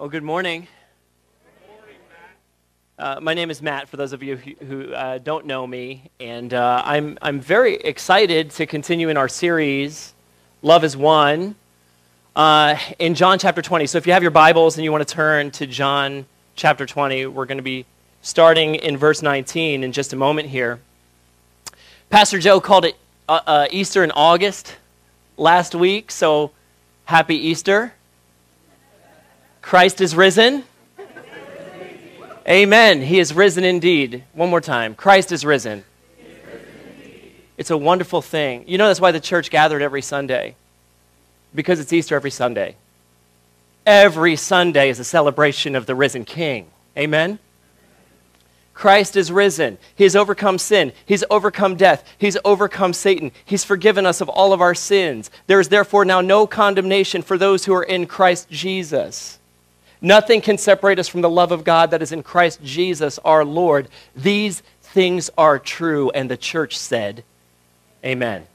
Well, 0.00 0.08
good 0.08 0.22
morning. 0.22 0.66
Good 1.44 1.68
morning 1.76 1.96
uh, 2.98 3.20
my 3.20 3.34
name 3.34 3.50
is 3.50 3.60
Matt, 3.60 3.86
for 3.86 3.98
those 3.98 4.14
of 4.14 4.22
you 4.22 4.34
who, 4.34 4.64
who 4.64 4.94
uh, 4.94 5.18
don't 5.18 5.44
know 5.44 5.66
me, 5.66 6.10
and 6.18 6.54
uh, 6.54 6.80
I'm, 6.86 7.18
I'm 7.20 7.38
very 7.38 7.74
excited 7.74 8.50
to 8.52 8.64
continue 8.64 9.10
in 9.10 9.18
our 9.18 9.28
series, 9.28 10.14
Love 10.62 10.80
Has 10.80 10.96
Won, 10.96 11.54
uh, 12.34 12.78
in 12.98 13.14
John 13.14 13.38
chapter 13.38 13.60
20. 13.60 13.86
So 13.88 13.98
if 13.98 14.06
you 14.06 14.14
have 14.14 14.22
your 14.22 14.30
Bibles 14.30 14.78
and 14.78 14.86
you 14.86 14.90
want 14.90 15.06
to 15.06 15.14
turn 15.14 15.50
to 15.50 15.66
John 15.66 16.24
chapter 16.56 16.86
20, 16.86 17.26
we're 17.26 17.44
going 17.44 17.58
to 17.58 17.62
be 17.62 17.84
starting 18.22 18.76
in 18.76 18.96
verse 18.96 19.20
19 19.20 19.84
in 19.84 19.92
just 19.92 20.14
a 20.14 20.16
moment 20.16 20.48
here. 20.48 20.80
Pastor 22.08 22.38
Joe 22.38 22.58
called 22.58 22.86
it 22.86 22.96
uh, 23.28 23.40
uh, 23.46 23.66
Easter 23.70 24.02
in 24.02 24.12
August 24.12 24.78
last 25.36 25.74
week, 25.74 26.10
so 26.10 26.52
happy 27.04 27.36
Easter. 27.36 27.92
Christ 29.62 30.00
is 30.00 30.14
risen. 30.14 30.64
Amen. 32.48 33.02
He 33.02 33.18
is 33.18 33.32
risen 33.32 33.64
indeed. 33.64 34.24
One 34.32 34.50
more 34.50 34.60
time. 34.60 34.94
Christ 34.94 35.30
is 35.30 35.44
risen. 35.44 35.84
It's 37.56 37.70
a 37.70 37.76
wonderful 37.76 38.22
thing. 38.22 38.64
You 38.66 38.78
know, 38.78 38.86
that's 38.86 39.00
why 39.00 39.12
the 39.12 39.20
church 39.20 39.50
gathered 39.50 39.82
every 39.82 40.00
Sunday, 40.00 40.56
because 41.54 41.78
it's 41.78 41.92
Easter 41.92 42.16
every 42.16 42.30
Sunday. 42.30 42.76
Every 43.84 44.36
Sunday 44.36 44.88
is 44.88 44.98
a 44.98 45.04
celebration 45.04 45.76
of 45.76 45.84
the 45.84 45.94
risen 45.94 46.24
King. 46.24 46.68
Amen. 46.96 47.38
Christ 48.72 49.14
is 49.14 49.30
risen. 49.30 49.76
He 49.94 50.04
has 50.04 50.16
overcome 50.16 50.56
sin. 50.56 50.92
He's 51.04 51.22
overcome 51.28 51.76
death. 51.76 52.02
He's 52.16 52.38
overcome 52.46 52.94
Satan. 52.94 53.30
He's 53.44 53.64
forgiven 53.64 54.06
us 54.06 54.22
of 54.22 54.30
all 54.30 54.54
of 54.54 54.62
our 54.62 54.74
sins. 54.74 55.30
There 55.48 55.60
is 55.60 55.68
therefore 55.68 56.06
now 56.06 56.22
no 56.22 56.46
condemnation 56.46 57.20
for 57.20 57.36
those 57.36 57.66
who 57.66 57.74
are 57.74 57.82
in 57.82 58.06
Christ 58.06 58.48
Jesus. 58.48 59.38
Nothing 60.02 60.40
can 60.40 60.56
separate 60.56 60.98
us 60.98 61.08
from 61.08 61.20
the 61.20 61.30
love 61.30 61.52
of 61.52 61.64
God 61.64 61.90
that 61.90 62.02
is 62.02 62.12
in 62.12 62.22
Christ 62.22 62.62
Jesus 62.62 63.18
our 63.24 63.44
Lord. 63.44 63.88
These 64.16 64.62
things 64.82 65.30
are 65.36 65.58
true. 65.58 66.10
And 66.10 66.30
the 66.30 66.36
church 66.36 66.78
said, 66.78 67.24
Amen. 68.04 68.46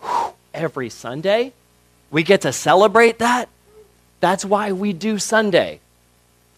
Whew. 0.00 0.34
Every 0.52 0.90
Sunday, 0.90 1.52
we 2.10 2.22
get 2.22 2.42
to 2.42 2.52
celebrate 2.52 3.18
that. 3.18 3.48
That's 4.20 4.44
why 4.44 4.72
we 4.72 4.92
do 4.92 5.18
Sunday. 5.18 5.80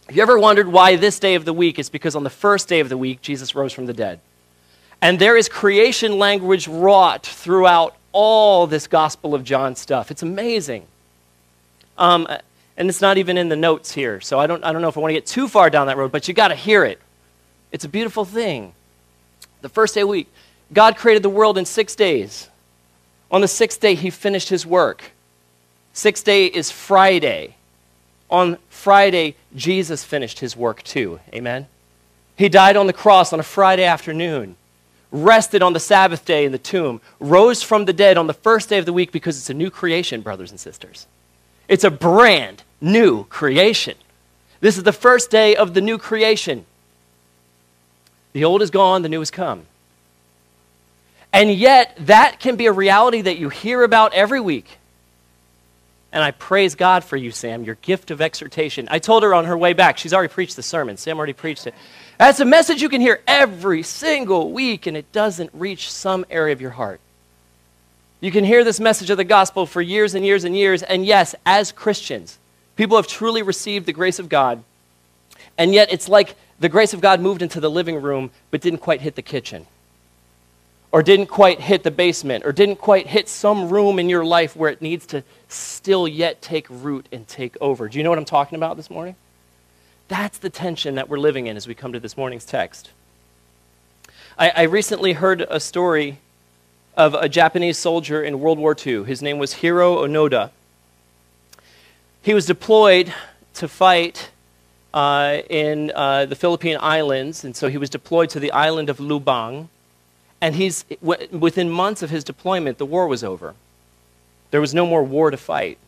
Have 0.06 0.16
you 0.16 0.22
ever 0.22 0.38
wondered 0.38 0.68
why 0.68 0.96
this 0.96 1.18
day 1.18 1.34
of 1.34 1.44
the 1.44 1.52
week? 1.52 1.78
It's 1.78 1.88
because 1.88 2.16
on 2.16 2.24
the 2.24 2.30
first 2.30 2.68
day 2.68 2.80
of 2.80 2.88
the 2.88 2.96
week, 2.96 3.20
Jesus 3.20 3.54
rose 3.54 3.72
from 3.72 3.86
the 3.86 3.92
dead. 3.92 4.20
And 5.00 5.18
there 5.18 5.36
is 5.36 5.48
creation 5.48 6.18
language 6.18 6.66
wrought 6.66 7.26
throughout 7.26 7.94
all 8.12 8.66
this 8.66 8.86
Gospel 8.86 9.34
of 9.34 9.44
John 9.44 9.76
stuff. 9.76 10.10
It's 10.10 10.22
amazing. 10.22 10.86
Um, 11.96 12.26
and 12.78 12.88
it's 12.88 13.00
not 13.00 13.18
even 13.18 13.36
in 13.36 13.48
the 13.48 13.56
notes 13.56 13.92
here, 13.92 14.20
so 14.20 14.38
I 14.38 14.46
don't, 14.46 14.62
I 14.62 14.72
don't 14.72 14.80
know 14.80 14.88
if 14.88 14.96
I 14.96 15.00
want 15.00 15.10
to 15.10 15.14
get 15.14 15.26
too 15.26 15.48
far 15.48 15.68
down 15.68 15.88
that 15.88 15.96
road, 15.96 16.12
but 16.12 16.28
you 16.28 16.32
got 16.32 16.48
to 16.48 16.54
hear 16.54 16.84
it. 16.84 17.00
It's 17.72 17.84
a 17.84 17.88
beautiful 17.88 18.24
thing. 18.24 18.72
The 19.62 19.68
first 19.68 19.96
day 19.96 20.02
of 20.02 20.06
the 20.06 20.12
week, 20.12 20.28
God 20.72 20.96
created 20.96 21.24
the 21.24 21.28
world 21.28 21.58
in 21.58 21.64
six 21.64 21.96
days. 21.96 22.48
On 23.32 23.40
the 23.40 23.48
sixth 23.48 23.80
day, 23.80 23.96
he 23.96 24.10
finished 24.10 24.48
his 24.48 24.64
work. 24.64 25.10
Sixth 25.92 26.24
day 26.24 26.46
is 26.46 26.70
Friday. 26.70 27.56
On 28.30 28.58
Friday, 28.68 29.34
Jesus 29.56 30.04
finished 30.04 30.38
his 30.38 30.56
work 30.56 30.84
too. 30.84 31.18
Amen? 31.34 31.66
He 32.36 32.48
died 32.48 32.76
on 32.76 32.86
the 32.86 32.92
cross 32.92 33.32
on 33.32 33.40
a 33.40 33.42
Friday 33.42 33.84
afternoon, 33.84 34.54
rested 35.10 35.62
on 35.62 35.72
the 35.72 35.80
Sabbath 35.80 36.24
day 36.24 36.44
in 36.44 36.52
the 36.52 36.58
tomb, 36.58 37.00
rose 37.18 37.60
from 37.60 37.86
the 37.86 37.92
dead 37.92 38.16
on 38.16 38.28
the 38.28 38.34
first 38.34 38.68
day 38.68 38.78
of 38.78 38.86
the 38.86 38.92
week 38.92 39.10
because 39.10 39.36
it's 39.36 39.50
a 39.50 39.54
new 39.54 39.68
creation, 39.68 40.20
brothers 40.20 40.52
and 40.52 40.60
sisters. 40.60 41.08
It's 41.66 41.82
a 41.82 41.90
brand 41.90 42.62
new 42.80 43.24
creation. 43.24 43.96
This 44.60 44.76
is 44.76 44.82
the 44.82 44.92
first 44.92 45.30
day 45.30 45.56
of 45.56 45.74
the 45.74 45.80
new 45.80 45.98
creation. 45.98 46.64
The 48.32 48.44
old 48.44 48.62
is 48.62 48.70
gone, 48.70 49.02
the 49.02 49.08
new 49.08 49.20
has 49.20 49.30
come. 49.30 49.62
And 51.32 51.52
yet, 51.52 51.96
that 52.00 52.40
can 52.40 52.56
be 52.56 52.66
a 52.66 52.72
reality 52.72 53.20
that 53.22 53.38
you 53.38 53.48
hear 53.48 53.82
about 53.82 54.14
every 54.14 54.40
week. 54.40 54.78
And 56.10 56.24
I 56.24 56.30
praise 56.30 56.74
God 56.74 57.04
for 57.04 57.16
you, 57.16 57.30
Sam, 57.30 57.64
your 57.64 57.74
gift 57.76 58.10
of 58.10 58.22
exhortation. 58.22 58.88
I 58.90 58.98
told 58.98 59.22
her 59.22 59.34
on 59.34 59.44
her 59.44 59.56
way 59.56 59.74
back, 59.74 59.98
she's 59.98 60.14
already 60.14 60.32
preached 60.32 60.56
the 60.56 60.62
sermon. 60.62 60.96
Sam 60.96 61.18
already 61.18 61.34
preached 61.34 61.66
it. 61.66 61.74
That's 62.16 62.40
a 62.40 62.46
message 62.46 62.80
you 62.80 62.88
can 62.88 63.02
hear 63.02 63.20
every 63.26 63.82
single 63.82 64.50
week, 64.50 64.86
and 64.86 64.96
it 64.96 65.12
doesn't 65.12 65.50
reach 65.52 65.92
some 65.92 66.24
area 66.30 66.52
of 66.54 66.60
your 66.62 66.70
heart. 66.70 67.00
You 68.20 68.32
can 68.32 68.42
hear 68.42 68.64
this 68.64 68.80
message 68.80 69.10
of 69.10 69.18
the 69.18 69.24
gospel 69.24 69.66
for 69.66 69.82
years 69.82 70.14
and 70.14 70.24
years 70.24 70.44
and 70.44 70.56
years, 70.56 70.82
and 70.82 71.04
yes, 71.04 71.34
as 71.44 71.70
Christians, 71.70 72.38
people 72.78 72.96
have 72.96 73.08
truly 73.08 73.42
received 73.42 73.86
the 73.86 73.92
grace 73.92 74.20
of 74.20 74.28
God, 74.28 74.62
and 75.58 75.74
yet 75.74 75.92
it's 75.92 76.08
like 76.08 76.36
the 76.60 76.68
grace 76.68 76.94
of 76.94 77.00
God 77.00 77.20
moved 77.20 77.42
into 77.42 77.60
the 77.60 77.70
living 77.70 78.00
room 78.00 78.30
but 78.52 78.60
didn't 78.60 78.78
quite 78.78 79.00
hit 79.00 79.16
the 79.16 79.22
kitchen, 79.22 79.66
or 80.92 81.02
didn't 81.02 81.26
quite 81.26 81.60
hit 81.60 81.82
the 81.82 81.90
basement, 81.90 82.46
or 82.46 82.52
didn't 82.52 82.76
quite 82.76 83.08
hit 83.08 83.28
some 83.28 83.68
room 83.68 83.98
in 83.98 84.08
your 84.08 84.24
life 84.24 84.54
where 84.54 84.70
it 84.70 84.80
needs 84.80 85.06
to 85.06 85.24
still 85.48 86.06
yet 86.06 86.40
take 86.40 86.66
root 86.70 87.06
and 87.10 87.26
take 87.26 87.56
over. 87.60 87.88
Do 87.88 87.98
you 87.98 88.04
know 88.04 88.10
what 88.10 88.18
I'm 88.18 88.24
talking 88.24 88.56
about 88.56 88.76
this 88.76 88.90
morning? 88.90 89.16
That's 90.06 90.38
the 90.38 90.48
tension 90.48 90.94
that 90.94 91.08
we're 91.08 91.18
living 91.18 91.48
in 91.48 91.56
as 91.56 91.66
we 91.66 91.74
come 91.74 91.92
to 91.92 92.00
this 92.00 92.16
morning's 92.16 92.44
text. 92.44 92.92
I, 94.38 94.50
I 94.50 94.62
recently 94.62 95.14
heard 95.14 95.40
a 95.50 95.58
story 95.58 96.18
of 96.96 97.14
a 97.14 97.28
Japanese 97.28 97.76
soldier 97.76 98.22
in 98.22 98.38
World 98.38 98.58
War 98.58 98.76
II. 98.86 99.02
His 99.02 99.20
name 99.20 99.38
was 99.38 99.54
Hiro 99.54 99.96
Onoda. 100.06 100.52
He 102.28 102.34
was 102.34 102.44
deployed 102.44 103.10
to 103.54 103.68
fight 103.68 104.28
uh, 104.92 105.38
in 105.48 105.90
uh, 105.94 106.26
the 106.26 106.36
Philippine 106.36 106.76
Islands, 106.78 107.42
and 107.42 107.56
so 107.56 107.70
he 107.70 107.78
was 107.78 107.88
deployed 107.88 108.28
to 108.28 108.38
the 108.38 108.52
island 108.52 108.90
of 108.90 108.98
Lubang. 108.98 109.68
And 110.38 110.54
he's, 110.54 110.82
w- 111.02 111.26
within 111.32 111.70
months 111.70 112.02
of 112.02 112.10
his 112.10 112.24
deployment, 112.24 112.76
the 112.76 112.84
war 112.84 113.06
was 113.08 113.24
over. 113.24 113.54
There 114.50 114.60
was 114.60 114.74
no 114.74 114.84
more 114.84 115.02
war 115.02 115.30
to 115.30 115.38
fight. 115.38 115.78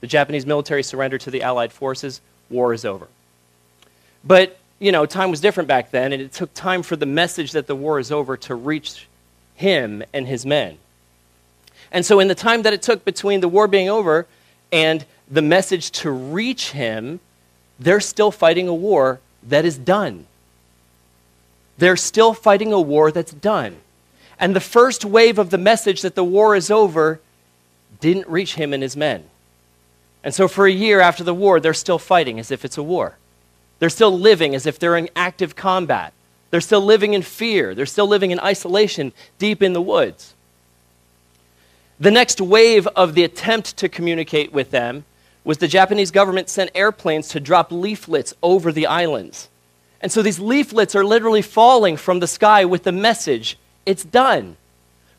The 0.00 0.08
Japanese 0.08 0.44
military 0.44 0.82
surrendered 0.82 1.20
to 1.20 1.30
the 1.30 1.40
Allied 1.40 1.72
forces. 1.72 2.20
War 2.48 2.74
is 2.74 2.84
over. 2.84 3.06
But, 4.24 4.58
you 4.80 4.90
know, 4.90 5.06
time 5.06 5.30
was 5.30 5.40
different 5.40 5.68
back 5.68 5.92
then, 5.92 6.12
and 6.12 6.20
it 6.20 6.32
took 6.32 6.52
time 6.52 6.82
for 6.82 6.96
the 6.96 7.06
message 7.06 7.52
that 7.52 7.68
the 7.68 7.76
war 7.76 8.00
is 8.00 8.10
over 8.10 8.36
to 8.38 8.56
reach 8.56 9.06
him 9.54 10.02
and 10.12 10.26
his 10.26 10.44
men. 10.44 10.78
And 11.92 12.04
so, 12.04 12.18
in 12.18 12.26
the 12.26 12.34
time 12.34 12.62
that 12.62 12.72
it 12.72 12.82
took 12.82 13.04
between 13.04 13.38
the 13.38 13.48
war 13.48 13.68
being 13.68 13.88
over 13.88 14.26
and 14.72 15.04
the 15.30 15.42
message 15.42 15.90
to 15.92 16.10
reach 16.10 16.72
him, 16.72 17.20
they're 17.78 18.00
still 18.00 18.30
fighting 18.30 18.68
a 18.68 18.74
war 18.74 19.20
that 19.42 19.64
is 19.64 19.78
done. 19.78 20.26
They're 21.78 21.96
still 21.96 22.34
fighting 22.34 22.72
a 22.72 22.80
war 22.80 23.10
that's 23.10 23.32
done. 23.32 23.76
And 24.38 24.56
the 24.56 24.60
first 24.60 25.04
wave 25.04 25.38
of 25.38 25.50
the 25.50 25.58
message 25.58 26.02
that 26.02 26.14
the 26.14 26.24
war 26.24 26.56
is 26.56 26.70
over 26.70 27.20
didn't 28.00 28.28
reach 28.28 28.56
him 28.56 28.72
and 28.72 28.82
his 28.82 28.96
men. 28.96 29.24
And 30.22 30.34
so, 30.34 30.48
for 30.48 30.66
a 30.66 30.72
year 30.72 31.00
after 31.00 31.24
the 31.24 31.34
war, 31.34 31.60
they're 31.60 31.72
still 31.72 31.98
fighting 31.98 32.38
as 32.38 32.50
if 32.50 32.64
it's 32.64 32.76
a 32.76 32.82
war. 32.82 33.16
They're 33.78 33.88
still 33.88 34.18
living 34.18 34.54
as 34.54 34.66
if 34.66 34.78
they're 34.78 34.96
in 34.96 35.08
active 35.16 35.56
combat. 35.56 36.12
They're 36.50 36.60
still 36.60 36.82
living 36.82 37.14
in 37.14 37.22
fear. 37.22 37.74
They're 37.74 37.86
still 37.86 38.06
living 38.06 38.30
in 38.30 38.40
isolation 38.40 39.12
deep 39.38 39.62
in 39.62 39.72
the 39.72 39.80
woods. 39.80 40.34
The 41.98 42.10
next 42.10 42.40
wave 42.40 42.86
of 42.88 43.14
the 43.14 43.24
attempt 43.24 43.76
to 43.78 43.88
communicate 43.88 44.52
with 44.52 44.70
them 44.70 45.04
was 45.44 45.58
the 45.58 45.68
Japanese 45.68 46.10
government 46.10 46.48
sent 46.48 46.70
airplanes 46.74 47.28
to 47.28 47.40
drop 47.40 47.72
leaflets 47.72 48.34
over 48.42 48.72
the 48.72 48.86
islands. 48.86 49.48
And 50.00 50.10
so 50.10 50.22
these 50.22 50.38
leaflets 50.38 50.94
are 50.94 51.04
literally 51.04 51.42
falling 51.42 51.96
from 51.96 52.20
the 52.20 52.26
sky 52.26 52.64
with 52.64 52.84
the 52.84 52.92
message 52.92 53.58
it's 53.86 54.04
done. 54.04 54.56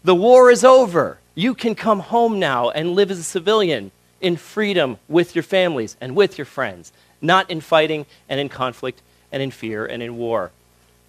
The 0.03 0.15
war 0.15 0.49
is 0.51 0.63
over. 0.63 1.19
You 1.35 1.53
can 1.53 1.75
come 1.75 1.99
home 1.99 2.39
now 2.39 2.69
and 2.69 2.95
live 2.95 3.11
as 3.11 3.19
a 3.19 3.23
civilian 3.23 3.91
in 4.19 4.37
freedom 4.37 4.97
with 5.07 5.35
your 5.35 5.43
families 5.43 5.97
and 5.99 6.15
with 6.15 6.37
your 6.37 6.45
friends, 6.45 6.91
not 7.21 7.49
in 7.49 7.61
fighting 7.61 8.05
and 8.29 8.39
in 8.39 8.49
conflict 8.49 9.01
and 9.31 9.41
in 9.41 9.51
fear 9.51 9.85
and 9.85 10.03
in 10.03 10.17
war. 10.17 10.51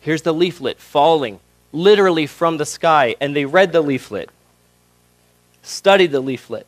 Here's 0.00 0.22
the 0.22 0.34
leaflet 0.34 0.80
falling 0.80 1.40
literally 1.72 2.26
from 2.26 2.58
the 2.58 2.66
sky, 2.66 3.16
and 3.20 3.34
they 3.34 3.44
read 3.44 3.72
the 3.72 3.80
leaflet, 3.80 4.28
studied 5.62 6.10
the 6.10 6.20
leaflet, 6.20 6.66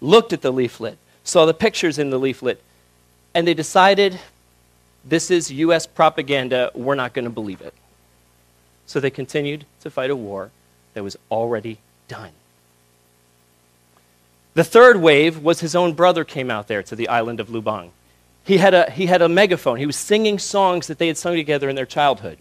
looked 0.00 0.32
at 0.32 0.40
the 0.40 0.52
leaflet, 0.52 0.96
saw 1.24 1.46
the 1.46 1.54
pictures 1.54 1.98
in 1.98 2.10
the 2.10 2.18
leaflet, 2.18 2.62
and 3.34 3.48
they 3.48 3.54
decided 3.54 4.20
this 5.04 5.30
is 5.30 5.50
U.S. 5.50 5.86
propaganda. 5.86 6.70
We're 6.74 6.94
not 6.94 7.12
going 7.12 7.24
to 7.24 7.30
believe 7.30 7.60
it. 7.60 7.74
So 8.86 9.00
they 9.00 9.10
continued 9.10 9.66
to 9.80 9.90
fight 9.90 10.10
a 10.10 10.16
war 10.16 10.50
that 10.92 11.02
was 11.02 11.16
already 11.30 11.78
done. 12.06 12.30
The 14.54 14.64
third 14.64 14.98
wave 14.98 15.38
was 15.42 15.60
his 15.60 15.74
own 15.74 15.94
brother 15.94 16.24
came 16.24 16.50
out 16.50 16.68
there 16.68 16.82
to 16.84 16.94
the 16.94 17.08
island 17.08 17.40
of 17.40 17.48
Lubang. 17.48 17.90
He 18.44 18.58
had, 18.58 18.74
a, 18.74 18.90
he 18.90 19.06
had 19.06 19.20
a 19.20 19.28
megaphone. 19.28 19.78
He 19.78 19.86
was 19.86 19.96
singing 19.96 20.38
songs 20.38 20.86
that 20.86 20.98
they 20.98 21.08
had 21.08 21.16
sung 21.16 21.34
together 21.34 21.68
in 21.68 21.76
their 21.76 21.86
childhood. 21.86 22.38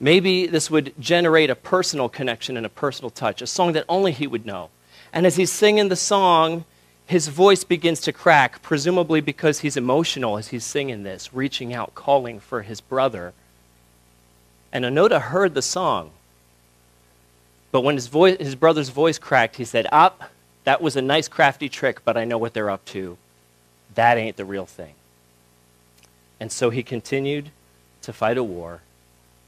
Maybe 0.00 0.46
this 0.46 0.70
would 0.70 0.92
generate 0.98 1.50
a 1.50 1.54
personal 1.54 2.08
connection 2.08 2.56
and 2.56 2.66
a 2.66 2.70
personal 2.70 3.10
touch, 3.10 3.42
a 3.42 3.46
song 3.46 3.74
that 3.74 3.84
only 3.88 4.12
he 4.12 4.26
would 4.26 4.44
know. 4.44 4.70
And 5.12 5.24
as 5.24 5.36
he's 5.36 5.52
singing 5.52 5.88
the 5.88 5.96
song, 5.96 6.64
his 7.06 7.28
voice 7.28 7.64
begins 7.64 8.00
to 8.02 8.12
crack, 8.12 8.62
presumably 8.62 9.20
because 9.20 9.60
he's 9.60 9.76
emotional 9.76 10.38
as 10.38 10.48
he's 10.48 10.64
singing 10.64 11.02
this, 11.02 11.34
reaching 11.34 11.74
out, 11.74 11.94
calling 11.94 12.40
for 12.40 12.62
his 12.62 12.80
brother. 12.80 13.34
And 14.72 14.84
Onoda 14.84 15.20
heard 15.20 15.54
the 15.54 15.62
song. 15.62 16.10
But 17.70 17.82
when 17.82 17.96
his, 17.96 18.06
voice, 18.06 18.38
his 18.38 18.54
brother's 18.54 18.88
voice 18.88 19.18
cracked, 19.18 19.56
he 19.56 19.64
said, 19.64 19.86
Up, 19.92 20.30
that 20.64 20.80
was 20.80 20.96
a 20.96 21.02
nice 21.02 21.28
crafty 21.28 21.68
trick, 21.68 22.04
but 22.04 22.16
I 22.16 22.24
know 22.24 22.38
what 22.38 22.54
they're 22.54 22.70
up 22.70 22.84
to. 22.86 23.18
That 23.94 24.16
ain't 24.16 24.36
the 24.36 24.44
real 24.44 24.66
thing. 24.66 24.94
And 26.40 26.50
so 26.50 26.70
he 26.70 26.82
continued 26.82 27.50
to 28.02 28.12
fight 28.12 28.38
a 28.38 28.42
war 28.42 28.80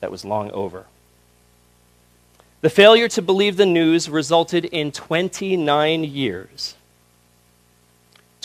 that 0.01 0.11
was 0.11 0.25
long 0.25 0.51
over. 0.51 0.87
The 2.61 2.71
failure 2.71 3.09
to 3.09 3.23
believe 3.23 3.57
the 3.57 3.67
news 3.67 4.09
resulted 4.09 4.65
in 4.67 4.93
29 4.93 6.05
years. 6.05 6.75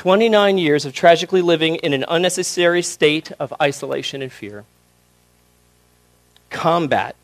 29 0.01 0.57
years 0.57 0.83
of 0.83 0.94
tragically 0.94 1.44
living 1.44 1.75
in 1.75 1.94
an 1.94 2.03
unnecessary 2.07 2.81
state 2.81 3.31
of 3.33 3.53
isolation 3.62 4.24
and 4.24 4.31
fear. 4.31 4.65
Combat, 6.50 7.15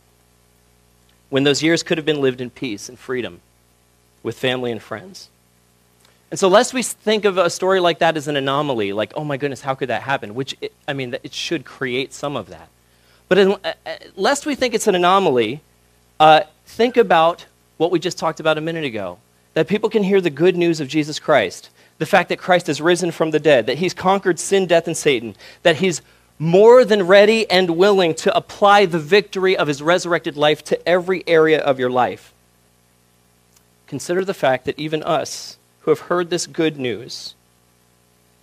when 1.31 1.43
those 1.43 1.63
years 1.63 1.81
could 1.81 1.97
have 1.97 2.05
been 2.05 2.21
lived 2.21 2.39
in 2.39 2.51
peace 2.51 2.87
and 2.87 2.99
freedom 2.99 3.41
with 4.21 4.37
family 4.37 4.71
and 4.71 4.79
friends. 4.79 5.29
And 6.29 6.39
so, 6.39 6.47
lest 6.49 6.71
we 6.71 6.83
think 6.83 7.25
of 7.25 7.39
a 7.39 7.49
story 7.49 7.79
like 7.79 7.97
that 7.97 8.15
as 8.15 8.27
an 8.27 8.35
anomaly, 8.35 8.93
like, 8.93 9.11
oh 9.15 9.23
my 9.23 9.37
goodness, 9.37 9.61
how 9.61 9.73
could 9.73 9.89
that 9.89 10.03
happen? 10.03 10.35
Which, 10.35 10.55
it, 10.61 10.71
I 10.87 10.93
mean, 10.93 11.17
it 11.23 11.33
should 11.33 11.65
create 11.65 12.13
some 12.13 12.35
of 12.35 12.49
that. 12.49 12.69
But 13.27 13.39
in, 13.39 13.51
uh, 13.53 13.73
uh, 13.87 13.95
lest 14.15 14.45
we 14.45 14.53
think 14.53 14.75
it's 14.75 14.85
an 14.85 14.93
anomaly, 14.93 15.61
uh, 16.19 16.41
think 16.67 16.95
about 16.95 17.47
what 17.77 17.89
we 17.89 17.97
just 17.97 18.19
talked 18.19 18.39
about 18.39 18.59
a 18.59 18.61
minute 18.61 18.85
ago 18.85 19.17
that 19.55 19.67
people 19.67 19.89
can 19.89 20.03
hear 20.03 20.21
the 20.21 20.29
good 20.29 20.55
news 20.55 20.79
of 20.79 20.87
Jesus 20.87 21.17
Christ, 21.17 21.71
the 21.97 22.05
fact 22.05 22.29
that 22.29 22.39
Christ 22.39 22.67
has 22.67 22.81
risen 22.81 23.11
from 23.11 23.31
the 23.31 23.39
dead, 23.39 23.65
that 23.65 23.79
he's 23.79 23.93
conquered 23.93 24.39
sin, 24.39 24.67
death, 24.67 24.87
and 24.87 24.95
Satan, 24.95 25.35
that 25.63 25.77
he's 25.77 26.01
more 26.39 26.85
than 26.85 27.07
ready 27.07 27.49
and 27.49 27.71
willing 27.71 28.13
to 28.13 28.35
apply 28.35 28.85
the 28.85 28.99
victory 28.99 29.57
of 29.57 29.67
his 29.67 29.81
resurrected 29.81 30.37
life 30.37 30.63
to 30.65 30.87
every 30.87 31.23
area 31.27 31.59
of 31.59 31.79
your 31.79 31.89
life. 31.89 32.33
Consider 33.87 34.23
the 34.23 34.33
fact 34.33 34.65
that 34.65 34.77
even 34.77 35.01
us 35.01 35.57
who 35.81 35.91
have 35.91 36.01
heard 36.01 36.29
this 36.29 36.45
good 36.45 36.77
news, 36.77 37.33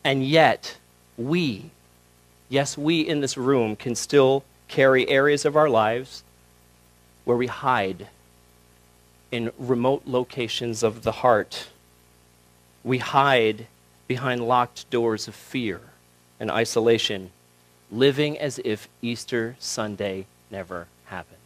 and 0.02 0.26
yet 0.26 0.78
we, 1.16 1.70
yes, 2.48 2.76
we 2.76 3.00
in 3.00 3.20
this 3.20 3.36
room 3.36 3.76
can 3.76 3.94
still 3.94 4.42
carry 4.66 5.08
areas 5.08 5.44
of 5.44 5.56
our 5.56 5.68
lives 5.68 6.24
where 7.24 7.36
we 7.36 7.46
hide 7.46 8.08
in 9.30 9.52
remote 9.58 10.02
locations 10.06 10.82
of 10.82 11.02
the 11.02 11.12
heart. 11.12 11.68
We 12.84 12.98
hide 12.98 13.66
behind 14.06 14.46
locked 14.46 14.88
doors 14.90 15.26
of 15.26 15.34
fear 15.34 15.80
and 16.38 16.50
isolation, 16.50 17.30
living 17.90 18.38
as 18.38 18.60
if 18.64 18.88
Easter 19.02 19.56
Sunday 19.58 20.26
never 20.50 20.86
happened. 21.06 21.38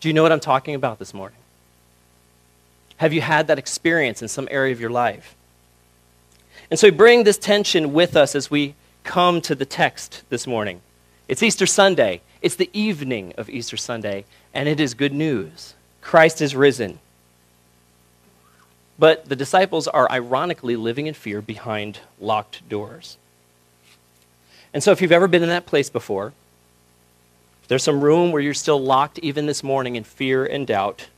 Do 0.00 0.08
you 0.08 0.14
know 0.14 0.22
what 0.22 0.32
I'm 0.32 0.40
talking 0.40 0.74
about 0.74 0.98
this 0.98 1.12
morning? 1.12 1.38
Have 2.96 3.12
you 3.12 3.20
had 3.20 3.46
that 3.46 3.58
experience 3.58 4.22
in 4.22 4.28
some 4.28 4.48
area 4.50 4.72
of 4.72 4.80
your 4.80 4.90
life? 4.90 5.36
And 6.70 6.78
so 6.78 6.88
we 6.88 6.92
bring 6.92 7.24
this 7.24 7.38
tension 7.38 7.92
with 7.92 8.16
us 8.16 8.34
as 8.34 8.50
we 8.50 8.74
come 9.04 9.40
to 9.42 9.54
the 9.54 9.64
text 9.64 10.22
this 10.30 10.46
morning. 10.46 10.80
It's 11.28 11.42
Easter 11.42 11.66
Sunday. 11.66 12.20
It's 12.40 12.56
the 12.56 12.70
evening 12.72 13.34
of 13.36 13.50
Easter 13.50 13.76
Sunday, 13.76 14.24
and 14.54 14.68
it 14.68 14.80
is 14.80 14.94
good 14.94 15.12
news. 15.12 15.74
Christ 16.00 16.40
is 16.40 16.56
risen. 16.56 16.98
But 18.98 19.28
the 19.28 19.36
disciples 19.36 19.86
are 19.86 20.10
ironically 20.10 20.76
living 20.76 21.06
in 21.06 21.14
fear 21.14 21.40
behind 21.40 22.00
locked 22.20 22.68
doors. 22.68 23.16
And 24.74 24.82
so, 24.82 24.90
if 24.90 25.00
you've 25.00 25.12
ever 25.12 25.28
been 25.28 25.42
in 25.42 25.48
that 25.48 25.66
place 25.66 25.88
before, 25.88 26.32
there's 27.68 27.82
some 27.82 28.00
room 28.00 28.32
where 28.32 28.42
you're 28.42 28.54
still 28.54 28.80
locked 28.80 29.18
even 29.20 29.46
this 29.46 29.62
morning 29.62 29.96
in 29.96 30.04
fear 30.04 30.44
and 30.44 30.66
doubt, 30.66 31.08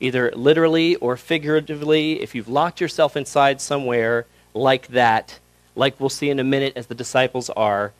either 0.00 0.30
literally 0.32 0.96
or 0.96 1.16
figuratively, 1.16 2.20
if 2.22 2.34
you've 2.34 2.48
locked 2.48 2.80
yourself 2.80 3.16
inside 3.16 3.60
somewhere 3.60 4.26
like 4.54 4.88
that, 4.88 5.38
like 5.76 6.00
we'll 6.00 6.08
see 6.08 6.30
in 6.30 6.38
a 6.38 6.44
minute 6.44 6.72
as 6.76 6.86
the 6.86 6.94
disciples 6.94 7.50
are, 7.50 7.92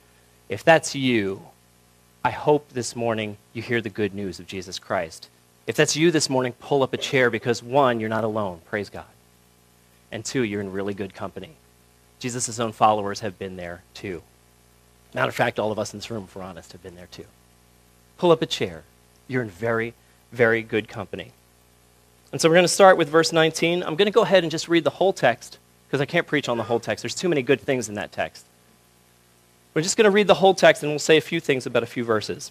if 0.49 0.65
that's 0.65 0.95
you, 0.95 1.43
I 2.25 2.31
hope 2.31 2.71
this 2.71 2.97
morning 2.97 3.37
you 3.53 3.63
hear 3.63 3.81
the 3.81 3.89
good 3.89 4.15
news 4.15 4.41
of 4.41 4.47
Jesus 4.47 4.79
Christ. 4.79 5.29
If 5.71 5.77
that's 5.77 5.95
you 5.95 6.11
this 6.11 6.29
morning, 6.29 6.53
pull 6.55 6.83
up 6.83 6.93
a 6.95 6.97
chair 6.97 7.31
because 7.31 7.63
one, 7.63 8.01
you're 8.01 8.09
not 8.09 8.25
alone, 8.25 8.61
praise 8.65 8.91
God. 8.91 9.05
And 10.11 10.25
two, 10.25 10.43
you're 10.43 10.61
in 10.61 10.73
really 10.73 10.95
good 10.95 11.15
company. 11.15 11.51
Jesus' 12.19 12.59
own 12.59 12.73
followers 12.73 13.21
have 13.21 13.39
been 13.39 13.55
there 13.55 13.85
too. 13.95 14.25
Matter 15.15 15.29
of 15.29 15.35
fact, 15.37 15.61
all 15.61 15.71
of 15.71 15.79
us 15.79 15.95
in 15.95 16.01
this 16.01 16.11
room, 16.11 16.25
if 16.25 16.35
we're 16.35 16.43
honest, 16.43 16.73
have 16.73 16.83
been 16.83 16.97
there 16.97 17.07
too. 17.07 17.27
Pull 18.19 18.33
up 18.33 18.43
a 18.43 18.47
chair. 18.47 18.83
You're 19.29 19.43
in 19.45 19.49
very, 19.49 19.95
very 20.33 20.63
good 20.63 20.89
company. 20.89 21.31
And 22.33 22.41
so 22.41 22.49
we're 22.49 22.57
going 22.57 22.65
to 22.65 22.69
start 22.69 22.97
with 22.97 23.09
verse 23.09 23.33
19. 23.33 23.85
I'm 23.85 23.95
going 23.95 24.07
to 24.07 24.11
go 24.11 24.23
ahead 24.23 24.43
and 24.43 24.51
just 24.51 24.69
read 24.69 24.83
the 24.83 24.91
whole 24.91 25.13
text 25.13 25.59
because 25.87 26.01
I 26.01 26.05
can't 26.05 26.27
preach 26.27 26.49
on 26.49 26.57
the 26.57 26.65
whole 26.65 26.81
text. 26.81 27.05
There's 27.05 27.15
too 27.15 27.29
many 27.29 27.43
good 27.43 27.61
things 27.61 27.89
in 27.89 27.95
that 27.95 28.11
text. 28.11 28.45
We're 29.75 29.83
just 29.83 29.97
going 29.97 30.07
to 30.07 30.11
read 30.11 30.27
the 30.27 30.35
whole 30.35 30.55
text 30.55 30.83
and 30.83 30.91
we'll 30.91 30.99
say 30.99 31.17
a 31.17 31.21
few 31.21 31.39
things 31.39 31.65
about 31.65 31.85
a 31.85 31.87
few 31.87 32.03
verses. 32.03 32.51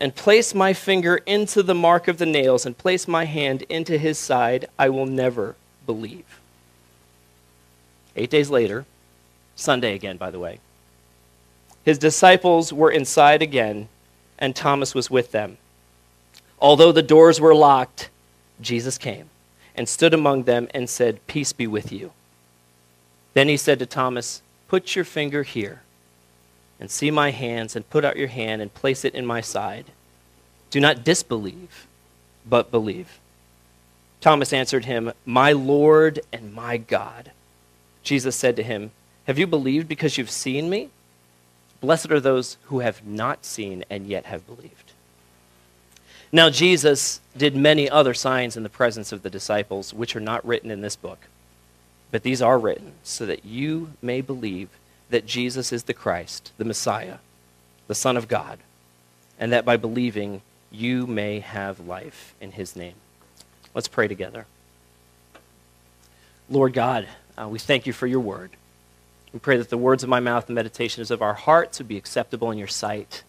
and 0.00 0.14
place 0.14 0.54
my 0.54 0.72
finger 0.72 1.16
into 1.26 1.62
the 1.62 1.74
mark 1.74 2.08
of 2.08 2.16
the 2.16 2.26
nails, 2.26 2.64
and 2.64 2.76
place 2.76 3.06
my 3.06 3.26
hand 3.26 3.62
into 3.68 3.98
his 3.98 4.18
side, 4.18 4.66
I 4.78 4.88
will 4.88 5.04
never 5.04 5.56
believe. 5.84 6.40
Eight 8.16 8.30
days 8.30 8.48
later, 8.48 8.86
Sunday 9.54 9.94
again, 9.94 10.16
by 10.16 10.30
the 10.30 10.38
way, 10.38 10.58
his 11.84 11.98
disciples 11.98 12.72
were 12.72 12.90
inside 12.90 13.42
again, 13.42 13.88
and 14.38 14.56
Thomas 14.56 14.94
was 14.94 15.10
with 15.10 15.32
them. 15.32 15.58
Although 16.58 16.92
the 16.92 17.02
doors 17.02 17.38
were 17.38 17.54
locked, 17.54 18.08
Jesus 18.60 18.96
came 18.96 19.28
and 19.74 19.86
stood 19.88 20.14
among 20.14 20.44
them 20.44 20.66
and 20.72 20.88
said, 20.88 21.26
Peace 21.26 21.52
be 21.52 21.66
with 21.66 21.92
you. 21.92 22.12
Then 23.34 23.48
he 23.48 23.56
said 23.56 23.78
to 23.78 23.86
Thomas, 23.86 24.42
Put 24.66 24.96
your 24.96 25.04
finger 25.04 25.42
here 25.42 25.82
and 26.80 26.90
see 26.90 27.10
my 27.10 27.30
hands, 27.30 27.76
and 27.76 27.88
put 27.90 28.04
out 28.04 28.16
your 28.16 28.28
hand 28.28 28.62
and 28.62 28.74
place 28.74 29.04
it 29.04 29.14
in 29.14 29.26
my 29.26 29.42
side. 29.42 29.86
Do 30.70 30.80
not 30.80 31.04
disbelieve, 31.04 31.86
but 32.48 32.70
believe. 32.70 33.20
Thomas 34.20 34.52
answered 34.52 34.86
him, 34.86 35.12
My 35.24 35.52
Lord 35.52 36.20
and 36.32 36.54
my 36.54 36.78
God. 36.78 37.32
Jesus 38.02 38.34
said 38.34 38.56
to 38.56 38.62
him, 38.62 38.90
Have 39.26 39.38
you 39.38 39.46
believed 39.46 39.88
because 39.88 40.16
you've 40.16 40.30
seen 40.30 40.70
me? 40.70 40.88
Blessed 41.80 42.10
are 42.10 42.20
those 42.20 42.56
who 42.64 42.80
have 42.80 43.04
not 43.06 43.44
seen 43.44 43.84
and 43.88 44.06
yet 44.06 44.26
have 44.26 44.46
believed. 44.46 44.92
Now, 46.32 46.48
Jesus 46.48 47.20
did 47.36 47.56
many 47.56 47.90
other 47.90 48.14
signs 48.14 48.56
in 48.56 48.62
the 48.62 48.68
presence 48.68 49.10
of 49.10 49.22
the 49.22 49.30
disciples, 49.30 49.92
which 49.92 50.14
are 50.14 50.20
not 50.20 50.46
written 50.46 50.70
in 50.70 50.80
this 50.80 50.94
book. 50.96 51.26
But 52.10 52.22
these 52.22 52.42
are 52.42 52.58
written 52.58 52.92
so 53.02 53.26
that 53.26 53.44
you 53.44 53.92
may 54.00 54.20
believe 54.20 54.68
that 55.10 55.26
Jesus 55.26 55.72
is 55.72 55.84
the 55.84 55.94
Christ, 55.94 56.52
the 56.56 56.64
Messiah, 56.64 57.18
the 57.88 57.94
Son 57.94 58.16
of 58.16 58.28
God, 58.28 58.58
and 59.38 59.52
that 59.52 59.64
by 59.64 59.76
believing 59.76 60.42
you 60.70 61.06
may 61.06 61.40
have 61.40 61.80
life 61.80 62.34
in 62.40 62.52
his 62.52 62.76
name. 62.76 62.94
Let's 63.74 63.88
pray 63.88 64.08
together. 64.08 64.46
Lord 66.48 66.72
God, 66.72 67.06
uh, 67.36 67.48
we 67.48 67.58
thank 67.58 67.86
you 67.86 67.92
for 67.92 68.06
your 68.06 68.20
word. 68.20 68.50
We 69.32 69.38
pray 69.38 69.56
that 69.56 69.70
the 69.70 69.78
words 69.78 70.02
of 70.02 70.08
my 70.08 70.20
mouth 70.20 70.48
and 70.48 70.54
meditations 70.54 71.10
of 71.10 71.22
our 71.22 71.34
hearts 71.34 71.78
would 71.78 71.88
be 71.88 71.96
acceptable 71.96 72.50
in 72.50 72.58
your 72.58 72.68
sight, 72.68 73.22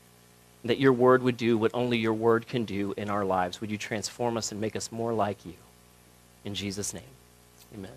that 0.66 0.80
your 0.80 0.94
word 0.94 1.22
would 1.22 1.38
do 1.38 1.58
what 1.58 1.72
only 1.74 1.98
your 1.98 2.14
word 2.14 2.48
can 2.48 2.66
do 2.66 2.94
in 2.98 3.10
our 3.10 3.24
lives. 3.24 3.62
Would 3.62 3.72
you 3.72 3.78
transform 3.78 4.38
us 4.38 4.52
and 4.52 4.60
make 4.60 4.76
us 4.76 4.92
more 4.92 5.14
like 5.14 5.46
you? 5.46 5.54
In 6.44 6.56
Jesus' 6.56 6.94
name, 6.94 7.04
amen. 7.74 7.92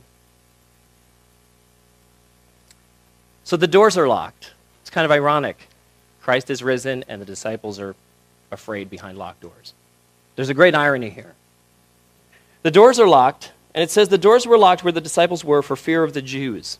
So 3.44 3.56
the 3.56 3.66
doors 3.66 3.96
are 3.96 4.08
locked. 4.08 4.52
It's 4.82 4.90
kind 4.90 5.04
of 5.04 5.10
ironic. 5.10 5.68
Christ 6.22 6.50
is 6.50 6.62
risen, 6.62 7.04
and 7.06 7.20
the 7.20 7.26
disciples 7.26 7.78
are 7.78 7.94
afraid 8.50 8.88
behind 8.88 9.18
locked 9.18 9.40
doors. 9.40 9.74
There's 10.36 10.48
a 10.48 10.54
great 10.54 10.74
irony 10.74 11.10
here. 11.10 11.34
The 12.62 12.70
doors 12.70 12.98
are 12.98 13.06
locked, 13.06 13.52
and 13.74 13.82
it 13.82 13.90
says 13.90 14.08
the 14.08 14.18
doors 14.18 14.46
were 14.46 14.56
locked 14.56 14.82
where 14.82 14.92
the 14.92 15.00
disciples 15.00 15.44
were 15.44 15.60
for 15.60 15.76
fear 15.76 16.02
of 16.02 16.14
the 16.14 16.22
Jews. 16.22 16.78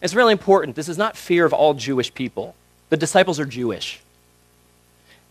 It's 0.00 0.14
really 0.14 0.32
important. 0.32 0.76
This 0.76 0.88
is 0.88 0.96
not 0.96 1.16
fear 1.16 1.44
of 1.44 1.52
all 1.52 1.74
Jewish 1.74 2.14
people. 2.14 2.54
The 2.88 2.96
disciples 2.96 3.40
are 3.40 3.44
Jewish. 3.44 4.00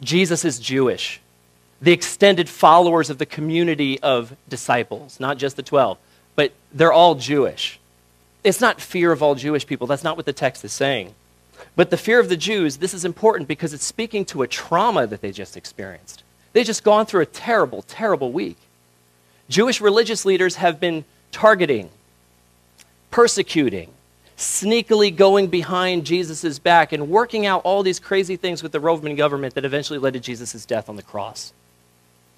Jesus 0.01 0.43
is 0.43 0.59
Jewish. 0.59 1.21
The 1.81 1.93
extended 1.93 2.49
followers 2.49 3.09
of 3.09 3.17
the 3.17 3.25
community 3.25 3.99
of 4.01 4.35
disciples, 4.49 5.19
not 5.19 5.37
just 5.37 5.55
the 5.55 5.63
12, 5.63 5.97
but 6.35 6.51
they're 6.73 6.91
all 6.91 7.15
Jewish. 7.15 7.79
It's 8.47 8.61
not 8.61 8.79
fear 8.79 9.11
of 9.11 9.21
all 9.21 9.35
Jewish 9.35 9.67
people. 9.67 9.87
That's 9.87 10.05
not 10.05 10.15
what 10.15 10.25
the 10.25 10.31
text 10.31 10.63
is 10.63 10.71
saying. 10.71 11.13
But 11.75 11.89
the 11.89 11.97
fear 11.97 12.17
of 12.17 12.29
the 12.29 12.37
Jews, 12.37 12.77
this 12.77 12.93
is 12.93 13.03
important 13.03 13.49
because 13.49 13.73
it's 13.73 13.83
speaking 13.83 14.23
to 14.25 14.41
a 14.41 14.47
trauma 14.47 15.05
that 15.05 15.19
they 15.19 15.33
just 15.33 15.57
experienced. 15.57 16.23
They've 16.53 16.65
just 16.65 16.85
gone 16.85 17.05
through 17.05 17.23
a 17.23 17.25
terrible, 17.25 17.81
terrible 17.81 18.31
week. 18.31 18.55
Jewish 19.49 19.81
religious 19.81 20.23
leaders 20.23 20.55
have 20.55 20.79
been 20.79 21.03
targeting, 21.33 21.89
persecuting, 23.11 23.91
sneakily 24.37 25.13
going 25.13 25.47
behind 25.47 26.05
Jesus' 26.05 26.57
back 26.57 26.93
and 26.93 27.09
working 27.09 27.45
out 27.45 27.63
all 27.65 27.83
these 27.83 27.99
crazy 27.99 28.37
things 28.37 28.63
with 28.63 28.71
the 28.71 28.79
Roman 28.79 29.17
government 29.17 29.55
that 29.55 29.65
eventually 29.65 29.99
led 29.99 30.13
to 30.13 30.21
Jesus' 30.21 30.65
death 30.65 30.87
on 30.87 30.95
the 30.95 31.03
cross. 31.03 31.51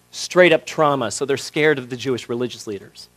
Straight 0.10 0.54
up 0.54 0.66
trauma, 0.66 1.12
so 1.12 1.24
they're 1.24 1.38
scared 1.38 1.78
of 1.78 1.92
the 1.92 1.98
Jewish 1.98 2.28
religious 2.28 2.66
leaders. 2.66 3.10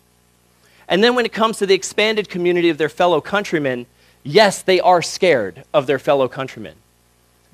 And 0.93 1.03
then 1.03 1.15
when 1.15 1.25
it 1.25 1.33
comes 1.33 1.57
to 1.57 1.65
the 1.65 1.73
expanded 1.73 2.29
community 2.29 2.69
of 2.69 2.77
their 2.77 2.91
fellow 2.91 3.23
countrymen, 3.23 3.87
yes, 4.23 4.61
they 4.61 4.79
are 4.79 5.01
scared 5.01 5.65
of 5.73 5.87
their 5.87 5.99
fellow 5.99 6.29
countrymen. 6.29 6.75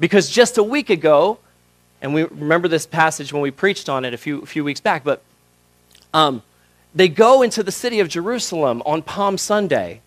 Because 0.00 0.28
just 0.28 0.59
a 0.59 0.62
week 0.64 0.90
ago, 0.90 1.38
and 2.02 2.12
we 2.12 2.25
remember 2.25 2.66
this 2.66 2.85
passage 2.85 3.33
when 3.33 3.40
we 3.40 3.52
preached 3.52 3.88
on 3.88 4.04
it 4.04 4.12
a 4.12 4.16
few, 4.16 4.42
a 4.42 4.47
few 4.47 4.64
weeks 4.64 4.80
back, 4.80 5.04
but 5.04 5.23
um, 6.12 6.42
they 6.92 7.07
go 7.07 7.42
into 7.42 7.62
the 7.62 7.71
city 7.71 8.00
of 8.00 8.09
Jerusalem 8.09 8.83
on 8.85 9.02
Palm 9.02 9.38
Sunday, 9.38 10.00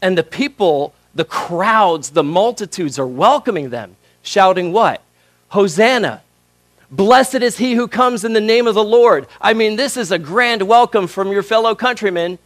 and 0.00 0.16
the 0.16 0.22
people, 0.22 0.94
the 1.14 1.26
crowds, 1.26 2.12
the 2.12 2.24
multitudes 2.24 2.98
are 2.98 3.06
welcoming 3.06 3.68
them, 3.68 3.96
shouting, 4.22 4.72
What? 4.72 5.02
Hosanna! 5.48 6.22
Blessed 6.90 7.42
is 7.42 7.58
he 7.58 7.74
who 7.74 7.86
comes 7.86 8.24
in 8.24 8.32
the 8.32 8.40
name 8.40 8.66
of 8.66 8.74
the 8.74 8.82
Lord. 8.82 9.26
I 9.42 9.52
mean, 9.52 9.76
this 9.76 9.98
is 9.98 10.10
a 10.10 10.18
grand 10.18 10.62
welcome 10.62 11.06
from 11.06 11.30
your 11.30 11.42
fellow 11.42 11.74
countrymen. 11.74 12.38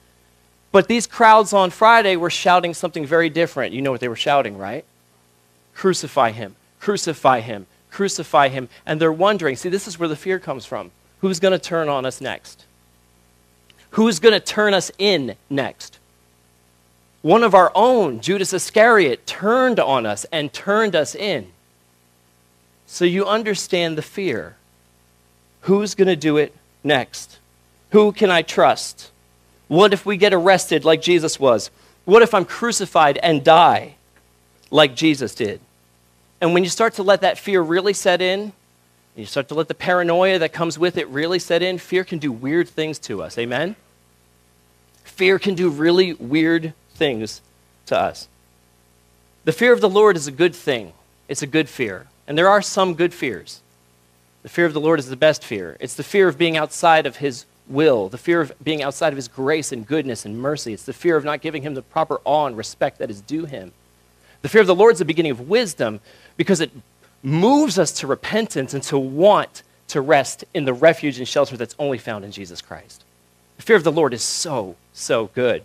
But 0.72 0.88
these 0.88 1.06
crowds 1.06 1.52
on 1.52 1.70
Friday 1.70 2.16
were 2.16 2.30
shouting 2.30 2.72
something 2.72 3.04
very 3.04 3.28
different. 3.28 3.74
You 3.74 3.82
know 3.82 3.92
what 3.92 4.00
they 4.00 4.08
were 4.08 4.16
shouting, 4.16 4.56
right? 4.56 4.84
Crucify 5.74 6.32
him, 6.32 6.56
crucify 6.80 7.40
him, 7.40 7.66
crucify 7.90 8.48
him. 8.48 8.68
And 8.86 9.00
they're 9.00 9.12
wondering 9.12 9.56
see, 9.56 9.68
this 9.68 9.86
is 9.86 9.98
where 9.98 10.08
the 10.08 10.16
fear 10.16 10.38
comes 10.38 10.64
from. 10.64 10.90
Who's 11.20 11.38
going 11.38 11.52
to 11.52 11.58
turn 11.58 11.88
on 11.88 12.06
us 12.06 12.20
next? 12.20 12.64
Who's 13.90 14.18
going 14.18 14.32
to 14.32 14.40
turn 14.40 14.72
us 14.72 14.90
in 14.98 15.36
next? 15.50 15.98
One 17.20 17.44
of 17.44 17.54
our 17.54 17.70
own, 17.74 18.20
Judas 18.20 18.52
Iscariot, 18.52 19.26
turned 19.26 19.78
on 19.78 20.06
us 20.06 20.24
and 20.32 20.52
turned 20.52 20.96
us 20.96 21.14
in. 21.14 21.52
So 22.86 23.04
you 23.04 23.26
understand 23.26 23.96
the 23.96 24.02
fear. 24.02 24.56
Who's 25.62 25.94
going 25.94 26.08
to 26.08 26.16
do 26.16 26.38
it 26.38 26.54
next? 26.82 27.38
Who 27.90 28.10
can 28.10 28.30
I 28.30 28.42
trust? 28.42 29.11
What 29.72 29.94
if 29.94 30.04
we 30.04 30.18
get 30.18 30.34
arrested 30.34 30.84
like 30.84 31.00
Jesus 31.00 31.40
was? 31.40 31.70
What 32.04 32.20
if 32.20 32.34
I'm 32.34 32.44
crucified 32.44 33.16
and 33.16 33.42
die 33.42 33.94
like 34.70 34.94
Jesus 34.94 35.34
did? 35.34 35.62
And 36.42 36.52
when 36.52 36.62
you 36.62 36.68
start 36.68 36.92
to 36.96 37.02
let 37.02 37.22
that 37.22 37.38
fear 37.38 37.62
really 37.62 37.94
set 37.94 38.20
in, 38.20 38.52
you 39.16 39.24
start 39.24 39.48
to 39.48 39.54
let 39.54 39.68
the 39.68 39.74
paranoia 39.74 40.38
that 40.40 40.52
comes 40.52 40.78
with 40.78 40.98
it 40.98 41.08
really 41.08 41.38
set 41.38 41.62
in, 41.62 41.78
fear 41.78 42.04
can 42.04 42.18
do 42.18 42.30
weird 42.30 42.68
things 42.68 42.98
to 42.98 43.22
us. 43.22 43.38
Amen? 43.38 43.74
Fear 45.04 45.38
can 45.38 45.54
do 45.54 45.70
really 45.70 46.12
weird 46.12 46.74
things 46.90 47.40
to 47.86 47.98
us. 47.98 48.28
The 49.46 49.52
fear 49.52 49.72
of 49.72 49.80
the 49.80 49.88
Lord 49.88 50.16
is 50.16 50.26
a 50.26 50.32
good 50.32 50.54
thing, 50.54 50.92
it's 51.28 51.40
a 51.40 51.46
good 51.46 51.70
fear. 51.70 52.08
And 52.26 52.36
there 52.36 52.50
are 52.50 52.60
some 52.60 52.92
good 52.92 53.14
fears. 53.14 53.62
The 54.42 54.50
fear 54.50 54.66
of 54.66 54.74
the 54.74 54.80
Lord 54.80 54.98
is 54.98 55.08
the 55.08 55.16
best 55.16 55.42
fear. 55.42 55.78
It's 55.80 55.94
the 55.94 56.02
fear 56.02 56.28
of 56.28 56.36
being 56.36 56.58
outside 56.58 57.06
of 57.06 57.16
His 57.16 57.46
will, 57.72 58.08
the 58.08 58.18
fear 58.18 58.40
of 58.40 58.52
being 58.62 58.82
outside 58.82 59.12
of 59.12 59.16
His 59.16 59.28
grace 59.28 59.72
and 59.72 59.86
goodness 59.86 60.24
and 60.24 60.38
mercy. 60.38 60.72
It's 60.72 60.84
the 60.84 60.92
fear 60.92 61.16
of 61.16 61.24
not 61.24 61.40
giving 61.40 61.62
Him 61.62 61.74
the 61.74 61.82
proper 61.82 62.20
awe 62.24 62.46
and 62.46 62.56
respect 62.56 62.98
that 62.98 63.10
is 63.10 63.20
due 63.20 63.46
Him. 63.46 63.72
The 64.42 64.48
fear 64.48 64.60
of 64.60 64.66
the 64.66 64.74
Lord 64.74 64.92
is 64.94 64.98
the 64.98 65.04
beginning 65.04 65.32
of 65.32 65.48
wisdom 65.48 66.00
because 66.36 66.60
it 66.60 66.70
moves 67.22 67.78
us 67.78 67.92
to 67.92 68.06
repentance 68.06 68.74
and 68.74 68.82
to 68.84 68.98
want 68.98 69.62
to 69.88 70.00
rest 70.00 70.44
in 70.54 70.64
the 70.64 70.72
refuge 70.72 71.18
and 71.18 71.28
shelter 71.28 71.56
that's 71.56 71.76
only 71.78 71.98
found 71.98 72.24
in 72.24 72.32
Jesus 72.32 72.60
Christ. 72.60 73.04
The 73.56 73.62
fear 73.62 73.76
of 73.76 73.84
the 73.84 73.92
Lord 73.92 74.14
is 74.14 74.22
so, 74.22 74.76
so 74.92 75.26
good. 75.34 75.62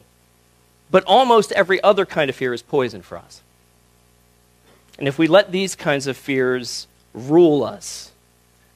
But 0.91 1.03
almost 1.05 1.51
every 1.53 1.81
other 1.81 2.05
kind 2.05 2.29
of 2.29 2.35
fear 2.35 2.53
is 2.53 2.61
poison 2.61 3.01
for 3.01 3.17
us. 3.17 3.41
And 4.99 5.07
if 5.07 5.17
we 5.17 5.27
let 5.27 5.51
these 5.51 5.75
kinds 5.75 6.07
of 6.07 6.17
fears 6.17 6.87
rule 7.13 7.63
us, 7.63 8.11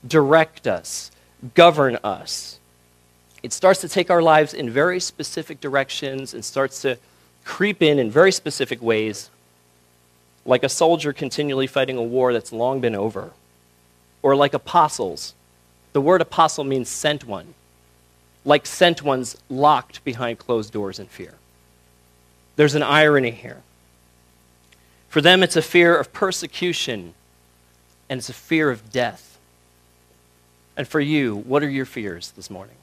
direct 0.08 0.68
us, 0.68 1.12
govern 1.54 1.98
us, 2.04 2.60
it 3.44 3.54
starts 3.54 3.82
to 3.82 3.90
take 3.90 4.10
our 4.10 4.22
lives 4.22 4.54
in 4.54 4.70
very 4.70 5.00
specific 5.00 5.60
directions 5.60 6.34
and 6.34 6.46
starts 6.46 6.82
to 6.84 6.98
creep 7.44 7.82
in 7.82 7.98
in 7.98 8.12
very 8.12 8.32
specific 8.32 8.82
ways, 8.82 9.30
like 10.46 10.64
a 10.64 10.70
soldier 10.70 11.12
continually 11.12 11.68
fighting 11.68 11.98
a 11.98 12.04
war 12.04 12.34
that's 12.34 12.52
long 12.52 12.80
been 12.80 12.96
over, 12.96 13.32
or 14.22 14.36
like 14.36 14.54
apostles. 14.54 15.34
The 15.94 16.02
word 16.02 16.22
apostle 16.22 16.64
means 16.64 16.88
sent 16.88 17.26
one, 17.26 17.54
like 18.46 18.66
sent 18.66 19.02
ones 19.02 19.38
locked 19.50 20.04
behind 20.04 20.38
closed 20.38 20.72
doors 20.72 21.00
in 21.00 21.08
fear. 21.08 21.34
There's 22.56 22.76
an 22.76 22.84
irony 22.84 23.32
here. 23.32 23.62
For 25.10 25.20
them, 25.20 25.44
it's 25.44 25.56
a 25.56 25.62
fear 25.62 25.98
of 25.98 26.14
persecution 26.14 27.14
and 28.10 28.20
it's 28.20 28.30
a 28.30 28.34
fear 28.34 28.70
of 28.70 28.92
death. 28.92 29.40
And 30.78 30.88
for 30.88 31.00
you, 31.00 31.36
what 31.36 31.64
are 31.64 31.70
your 31.70 31.86
fears 31.86 32.32
this 32.32 32.50
morning? 32.50 32.76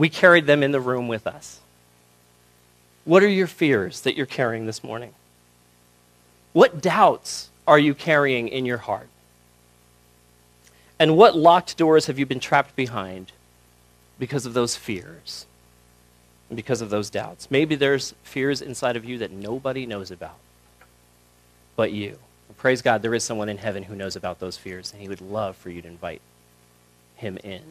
We 0.00 0.08
carried 0.08 0.46
them 0.46 0.62
in 0.62 0.72
the 0.72 0.80
room 0.80 1.08
with 1.08 1.26
us. 1.26 1.60
What 3.04 3.22
are 3.22 3.28
your 3.28 3.46
fears 3.46 4.00
that 4.00 4.16
you're 4.16 4.24
carrying 4.24 4.64
this 4.64 4.82
morning? 4.82 5.12
What 6.54 6.80
doubts 6.80 7.50
are 7.66 7.78
you 7.78 7.94
carrying 7.94 8.48
in 8.48 8.64
your 8.64 8.78
heart? 8.78 9.08
And 10.98 11.18
what 11.18 11.36
locked 11.36 11.76
doors 11.76 12.06
have 12.06 12.18
you 12.18 12.24
been 12.24 12.40
trapped 12.40 12.74
behind 12.74 13.32
because 14.18 14.46
of 14.46 14.54
those 14.54 14.74
fears? 14.74 15.44
and 16.48 16.56
because 16.56 16.80
of 16.80 16.90
those 16.90 17.10
doubts. 17.10 17.48
Maybe 17.48 17.76
there's 17.76 18.12
fears 18.24 18.60
inside 18.60 18.96
of 18.96 19.04
you 19.04 19.18
that 19.18 19.30
nobody 19.30 19.86
knows 19.86 20.10
about 20.10 20.38
but 21.76 21.92
you. 21.92 22.18
Praise 22.56 22.82
God, 22.82 23.02
there 23.02 23.14
is 23.14 23.22
someone 23.22 23.48
in 23.48 23.58
heaven 23.58 23.84
who 23.84 23.94
knows 23.94 24.16
about 24.16 24.40
those 24.40 24.56
fears, 24.56 24.92
and 24.92 25.00
he 25.00 25.08
would 25.08 25.20
love 25.20 25.56
for 25.56 25.70
you 25.70 25.80
to 25.80 25.88
invite 25.88 26.20
him 27.14 27.38
in 27.44 27.62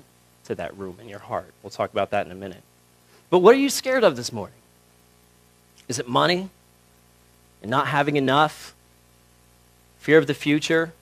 to 0.49 0.55
that 0.55 0.77
room 0.77 0.97
in 0.99 1.07
your 1.07 1.19
heart. 1.19 1.53
We'll 1.63 1.69
talk 1.69 1.91
about 1.91 2.09
that 2.09 2.25
in 2.25 2.31
a 2.31 2.35
minute. 2.35 2.63
But 3.29 3.39
what 3.39 3.55
are 3.55 3.59
you 3.59 3.69
scared 3.69 4.03
of 4.03 4.15
this 4.15 4.33
morning? 4.33 4.57
Is 5.87 5.99
it 5.99 6.07
money 6.07 6.49
and 7.61 7.71
not 7.71 7.87
having 7.87 8.17
enough? 8.17 8.73
Fear 9.99 10.17
of 10.17 10.27
the 10.27 10.33
future? 10.33 10.93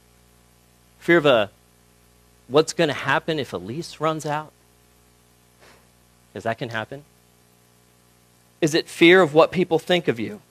Fear 1.00 1.18
of 1.18 1.25
a 1.25 1.50
what's 2.48 2.74
going 2.74 2.89
to 2.89 2.94
happen 2.94 3.39
if 3.39 3.54
a 3.54 3.58
lease 3.58 4.00
runs 4.00 4.25
out? 4.25 4.51
Because 6.32 6.44
that 6.44 6.58
can 6.58 6.70
happen. 6.70 7.04
Is 8.60 8.74
it 8.74 8.88
fear 8.88 9.22
of 9.22 9.34
what 9.34 9.51
people 9.51 9.80
think 9.80 10.08
of 10.08 10.20
you 10.20 10.42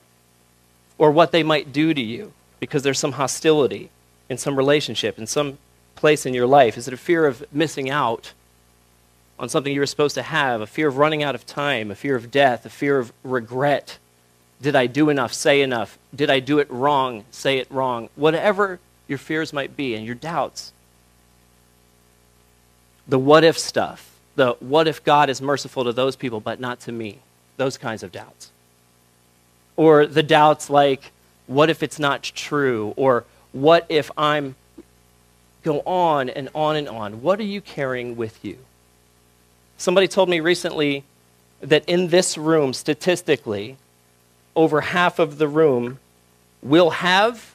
or 0.97 1.11
what 1.11 1.33
they 1.33 1.43
might 1.43 1.73
do 1.73 1.93
to 1.93 2.01
you 2.01 2.33
because 2.61 2.83
there's 2.83 2.99
some 2.99 3.13
hostility 3.13 3.91
in 4.31 4.39
some 4.39 4.57
relationship, 4.57 5.19
in 5.19 5.27
some 5.27 5.59
place 5.97 6.25
in 6.25 6.33
your 6.33 6.47
life? 6.47 6.79
Is 6.79 6.89
it 6.89 6.95
a 6.95 6.99
fear 6.99 7.27
of 7.27 7.45
missing 7.53 7.91
out 7.91 8.33
on 9.39 9.49
something 9.49 9.73
you 9.73 9.81
were 9.81 9.87
supposed 9.87 10.15
to 10.15 10.23
have, 10.23 10.61
a 10.61 10.67
fear 10.67 10.89
of 10.89 10.97
running 10.97 11.23
out 11.23 11.35
of 11.35 11.45
time, 11.47 11.91
a 11.91 11.95
fear 11.95 12.17
of 12.17 12.31
death, 12.31 12.65
a 12.65 12.71
fear 12.71 12.99
of 12.99 13.13
regret? 13.23 13.99
Did 14.61 14.75
I 14.75 14.87
do 14.87 15.11
enough? 15.11 15.33
Say 15.33 15.61
enough. 15.61 15.99
Did 16.15 16.31
I 16.31 16.41
do 16.41 16.59
it 16.59 16.71
wrong? 16.71 17.25
Say 17.31 17.59
it 17.59 17.71
wrong. 17.71 18.09
Whatever 18.17 18.81
your 19.07 19.19
fears 19.19 19.53
might 19.53 19.77
be 19.77 19.95
and 19.95 20.07
your 20.07 20.15
doubts. 20.15 20.73
The 23.07 23.19
what 23.19 23.45
if 23.45 23.59
stuff. 23.59 24.19
The 24.35 24.57
what 24.61 24.89
if 24.89 25.05
God 25.05 25.31
is 25.31 25.41
merciful 25.41 25.85
to 25.85 25.93
those 25.93 26.17
people 26.17 26.41
but 26.41 26.59
not 26.59 26.81
to 26.81 26.93
me 26.93 27.21
those 27.57 27.79
kinds 27.79 28.03
of 28.03 28.13
doubts. 28.13 28.51
Or 29.77 30.07
the 30.07 30.23
doubts 30.23 30.71
like, 30.71 31.13
what 31.47 31.71
if 31.71 31.83
it's 31.83 31.99
not 31.99 32.23
true? 32.23 32.95
Or 32.97 33.25
what 33.53 33.87
if 33.89 34.11
I'm 34.17 34.55
go 35.63 35.81
on 35.81 36.29
and 36.29 36.49
on 36.55 36.77
and 36.77 36.89
on? 36.89 37.23
What 37.23 37.41
are 37.41 37.45
you 37.45 37.61
carrying 37.61 38.17
with 38.17 38.45
you? 38.45 38.59
Somebody 39.79 40.09
told 40.09 40.29
me 40.29 40.41
recently 40.41 41.05
that 41.61 41.85
in 41.87 42.09
this 42.09 42.39
room, 42.39 42.73
statistically, 42.73 43.77
over 44.55 44.81
half 44.81 45.19
of 45.19 45.39
the 45.39 45.49
room 45.49 45.99
will 46.63 46.91
have, 46.91 47.55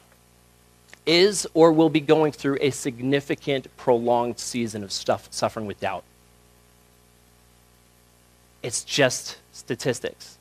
is, 1.06 1.48
or 1.54 1.72
will 1.72 1.90
be 1.90 2.00
going 2.00 2.32
through 2.32 2.58
a 2.62 2.70
significant, 2.70 3.76
prolonged 3.76 4.40
season 4.40 4.84
of 4.84 4.92
stuff, 4.92 5.28
suffering 5.32 5.66
with 5.66 5.80
doubt. 5.80 6.04
It's 8.62 8.84
just 8.84 9.38
statistics. 9.52 10.38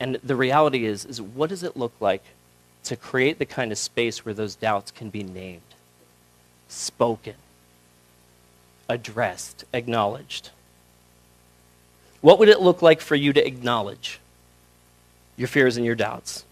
And 0.00 0.18
the 0.24 0.36
reality 0.36 0.86
is, 0.86 1.04
is 1.04 1.20
what 1.20 1.50
does 1.50 1.62
it 1.62 1.76
look 1.76 1.92
like 2.00 2.22
to 2.84 2.96
create 2.96 3.38
the 3.38 3.44
kind 3.44 3.72
of 3.72 3.78
space 3.78 4.24
where 4.24 4.34
those 4.34 4.54
doubts 4.54 4.90
can 4.90 5.10
be 5.10 5.22
named, 5.22 5.60
spoken, 6.68 7.34
addressed, 8.88 9.64
acknowledged? 9.74 10.50
What 12.20 12.38
would 12.38 12.48
it 12.48 12.60
look 12.60 12.82
like 12.82 13.00
for 13.00 13.14
you 13.14 13.32
to 13.32 13.46
acknowledge 13.46 14.20
your 15.36 15.48
fears 15.48 15.76
and 15.76 15.86
your 15.86 15.94
doubts? 15.94 16.44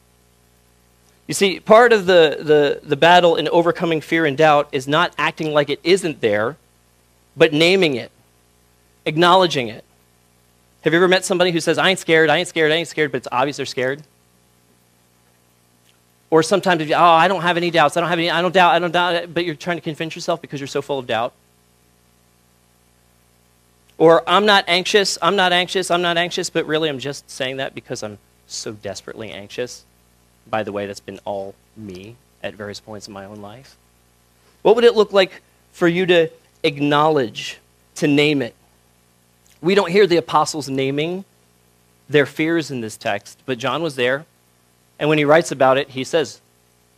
You 1.26 1.34
see, 1.34 1.58
part 1.58 1.92
of 1.92 2.06
the, 2.06 2.38
the, 2.40 2.80
the 2.86 2.96
battle 2.96 3.34
in 3.34 3.48
overcoming 3.48 4.00
fear 4.00 4.26
and 4.26 4.38
doubt 4.38 4.68
is 4.70 4.86
not 4.86 5.12
acting 5.18 5.52
like 5.52 5.68
it 5.68 5.80
isn't 5.82 6.20
there, 6.20 6.56
but 7.36 7.52
naming 7.52 7.96
it, 7.96 8.12
acknowledging 9.04 9.68
it. 9.68 9.84
Have 10.82 10.92
you 10.92 10.98
ever 10.98 11.08
met 11.08 11.24
somebody 11.24 11.50
who 11.50 11.58
says, 11.58 11.78
I 11.78 11.90
ain't 11.90 11.98
scared, 11.98 12.30
I 12.30 12.36
ain't 12.36 12.46
scared, 12.46 12.70
I 12.70 12.76
ain't 12.76 12.86
scared, 12.86 13.10
but 13.10 13.18
it's 13.18 13.28
obvious 13.32 13.56
they're 13.56 13.66
scared? 13.66 14.04
Or 16.30 16.44
sometimes, 16.44 16.88
you, 16.88 16.94
oh, 16.94 17.02
I 17.02 17.26
don't 17.26 17.42
have 17.42 17.56
any 17.56 17.72
doubts, 17.72 17.96
I 17.96 18.00
don't 18.00 18.08
have 18.08 18.20
any, 18.20 18.30
I 18.30 18.40
don't 18.40 18.54
doubt, 18.54 18.72
I 18.72 18.78
don't 18.78 18.92
doubt, 18.92 19.34
but 19.34 19.44
you're 19.44 19.56
trying 19.56 19.78
to 19.78 19.80
convince 19.80 20.14
yourself 20.14 20.40
because 20.40 20.60
you're 20.60 20.68
so 20.68 20.80
full 20.80 21.00
of 21.00 21.08
doubt. 21.08 21.32
Or 23.98 24.22
I'm 24.28 24.44
not 24.44 24.64
anxious, 24.68 25.16
I'm 25.22 25.36
not 25.36 25.52
anxious, 25.52 25.90
I'm 25.90 26.02
not 26.02 26.18
anxious, 26.18 26.50
but 26.50 26.66
really 26.66 26.88
I'm 26.88 26.98
just 26.98 27.30
saying 27.30 27.56
that 27.56 27.74
because 27.74 28.02
I'm 28.02 28.18
so 28.46 28.72
desperately 28.72 29.30
anxious. 29.30 29.84
By 30.46 30.62
the 30.62 30.72
way, 30.72 30.86
that's 30.86 31.00
been 31.00 31.20
all 31.24 31.54
me 31.76 32.16
at 32.42 32.54
various 32.54 32.78
points 32.78 33.08
in 33.08 33.14
my 33.14 33.24
own 33.24 33.40
life. 33.40 33.76
What 34.62 34.76
would 34.76 34.84
it 34.84 34.94
look 34.94 35.12
like 35.12 35.42
for 35.72 35.88
you 35.88 36.06
to 36.06 36.28
acknowledge, 36.62 37.58
to 37.96 38.06
name 38.06 38.42
it? 38.42 38.54
We 39.62 39.74
don't 39.74 39.90
hear 39.90 40.06
the 40.06 40.18
apostles 40.18 40.68
naming 40.68 41.24
their 42.08 42.26
fears 42.26 42.70
in 42.70 42.82
this 42.82 42.96
text, 42.96 43.38
but 43.46 43.58
John 43.58 43.82
was 43.82 43.96
there. 43.96 44.26
And 44.98 45.08
when 45.08 45.18
he 45.18 45.24
writes 45.24 45.50
about 45.50 45.78
it, 45.78 45.90
he 45.90 46.04
says 46.04 46.40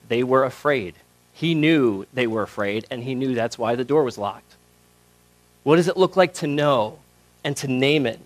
they 0.08 0.22
were 0.22 0.44
afraid. 0.44 0.94
He 1.32 1.54
knew 1.54 2.06
they 2.12 2.26
were 2.26 2.42
afraid, 2.42 2.86
and 2.90 3.04
he 3.04 3.14
knew 3.14 3.34
that's 3.34 3.58
why 3.58 3.74
the 3.74 3.84
door 3.84 4.02
was 4.02 4.18
locked. 4.18 4.47
What 5.68 5.76
does 5.76 5.88
it 5.88 5.98
look 5.98 6.16
like 6.16 6.32
to 6.36 6.46
know 6.46 6.98
and 7.44 7.54
to 7.58 7.68
name 7.68 8.06
it? 8.06 8.20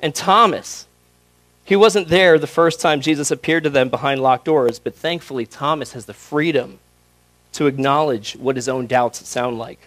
And 0.00 0.14
Thomas, 0.14 0.86
he 1.66 1.76
wasn't 1.76 2.08
there 2.08 2.38
the 2.38 2.46
first 2.46 2.80
time 2.80 3.02
Jesus 3.02 3.30
appeared 3.30 3.64
to 3.64 3.68
them 3.68 3.90
behind 3.90 4.22
locked 4.22 4.46
doors, 4.46 4.78
but 4.78 4.94
thankfully, 4.94 5.44
Thomas 5.44 5.92
has 5.92 6.06
the 6.06 6.14
freedom 6.14 6.78
to 7.52 7.66
acknowledge 7.66 8.36
what 8.36 8.56
his 8.56 8.70
own 8.70 8.86
doubts 8.86 9.28
sound 9.28 9.58
like. 9.58 9.86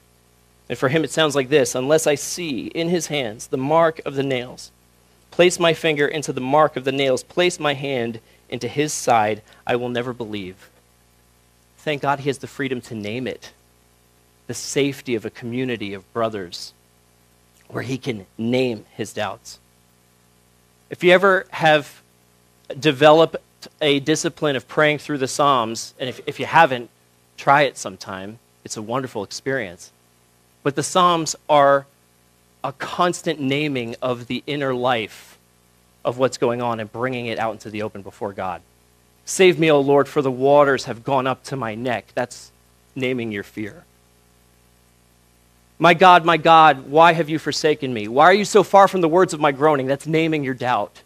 And 0.70 0.78
for 0.78 0.90
him, 0.90 1.04
it 1.04 1.10
sounds 1.10 1.34
like 1.34 1.50
this 1.50 1.74
Unless 1.74 2.06
I 2.06 2.14
see 2.14 2.68
in 2.68 2.90
his 2.90 3.08
hands 3.08 3.48
the 3.48 3.58
mark 3.58 4.00
of 4.06 4.14
the 4.14 4.22
nails, 4.22 4.70
place 5.32 5.58
my 5.58 5.74
finger 5.74 6.08
into 6.08 6.32
the 6.32 6.40
mark 6.40 6.76
of 6.76 6.84
the 6.84 6.92
nails, 6.92 7.24
place 7.24 7.60
my 7.60 7.74
hand 7.74 8.20
into 8.48 8.68
his 8.68 8.94
side, 8.94 9.42
I 9.66 9.76
will 9.76 9.90
never 9.90 10.14
believe. 10.14 10.70
Thank 11.80 12.04
God 12.04 12.20
he 12.20 12.30
has 12.30 12.38
the 12.38 12.46
freedom 12.46 12.80
to 12.82 12.94
name 12.94 13.26
it 13.26 13.54
the 14.48 14.54
safety 14.54 15.16
of 15.16 15.26
a 15.26 15.32
community 15.32 15.96
of 15.96 16.14
brothers 16.14 16.75
where 17.70 17.84
he 17.84 17.98
can 17.98 18.26
name 18.38 18.86
his 18.96 19.14
doubts. 19.14 19.60
If 20.90 21.04
you 21.04 21.12
ever 21.12 21.46
have 21.52 22.02
developed 22.80 23.38
a 23.82 24.00
discipline 24.00 24.56
of 24.56 24.68
praying 24.68 25.00
through 25.00 25.18
the 25.18 25.28
Psalms, 25.28 25.94
and 26.00 26.10
if, 26.10 26.22
if 26.28 26.40
you 26.40 26.46
haven't, 26.46 26.90
try 27.38 27.64
it 27.64 27.78
sometime. 27.78 28.40
It's 28.64 28.78
a 28.78 28.82
wonderful 28.82 29.24
experience. 29.24 29.92
But 30.64 30.76
the 30.76 30.84
Psalms 30.84 31.36
are 31.50 31.86
a 32.64 32.74
constant 32.74 33.40
naming 33.40 33.96
of 34.02 34.28
the 34.28 34.44
inner 34.48 34.74
life 34.74 35.38
of 36.04 36.18
what's 36.18 36.38
going 36.38 36.62
on 36.62 36.80
and 36.80 36.92
bringing 36.92 37.26
it 37.28 37.40
out 37.40 37.54
into 37.54 37.70
the 37.70 37.82
open 37.82 38.02
before 38.02 38.34
God. 38.34 38.62
Save 39.26 39.60
me, 39.60 39.72
O 39.72 39.80
Lord, 39.80 40.08
for 40.08 40.22
the 40.22 40.32
waters 40.32 40.86
have 40.86 41.04
gone 41.04 41.28
up 41.28 41.44
to 41.46 41.56
my 41.56 41.76
neck. 41.76 42.12
That's 42.14 42.52
naming 42.96 43.32
your 43.32 43.44
fear. 43.44 43.84
My 45.78 45.94
God, 45.94 46.24
my 46.24 46.38
God, 46.38 46.88
why 46.88 47.14
have 47.14 47.30
you 47.30 47.38
forsaken 47.38 47.94
me? 47.94 48.08
Why 48.08 48.26
are 48.26 48.34
you 48.34 48.46
so 48.46 48.64
far 48.64 48.88
from 48.88 49.02
the 49.02 49.10
words 49.10 49.34
of 49.34 49.42
my 49.42 49.52
groaning? 49.52 49.88
That's 49.88 50.08
naming 50.08 50.44
your 50.44 50.54
doubt. 50.54 51.02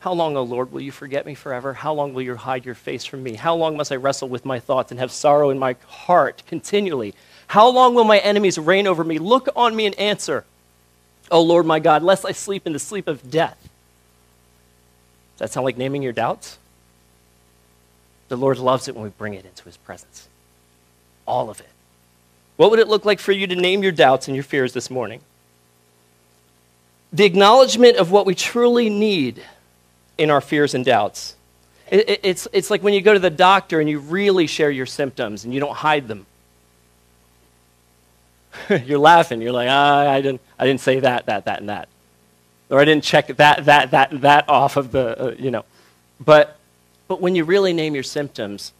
How 0.00 0.12
long, 0.14 0.36
O 0.36 0.42
Lord, 0.42 0.72
will 0.72 0.80
you 0.80 0.90
forget 0.90 1.26
me 1.26 1.34
forever? 1.34 1.74
How 1.74 1.92
long 1.92 2.12
will 2.12 2.22
you 2.22 2.34
hide 2.34 2.64
your 2.64 2.74
face 2.74 3.04
from 3.04 3.22
me? 3.22 3.34
How 3.34 3.54
long 3.54 3.76
must 3.76 3.92
I 3.92 3.96
wrestle 3.96 4.28
with 4.28 4.44
my 4.44 4.58
thoughts 4.58 4.90
and 4.90 4.98
have 4.98 5.12
sorrow 5.12 5.50
in 5.50 5.58
my 5.58 5.76
heart 5.86 6.42
continually? 6.46 7.14
How 7.46 7.68
long 7.68 7.94
will 7.94 8.04
my 8.04 8.18
enemies 8.18 8.58
reign 8.58 8.86
over 8.86 9.04
me? 9.04 9.18
Look 9.18 9.48
on 9.54 9.76
me 9.76 9.86
and 9.86 9.94
answer. 9.96 10.44
O 11.30 11.40
Lord, 11.42 11.66
my 11.66 11.78
God, 11.78 12.02
lest 12.02 12.24
I 12.24 12.32
sleep 12.32 12.66
in 12.66 12.72
the 12.72 12.78
sleep 12.78 13.06
of 13.06 13.30
death. 13.30 13.58
Does 15.34 15.38
that 15.38 15.52
sound 15.52 15.64
like 15.64 15.76
naming 15.76 16.02
your 16.02 16.12
doubts? 16.12 16.58
The 18.28 18.36
Lord 18.36 18.58
loves 18.58 18.88
it 18.88 18.94
when 18.94 19.04
we 19.04 19.10
bring 19.10 19.34
it 19.34 19.44
into 19.44 19.64
his 19.64 19.76
presence. 19.76 20.26
All 21.26 21.50
of 21.50 21.60
it. 21.60 21.68
What 22.62 22.70
would 22.70 22.78
it 22.78 22.86
look 22.86 23.04
like 23.04 23.18
for 23.18 23.32
you 23.32 23.48
to 23.48 23.56
name 23.56 23.82
your 23.82 23.90
doubts 23.90 24.28
and 24.28 24.36
your 24.36 24.44
fears 24.44 24.72
this 24.72 24.88
morning? 24.88 25.20
The 27.12 27.24
acknowledgement 27.24 27.96
of 27.96 28.12
what 28.12 28.24
we 28.24 28.36
truly 28.36 28.88
need 28.88 29.42
in 30.16 30.30
our 30.30 30.40
fears 30.40 30.72
and 30.72 30.84
doubts. 30.84 31.34
It, 31.90 32.08
it, 32.08 32.20
it's, 32.22 32.46
it's 32.52 32.70
like 32.70 32.80
when 32.80 32.94
you 32.94 33.00
go 33.00 33.14
to 33.14 33.18
the 33.18 33.30
doctor 33.30 33.80
and 33.80 33.90
you 33.90 33.98
really 33.98 34.46
share 34.46 34.70
your 34.70 34.86
symptoms 34.86 35.44
and 35.44 35.52
you 35.52 35.58
don't 35.58 35.74
hide 35.74 36.06
them. 36.06 36.24
You're 38.84 39.00
laughing. 39.00 39.42
You're 39.42 39.50
like, 39.50 39.68
ah, 39.68 40.08
I, 40.08 40.20
didn't, 40.20 40.40
I 40.56 40.64
didn't 40.64 40.82
say 40.82 41.00
that, 41.00 41.26
that, 41.26 41.46
that, 41.46 41.58
and 41.58 41.68
that. 41.68 41.88
Or 42.70 42.78
I 42.78 42.84
didn't 42.84 43.02
check 43.02 43.26
that, 43.26 43.64
that, 43.64 43.90
that, 43.90 44.20
that 44.20 44.48
off 44.48 44.76
of 44.76 44.92
the, 44.92 45.20
uh, 45.20 45.34
you 45.36 45.50
know. 45.50 45.64
But, 46.24 46.56
but 47.08 47.20
when 47.20 47.34
you 47.34 47.42
really 47.42 47.72
name 47.72 47.94
your 47.94 48.04
symptoms, 48.04 48.72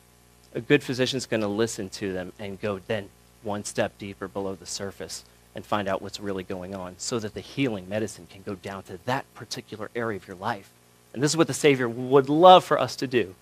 a 0.54 0.60
good 0.60 0.84
physician 0.84 1.16
is 1.16 1.26
going 1.26 1.40
to 1.40 1.48
listen 1.48 1.88
to 1.88 2.12
them 2.12 2.32
and 2.38 2.60
go, 2.60 2.78
then 2.86 3.08
one 3.44 3.64
step 3.64 3.98
deeper 3.98 4.28
below 4.28 4.54
the 4.54 4.66
surface 4.66 5.24
and 5.54 5.64
find 5.64 5.88
out 5.88 6.00
what's 6.00 6.20
really 6.20 6.42
going 6.42 6.74
on 6.74 6.94
so 6.98 7.18
that 7.18 7.34
the 7.34 7.40
healing 7.40 7.88
medicine 7.88 8.26
can 8.30 8.42
go 8.42 8.54
down 8.54 8.82
to 8.84 8.98
that 9.04 9.32
particular 9.34 9.90
area 9.94 10.16
of 10.16 10.26
your 10.26 10.36
life. 10.36 10.70
And 11.12 11.22
this 11.22 11.32
is 11.32 11.36
what 11.36 11.46
the 11.46 11.54
Savior 11.54 11.88
would 11.88 12.28
love 12.28 12.64
for 12.64 12.78
us 12.80 12.96
to 12.96 13.06
do 13.06 13.34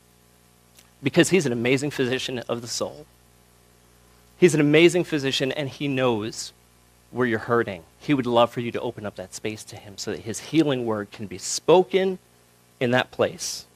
because 1.03 1.31
He's 1.31 1.47
an 1.47 1.53
amazing 1.53 1.91
physician 1.91 2.41
of 2.41 2.63
the 2.63 2.69
soul. 2.69 3.07
He's 4.39 4.55
an 4.55 4.61
amazing 4.61 5.05
physician 5.05 5.53
and 5.53 5.69
He 5.69 5.87
knows 5.87 6.53
where 7.11 7.27
you're 7.27 7.39
hurting. 7.39 7.85
He 7.99 8.15
would 8.15 8.27
love 8.27 8.51
for 8.51 8.61
you 8.61 8.73
to 8.73 8.81
open 8.81 9.07
up 9.07 9.17
that 9.17 9.35
space 9.35 9.63
to 9.65 9.77
Him 9.77 9.99
so 9.99 10.11
that 10.11 10.21
His 10.21 10.41
healing 10.41 10.85
word 10.85 11.11
can 11.11 11.27
be 11.27 11.39
spoken 11.39 12.19
in 12.81 12.91
that 12.91 13.11
place. 13.11 13.67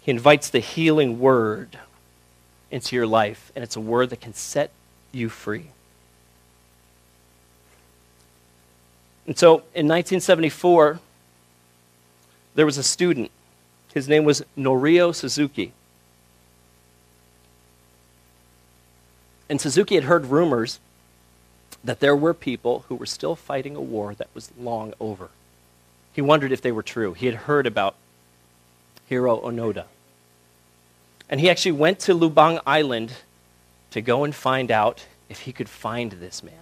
He 0.00 0.10
invites 0.10 0.48
the 0.48 0.60
healing 0.60 1.20
word 1.20 1.78
into 2.70 2.96
your 2.96 3.06
life, 3.06 3.52
and 3.54 3.62
it's 3.62 3.76
a 3.76 3.80
word 3.80 4.10
that 4.10 4.20
can 4.20 4.34
set 4.34 4.70
you 5.12 5.28
free. 5.28 5.68
And 9.26 9.38
so 9.38 9.58
in 9.74 9.86
1974, 9.86 10.98
there 12.54 12.66
was 12.66 12.76
a 12.76 12.82
student. 12.82 13.30
His 13.94 14.08
name 14.08 14.24
was 14.24 14.42
Norio 14.56 15.14
Suzuki. 15.14 15.72
And 19.48 19.60
Suzuki 19.60 19.94
had 19.94 20.04
heard 20.04 20.26
rumors 20.26 20.80
that 21.84 22.00
there 22.00 22.16
were 22.16 22.34
people 22.34 22.84
who 22.88 22.94
were 22.94 23.06
still 23.06 23.36
fighting 23.36 23.76
a 23.76 23.80
war 23.80 24.14
that 24.14 24.28
was 24.34 24.50
long 24.58 24.94
over. 24.98 25.28
He 26.12 26.20
wondered 26.20 26.52
if 26.52 26.62
they 26.62 26.72
were 26.72 26.82
true. 26.82 27.12
He 27.12 27.26
had 27.26 27.34
heard 27.34 27.66
about 27.66 27.96
Hiro 29.06 29.40
Onoda. 29.40 29.84
And 31.28 31.40
he 31.40 31.50
actually 31.50 31.72
went 31.72 31.98
to 32.00 32.14
Lubang 32.14 32.60
Island 32.66 33.14
to 33.92 34.02
go 34.02 34.24
and 34.24 34.34
find 34.34 34.70
out 34.70 35.06
if 35.28 35.40
he 35.40 35.52
could 35.52 35.68
find 35.68 36.12
this 36.12 36.42
man. 36.42 36.54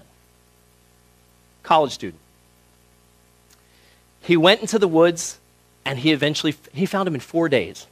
College 1.62 1.92
student. 1.92 2.20
He 4.20 4.36
went 4.36 4.60
into 4.60 4.78
the 4.78 4.88
woods 4.88 5.38
and 5.84 5.98
he 5.98 6.12
eventually 6.12 6.54
he 6.72 6.86
found 6.86 7.08
him 7.08 7.14
in 7.14 7.20
4 7.20 7.48
days. 7.48 7.86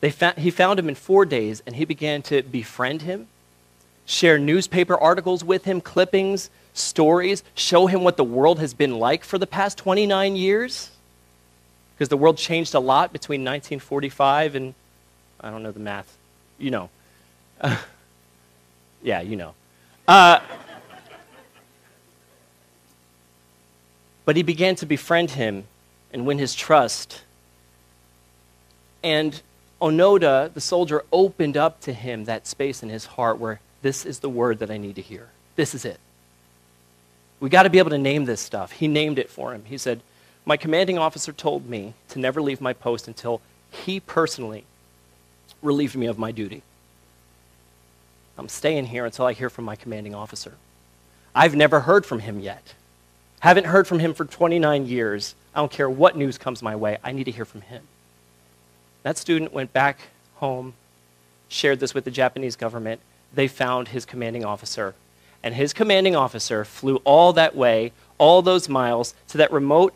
They 0.00 0.10
fa- 0.10 0.34
he 0.36 0.50
found 0.50 0.78
him 0.78 0.88
in 0.88 0.94
4 0.94 1.24
days 1.24 1.62
and 1.66 1.76
he 1.76 1.84
began 1.84 2.22
to 2.22 2.42
befriend 2.42 3.02
him, 3.02 3.28
share 4.06 4.38
newspaper 4.38 4.96
articles 4.96 5.44
with 5.44 5.64
him, 5.64 5.80
clippings, 5.80 6.50
stories, 6.74 7.42
show 7.54 7.86
him 7.86 8.04
what 8.04 8.16
the 8.16 8.24
world 8.24 8.58
has 8.58 8.74
been 8.74 8.98
like 8.98 9.24
for 9.24 9.38
the 9.38 9.46
past 9.46 9.78
29 9.78 10.36
years. 10.36 10.90
Because 11.94 12.08
the 12.08 12.16
world 12.16 12.38
changed 12.38 12.74
a 12.74 12.80
lot 12.80 13.12
between 13.12 13.40
1945 13.40 14.54
and, 14.54 14.74
I 15.40 15.50
don't 15.50 15.62
know 15.62 15.72
the 15.72 15.80
math, 15.80 16.16
you 16.58 16.70
know. 16.70 16.90
Yeah, 19.02 19.20
you 19.20 19.36
know. 19.36 19.54
Uh, 20.06 20.40
but 24.24 24.36
he 24.36 24.42
began 24.42 24.74
to 24.76 24.86
befriend 24.86 25.32
him 25.32 25.64
and 26.12 26.26
win 26.26 26.38
his 26.38 26.54
trust. 26.54 27.22
And 29.02 29.40
Onoda, 29.80 30.52
the 30.52 30.60
soldier, 30.60 31.04
opened 31.12 31.56
up 31.56 31.80
to 31.82 31.92
him 31.92 32.24
that 32.24 32.46
space 32.46 32.82
in 32.82 32.88
his 32.88 33.06
heart 33.06 33.38
where 33.38 33.60
this 33.82 34.04
is 34.04 34.18
the 34.18 34.28
word 34.28 34.58
that 34.58 34.70
I 34.70 34.76
need 34.76 34.96
to 34.96 35.02
hear. 35.02 35.28
This 35.56 35.74
is 35.74 35.84
it. 35.84 36.00
We 37.40 37.48
got 37.48 37.62
to 37.62 37.70
be 37.70 37.78
able 37.78 37.90
to 37.90 37.98
name 37.98 38.24
this 38.24 38.40
stuff. 38.40 38.72
He 38.72 38.88
named 38.88 39.18
it 39.18 39.30
for 39.30 39.54
him. 39.54 39.64
He 39.64 39.78
said, 39.78 40.00
My 40.44 40.56
commanding 40.56 40.98
officer 40.98 41.32
told 41.32 41.68
me 41.68 41.94
to 42.08 42.18
never 42.18 42.42
leave 42.42 42.60
my 42.60 42.72
post 42.72 43.06
until 43.06 43.40
he 43.70 44.00
personally 44.00 44.64
relieved 45.62 45.94
me 45.94 46.06
of 46.06 46.18
my 46.18 46.32
duty. 46.32 46.62
I'm 48.38 48.48
staying 48.48 48.86
here 48.86 49.04
until 49.04 49.26
I 49.26 49.32
hear 49.32 49.50
from 49.50 49.64
my 49.64 49.76
commanding 49.76 50.14
officer. 50.14 50.54
I've 51.34 51.56
never 51.56 51.80
heard 51.80 52.06
from 52.06 52.20
him 52.20 52.38
yet. 52.40 52.74
Haven't 53.40 53.66
heard 53.66 53.86
from 53.86 53.98
him 53.98 54.14
for 54.14 54.24
29 54.24 54.86
years. 54.86 55.34
I 55.54 55.58
don't 55.58 55.70
care 55.70 55.90
what 55.90 56.16
news 56.16 56.38
comes 56.38 56.62
my 56.62 56.76
way. 56.76 56.98
I 57.02 57.12
need 57.12 57.24
to 57.24 57.30
hear 57.30 57.44
from 57.44 57.62
him. 57.62 57.82
That 59.02 59.18
student 59.18 59.52
went 59.52 59.72
back 59.72 59.98
home, 60.36 60.74
shared 61.48 61.80
this 61.80 61.94
with 61.94 62.04
the 62.04 62.10
Japanese 62.10 62.56
government. 62.56 63.00
They 63.34 63.48
found 63.48 63.88
his 63.88 64.04
commanding 64.04 64.44
officer. 64.44 64.94
And 65.42 65.54
his 65.54 65.72
commanding 65.72 66.16
officer 66.16 66.64
flew 66.64 66.96
all 67.04 67.32
that 67.34 67.54
way, 67.54 67.92
all 68.18 68.42
those 68.42 68.68
miles, 68.68 69.14
to 69.28 69.38
that 69.38 69.52
remote, 69.52 69.94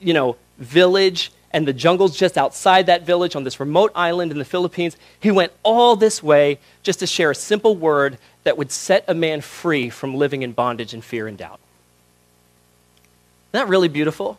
you 0.00 0.12
know, 0.12 0.36
village 0.58 1.32
and 1.54 1.68
the 1.68 1.72
jungles 1.72 2.16
just 2.16 2.36
outside 2.36 2.86
that 2.86 3.06
village 3.06 3.36
on 3.36 3.44
this 3.44 3.60
remote 3.60 3.92
island 3.94 4.32
in 4.32 4.38
the 4.38 4.44
Philippines. 4.44 4.96
He 5.20 5.30
went 5.30 5.52
all 5.62 5.94
this 5.94 6.20
way 6.20 6.58
just 6.82 6.98
to 6.98 7.06
share 7.06 7.30
a 7.30 7.34
simple 7.34 7.76
word 7.76 8.18
that 8.42 8.58
would 8.58 8.72
set 8.72 9.04
a 9.06 9.14
man 9.14 9.40
free 9.40 9.88
from 9.88 10.16
living 10.16 10.42
in 10.42 10.50
bondage 10.50 10.92
and 10.92 11.02
fear 11.02 11.28
and 11.28 11.38
doubt. 11.38 11.60
Isn't 13.52 13.66
that 13.66 13.68
really 13.68 13.86
beautiful? 13.86 14.36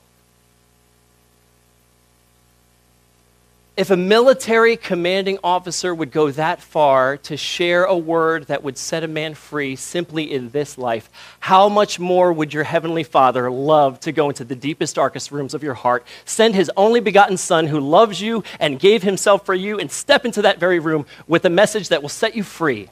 If 3.77 3.89
a 3.89 3.97
military 3.97 4.77
commanding 4.77 5.37
officer 5.43 5.93
would 5.93 6.09
go 6.09 6.31
that 6.31 6.61
far 6.61 7.17
to 7.17 7.35
share 7.35 7.83
a 7.83 7.97
word 7.97 8.47
that 8.47 8.63
would 8.63 8.77
set 8.77 9.03
a 9.03 9.07
man 9.07 9.33
free 9.33 9.75
simply 9.75 10.31
in 10.31 10.51
this 10.51 10.77
life, 10.77 11.09
how 11.41 11.67
much 11.67 11.99
more 11.99 12.31
would 12.31 12.53
your 12.53 12.63
heavenly 12.63 13.03
Father 13.03 13.51
love 13.51 13.99
to 14.01 14.13
go 14.13 14.29
into 14.29 14.45
the 14.45 14.55
deepest, 14.55 14.95
darkest 14.95 15.29
rooms 15.29 15.53
of 15.53 15.61
your 15.61 15.73
heart, 15.73 16.07
send 16.23 16.55
his 16.55 16.71
only 16.77 17.01
begotten 17.01 17.35
Son 17.35 17.67
who 17.67 17.81
loves 17.81 18.21
you 18.21 18.45
and 18.61 18.79
gave 18.79 19.03
himself 19.03 19.45
for 19.45 19.53
you, 19.53 19.77
and 19.77 19.91
step 19.91 20.23
into 20.23 20.41
that 20.43 20.57
very 20.57 20.79
room 20.79 21.05
with 21.27 21.43
a 21.43 21.49
message 21.49 21.89
that 21.89 22.01
will 22.01 22.07
set 22.07 22.33
you 22.33 22.43
free, 22.43 22.89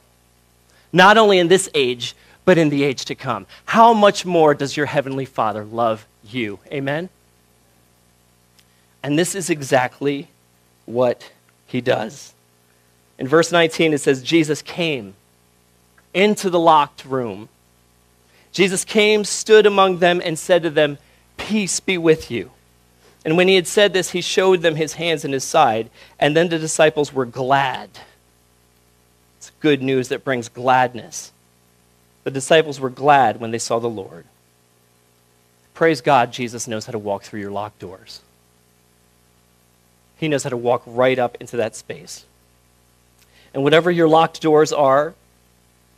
not 0.92 1.16
only 1.16 1.38
in 1.38 1.48
this 1.48 1.70
age, 1.72 2.14
but 2.44 2.58
in 2.58 2.68
the 2.68 2.84
age 2.84 3.06
to 3.06 3.14
come? 3.14 3.46
How 3.64 3.94
much 3.94 4.26
more 4.26 4.54
does 4.54 4.76
your 4.76 4.84
heavenly 4.84 5.24
Father 5.24 5.64
love 5.64 6.06
you? 6.22 6.58
Amen? 6.70 7.08
And 9.02 9.18
this 9.18 9.34
is 9.34 9.48
exactly 9.48 10.28
what 10.86 11.30
he 11.66 11.80
does. 11.80 12.34
In 13.18 13.28
verse 13.28 13.52
19, 13.52 13.92
it 13.92 13.98
says, 13.98 14.22
Jesus 14.22 14.62
came 14.62 15.14
into 16.12 16.50
the 16.50 16.58
locked 16.58 17.04
room. 17.04 17.48
Jesus 18.52 18.84
came, 18.84 19.24
stood 19.24 19.66
among 19.66 19.98
them, 19.98 20.20
and 20.24 20.38
said 20.38 20.62
to 20.62 20.70
them, 20.70 20.98
Peace 21.36 21.80
be 21.80 21.98
with 21.98 22.30
you. 22.30 22.50
And 23.24 23.36
when 23.36 23.48
he 23.48 23.54
had 23.54 23.66
said 23.66 23.92
this, 23.92 24.10
he 24.10 24.20
showed 24.20 24.62
them 24.62 24.76
his 24.76 24.94
hands 24.94 25.24
and 25.24 25.32
his 25.32 25.44
side, 25.44 25.90
and 26.18 26.36
then 26.36 26.48
the 26.48 26.58
disciples 26.58 27.12
were 27.12 27.24
glad. 27.24 27.90
It's 29.38 29.50
good 29.60 29.82
news 29.82 30.08
that 30.08 30.24
brings 30.24 30.48
gladness. 30.48 31.32
The 32.24 32.30
disciples 32.30 32.80
were 32.80 32.90
glad 32.90 33.40
when 33.40 33.50
they 33.50 33.58
saw 33.58 33.78
the 33.78 33.88
Lord. 33.88 34.24
Praise 35.72 36.00
God, 36.00 36.32
Jesus 36.32 36.68
knows 36.68 36.86
how 36.86 36.92
to 36.92 36.98
walk 36.98 37.24
through 37.24 37.40
your 37.40 37.50
locked 37.50 37.78
doors. 37.78 38.20
He 40.16 40.28
knows 40.28 40.44
how 40.44 40.50
to 40.50 40.56
walk 40.56 40.82
right 40.86 41.18
up 41.18 41.36
into 41.40 41.56
that 41.56 41.76
space. 41.76 42.24
And 43.52 43.62
whatever 43.62 43.90
your 43.90 44.08
locked 44.08 44.40
doors 44.40 44.72
are, 44.72 45.14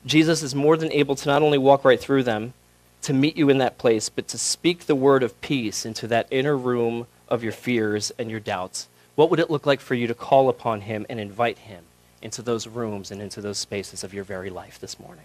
Jesus 0.05 0.43
is 0.43 0.55
more 0.55 0.77
than 0.77 0.93
able 0.93 1.17
to 1.17 1.29
not 1.29 1.43
only 1.43 1.59
walk 1.59 1.85
right 1.85 2.01
through 2.01 2.23
them, 2.23 2.53
to 3.03 3.13
meet 3.13 3.37
you 3.37 3.49
in 3.49 3.59
that 3.59 3.79
place, 3.79 4.09
but 4.09 4.29
to 4.29 4.39
speak 4.39 4.87
the 4.87 4.95
word 4.95 5.23
of 5.23 5.41
peace 5.41 5.87
into 5.87 6.07
that 6.09 6.27
inner 6.31 6.57
room 6.57 7.07
of 7.29 7.43
your 7.43 7.53
fears 7.53 8.13
and 8.19 8.31
your 8.31 8.41
doubts. 8.41 8.89
What 9.15 9.31
would 9.31 9.41
it 9.41 9.51
look 9.51 9.67
like 9.67 9.81
for 9.81 9.95
you 9.95 10.07
to 10.07 10.15
call 10.15 10.49
upon 10.49 10.83
him 10.83 11.07
and 11.09 11.19
invite 11.19 11.59
him 11.59 11.85
into 12.21 12.43
those 12.43 12.67
rooms 12.67 13.11
and 13.11 13.23
into 13.23 13.41
those 13.41 13.59
spaces 13.59 14.05
of 14.05 14.13
your 14.13 14.25
very 14.25 14.51
life 14.51 14.79
this 14.81 14.99
morning? 14.99 15.25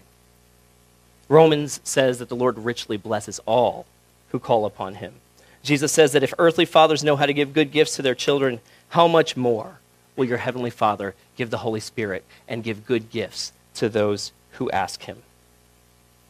Romans 1.28 1.80
says 1.84 2.18
that 2.18 2.28
the 2.28 2.36
Lord 2.36 2.58
richly 2.58 2.96
blesses 2.96 3.40
all 3.46 3.86
who 4.30 4.38
call 4.38 4.64
upon 4.64 4.96
him. 4.96 5.14
Jesus 5.62 5.92
says 5.92 6.12
that 6.12 6.22
if 6.22 6.34
earthly 6.38 6.64
fathers 6.64 7.04
know 7.04 7.16
how 7.16 7.26
to 7.26 7.34
give 7.34 7.52
good 7.52 7.70
gifts 7.70 7.96
to 7.96 8.02
their 8.02 8.14
children, 8.14 8.60
how 8.92 9.08
much 9.08 9.38
more 9.38 9.78
will 10.16 10.26
your 10.26 10.36
heavenly 10.36 10.68
Father 10.68 11.14
give 11.34 11.48
the 11.48 11.56
Holy 11.58 11.80
Spirit 11.80 12.24
and 12.46 12.62
give 12.62 12.86
good 12.86 13.08
gifts 13.08 13.52
to 13.74 13.88
those 13.88 14.32
who 14.52 14.70
ask 14.70 15.04
him? 15.04 15.22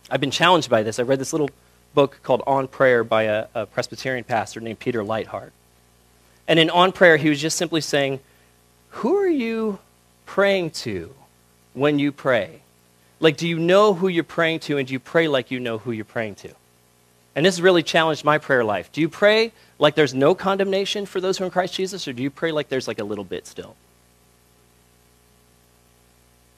I've 0.09 0.21
been 0.21 0.31
challenged 0.31 0.71
by 0.71 0.85
this. 0.85 1.01
I 1.01 1.03
read 1.03 1.19
this 1.19 1.33
little 1.33 1.51
book 1.93 2.21
called 2.23 2.41
On 2.47 2.69
Prayer 2.69 3.03
by 3.03 3.25
a, 3.25 3.49
a 3.53 3.67
Presbyterian 3.67 4.23
pastor 4.23 4.61
named 4.61 4.79
Peter 4.79 5.03
Leithart. 5.03 5.51
And 6.47 6.61
in 6.61 6.71
On 6.71 6.93
Prayer, 6.93 7.17
he 7.17 7.29
was 7.29 7.41
just 7.41 7.57
simply 7.57 7.81
saying, 7.81 8.21
Who 8.91 9.17
are 9.17 9.27
you 9.27 9.81
praying 10.25 10.71
to 10.83 11.13
when 11.75 11.99
you 11.99 12.13
pray? 12.13 12.61
Like, 13.19 13.37
do 13.37 13.49
you 13.49 13.59
know 13.59 13.95
who 13.95 14.07
you're 14.07 14.23
praying 14.23 14.61
to, 14.61 14.79
and 14.79 14.87
do 14.87 14.93
you 14.93 15.01
pray 15.01 15.27
like 15.27 15.51
you 15.51 15.59
know 15.59 15.79
who 15.79 15.91
you're 15.91 16.05
praying 16.05 16.37
to? 16.37 16.55
And 17.35 17.47
this 17.47 17.57
has 17.57 17.63
really 17.63 17.83
challenged 17.83 18.25
my 18.25 18.39
prayer 18.39 18.65
life. 18.65 18.93
Do 18.93 19.01
you 19.01 19.09
pray 19.09 19.53
like 19.79 19.95
there's 19.95 20.15
no 20.15 20.35
condemnation 20.35 21.07
for 21.07 21.21
those 21.21 21.39
who 21.39 21.45
are 21.45 21.47
in 21.47 21.51
Christ 21.51 21.75
Jesus, 21.75 22.07
or 22.07 22.13
do 22.13 22.23
you 22.23 22.31
pray 22.31 22.53
like 22.53 22.69
there's 22.69 22.87
like 22.87 22.99
a 22.99 23.05
little 23.05 23.25
bit 23.25 23.47
still? 23.47 23.75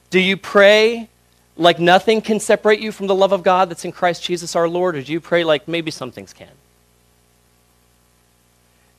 Do 0.09 0.19
you 0.19 0.37
pray 0.37 1.09
like 1.57 1.79
nothing 1.79 2.21
can 2.21 2.39
separate 2.39 2.79
you 2.79 2.91
from 2.91 3.07
the 3.07 3.15
love 3.15 3.31
of 3.31 3.43
God 3.43 3.69
that's 3.69 3.85
in 3.85 3.91
Christ 3.91 4.23
Jesus 4.23 4.55
our 4.55 4.67
Lord, 4.67 4.95
or 4.95 5.01
do 5.01 5.11
you 5.11 5.21
pray 5.21 5.43
like 5.43 5.67
maybe 5.67 5.91
some 5.91 6.11
things 6.11 6.33
can? 6.33 6.51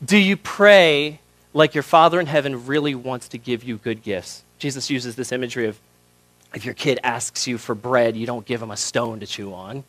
Do 0.05 0.17
you 0.17 0.37
pray 0.37 1.21
like 1.55 1.75
your 1.75 1.83
Father 1.83 2.21
in 2.21 2.27
heaven 2.27 2.67
really 2.67 2.95
wants 2.95 3.29
to 3.29 3.39
give 3.39 3.65
you 3.65 3.77
good 3.77 4.03
gifts? 4.03 4.43
Jesus 4.59 4.91
uses 4.91 5.17
this 5.17 5.33
imagery 5.33 5.67
of 5.67 5.79
if 6.55 6.65
your 6.65 6.75
kid 6.75 6.99
asks 7.03 7.47
you 7.47 7.59
for 7.59 7.75
bread, 7.75 8.17
you 8.17 8.27
don't 8.27 8.47
give 8.47 8.63
him 8.63 8.71
a 8.71 8.77
stone 8.77 9.21
to 9.21 9.27
chew 9.27 9.53
on. 9.53 9.85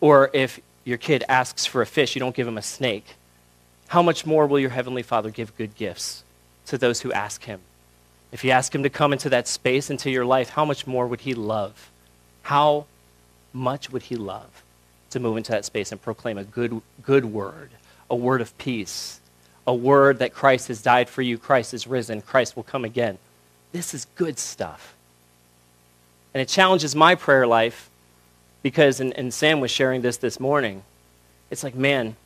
Or 0.00 0.30
if 0.32 0.60
your 0.84 0.98
kid 0.98 1.24
asks 1.28 1.66
for 1.66 1.82
a 1.82 1.86
fish, 1.86 2.14
you 2.14 2.20
don't 2.20 2.34
give 2.34 2.46
him 2.46 2.58
a 2.58 2.62
snake. 2.62 3.16
How 3.88 4.02
much 4.02 4.26
more 4.26 4.46
will 4.46 4.58
your 4.58 4.70
Heavenly 4.70 5.02
Father 5.02 5.30
give 5.30 5.56
good 5.56 5.74
gifts 5.74 6.24
to 6.66 6.78
those 6.78 7.00
who 7.00 7.12
ask 7.12 7.44
him? 7.44 7.60
If 8.32 8.44
you 8.44 8.50
ask 8.50 8.74
him 8.74 8.82
to 8.82 8.90
come 8.90 9.12
into 9.12 9.30
that 9.30 9.48
space, 9.48 9.90
into 9.90 10.10
your 10.10 10.24
life, 10.24 10.50
how 10.50 10.64
much 10.64 10.86
more 10.86 11.06
would 11.06 11.20
he 11.20 11.34
love? 11.34 11.90
How 12.42 12.86
much 13.52 13.90
would 13.90 14.02
he 14.02 14.16
love 14.16 14.62
to 15.10 15.20
move 15.20 15.36
into 15.36 15.52
that 15.52 15.64
space 15.64 15.92
and 15.92 16.02
proclaim 16.02 16.36
a 16.36 16.44
good, 16.44 16.80
good 17.02 17.24
word, 17.24 17.70
a 18.10 18.16
word 18.16 18.40
of 18.40 18.56
peace, 18.58 19.20
a 19.66 19.74
word 19.74 20.18
that 20.18 20.34
Christ 20.34 20.68
has 20.68 20.82
died 20.82 21.08
for 21.08 21.22
you, 21.22 21.38
Christ 21.38 21.72
is 21.72 21.86
risen, 21.86 22.20
Christ 22.20 22.56
will 22.56 22.62
come 22.62 22.84
again? 22.84 23.18
This 23.72 23.94
is 23.94 24.06
good 24.16 24.38
stuff. 24.38 24.94
And 26.34 26.40
it 26.40 26.48
challenges 26.48 26.94
my 26.94 27.14
prayer 27.14 27.46
life 27.46 27.88
because, 28.66 28.98
and, 28.98 29.16
and 29.16 29.32
Sam 29.32 29.60
was 29.60 29.70
sharing 29.70 30.00
this 30.00 30.16
this 30.16 30.40
morning, 30.40 30.82
it's 31.52 31.62
like, 31.62 31.76
man, 31.76 32.16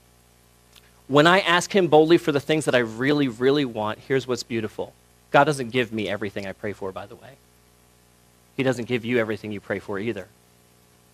when 1.07 1.27
I 1.27 1.41
ask 1.41 1.71
Him 1.71 1.89
boldly 1.89 2.17
for 2.17 2.33
the 2.33 2.41
things 2.41 2.65
that 2.65 2.75
I 2.75 2.79
really, 2.79 3.29
really 3.29 3.67
want, 3.67 3.99
here's 3.99 4.27
what's 4.27 4.43
beautiful. 4.43 4.95
God 5.33 5.45
doesn't 5.45 5.69
give 5.69 5.93
me 5.93 6.09
everything 6.09 6.47
I 6.47 6.53
pray 6.53 6.73
for, 6.73 6.93
by 6.93 7.05
the 7.05 7.15
way. 7.15 7.33
He 8.57 8.63
doesn't 8.63 8.87
give 8.87 9.05
you 9.05 9.19
everything 9.19 9.53
you 9.53 9.61
pray 9.61 9.81
for 9.81 9.99
either. 9.99 10.29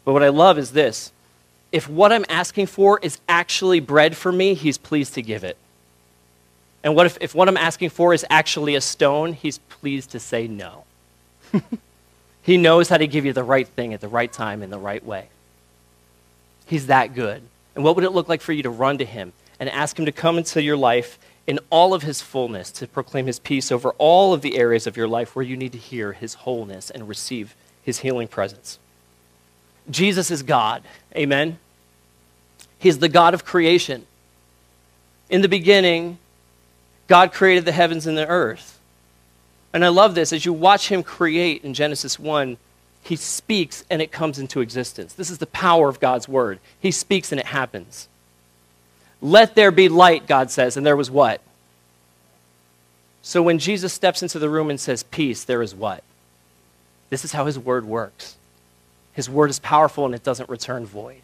But 0.04 0.12
what 0.12 0.22
I 0.22 0.28
love 0.28 0.58
is 0.58 0.70
this 0.70 1.10
if 1.72 1.88
what 1.88 2.12
I'm 2.12 2.24
asking 2.28 2.66
for 2.66 3.00
is 3.02 3.18
actually 3.28 3.80
bread 3.80 4.16
for 4.16 4.30
me, 4.30 4.54
He's 4.54 4.78
pleased 4.78 5.14
to 5.14 5.22
give 5.22 5.42
it. 5.42 5.56
And 6.84 6.94
what 6.94 7.06
if, 7.06 7.18
if 7.20 7.34
what 7.34 7.48
I'm 7.48 7.56
asking 7.56 7.90
for 7.90 8.14
is 8.14 8.24
actually 8.30 8.76
a 8.76 8.80
stone, 8.80 9.32
He's 9.32 9.58
pleased 9.58 10.12
to 10.12 10.20
say 10.20 10.46
no. 10.46 10.84
He 12.46 12.56
knows 12.56 12.88
how 12.88 12.96
to 12.96 13.08
give 13.08 13.24
you 13.24 13.32
the 13.32 13.42
right 13.42 13.66
thing 13.66 13.92
at 13.92 14.00
the 14.00 14.06
right 14.06 14.32
time 14.32 14.62
in 14.62 14.70
the 14.70 14.78
right 14.78 15.04
way. 15.04 15.26
He's 16.64 16.86
that 16.86 17.12
good. 17.12 17.42
And 17.74 17.82
what 17.82 17.96
would 17.96 18.04
it 18.04 18.12
look 18.12 18.28
like 18.28 18.40
for 18.40 18.52
you 18.52 18.62
to 18.62 18.70
run 18.70 18.98
to 18.98 19.04
him 19.04 19.32
and 19.58 19.68
ask 19.68 19.98
him 19.98 20.06
to 20.06 20.12
come 20.12 20.38
into 20.38 20.62
your 20.62 20.76
life 20.76 21.18
in 21.48 21.58
all 21.70 21.92
of 21.92 22.04
his 22.04 22.22
fullness, 22.22 22.70
to 22.70 22.86
proclaim 22.86 23.26
his 23.26 23.40
peace 23.40 23.72
over 23.72 23.90
all 23.98 24.32
of 24.32 24.42
the 24.42 24.56
areas 24.58 24.86
of 24.86 24.96
your 24.96 25.08
life 25.08 25.34
where 25.34 25.44
you 25.44 25.56
need 25.56 25.72
to 25.72 25.78
hear 25.78 26.12
his 26.12 26.34
wholeness 26.34 26.88
and 26.88 27.08
receive 27.08 27.56
his 27.82 27.98
healing 27.98 28.28
presence. 28.28 28.78
Jesus 29.90 30.30
is 30.30 30.44
God. 30.44 30.84
Amen. 31.16 31.58
He's 32.78 33.00
the 33.00 33.08
God 33.08 33.34
of 33.34 33.44
creation. 33.44 34.06
In 35.28 35.40
the 35.40 35.48
beginning, 35.48 36.18
God 37.08 37.32
created 37.32 37.64
the 37.64 37.72
heavens 37.72 38.06
and 38.06 38.16
the 38.16 38.28
earth. 38.28 38.75
And 39.76 39.84
I 39.84 39.88
love 39.88 40.14
this. 40.14 40.32
As 40.32 40.46
you 40.46 40.54
watch 40.54 40.88
him 40.88 41.02
create 41.02 41.62
in 41.62 41.74
Genesis 41.74 42.18
1, 42.18 42.56
he 43.02 43.14
speaks 43.14 43.84
and 43.90 44.00
it 44.00 44.10
comes 44.10 44.38
into 44.38 44.62
existence. 44.62 45.12
This 45.12 45.28
is 45.28 45.36
the 45.36 45.46
power 45.46 45.90
of 45.90 46.00
God's 46.00 46.26
word. 46.26 46.60
He 46.80 46.90
speaks 46.90 47.30
and 47.30 47.38
it 47.38 47.48
happens. 47.48 48.08
Let 49.20 49.54
there 49.54 49.70
be 49.70 49.90
light, 49.90 50.26
God 50.26 50.50
says, 50.50 50.78
and 50.78 50.86
there 50.86 50.96
was 50.96 51.10
what? 51.10 51.42
So 53.20 53.42
when 53.42 53.58
Jesus 53.58 53.92
steps 53.92 54.22
into 54.22 54.38
the 54.38 54.48
room 54.48 54.70
and 54.70 54.80
says 54.80 55.02
peace, 55.02 55.44
there 55.44 55.60
is 55.60 55.74
what? 55.74 56.02
This 57.10 57.22
is 57.22 57.32
how 57.32 57.44
his 57.44 57.58
word 57.58 57.84
works. 57.84 58.36
His 59.12 59.28
word 59.28 59.50
is 59.50 59.58
powerful 59.58 60.06
and 60.06 60.14
it 60.14 60.24
doesn't 60.24 60.48
return 60.48 60.86
void. 60.86 61.20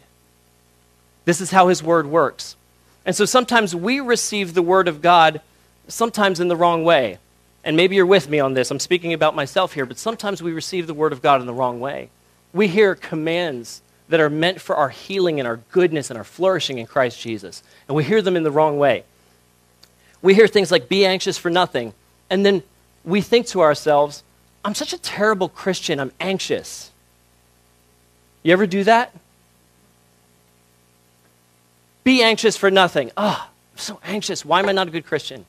This 1.25 1.41
is 1.41 1.49
how 1.49 1.69
his 1.69 1.81
word 1.81 2.05
works. 2.05 2.55
And 3.03 3.15
so 3.15 3.25
sometimes 3.25 3.75
we 3.75 3.99
receive 3.99 4.53
the 4.53 4.61
word 4.61 4.87
of 4.87 5.01
God 5.01 5.41
sometimes 5.87 6.39
in 6.39 6.49
the 6.49 6.55
wrong 6.55 6.83
way. 6.83 7.17
And 7.63 7.77
maybe 7.77 7.95
you're 7.95 8.05
with 8.05 8.29
me 8.29 8.39
on 8.39 8.53
this. 8.53 8.71
I'm 8.71 8.79
speaking 8.79 9.13
about 9.13 9.35
myself 9.35 9.73
here, 9.73 9.85
but 9.85 9.97
sometimes 9.97 10.43
we 10.43 10.51
receive 10.51 10.87
the 10.87 10.93
word 10.93 11.13
of 11.13 11.21
God 11.21 11.39
in 11.39 11.47
the 11.47 11.53
wrong 11.53 11.79
way. 11.79 12.09
We 12.51 12.67
hear 12.67 12.95
commands 12.95 13.81
that 14.09 14.19
are 14.19 14.29
meant 14.29 14.61
for 14.61 14.75
our 14.75 14.89
healing 14.89 15.39
and 15.39 15.47
our 15.47 15.57
goodness 15.71 16.09
and 16.09 16.17
our 16.17 16.23
flourishing 16.23 16.77
in 16.77 16.85
Christ 16.85 17.19
Jesus, 17.19 17.63
and 17.87 17.95
we 17.95 18.03
hear 18.03 18.21
them 18.21 18.35
in 18.35 18.43
the 18.43 18.51
wrong 18.51 18.77
way. 18.77 19.05
We 20.21 20.33
hear 20.33 20.47
things 20.47 20.71
like, 20.71 20.89
be 20.89 21.05
anxious 21.05 21.37
for 21.37 21.49
nothing, 21.49 21.93
and 22.29 22.45
then 22.45 22.63
we 23.03 23.21
think 23.21 23.47
to 23.47 23.61
ourselves, 23.61 24.23
I'm 24.63 24.75
such 24.75 24.93
a 24.93 24.97
terrible 24.97 25.49
Christian, 25.49 25.99
I'm 25.99 26.11
anxious. 26.19 26.91
You 28.43 28.53
ever 28.53 28.67
do 28.67 28.83
that? 28.83 29.15
Be 32.03 32.21
anxious 32.21 32.57
for 32.57 32.69
nothing. 32.69 33.11
Ah, 33.15 33.47
oh, 33.47 33.51
I'm 33.73 33.77
so 33.77 33.99
anxious. 34.03 34.43
Why 34.43 34.59
am 34.59 34.67
I 34.67 34.73
not 34.73 34.89
a 34.89 34.91
good 34.91 35.05
Christian? 35.05 35.45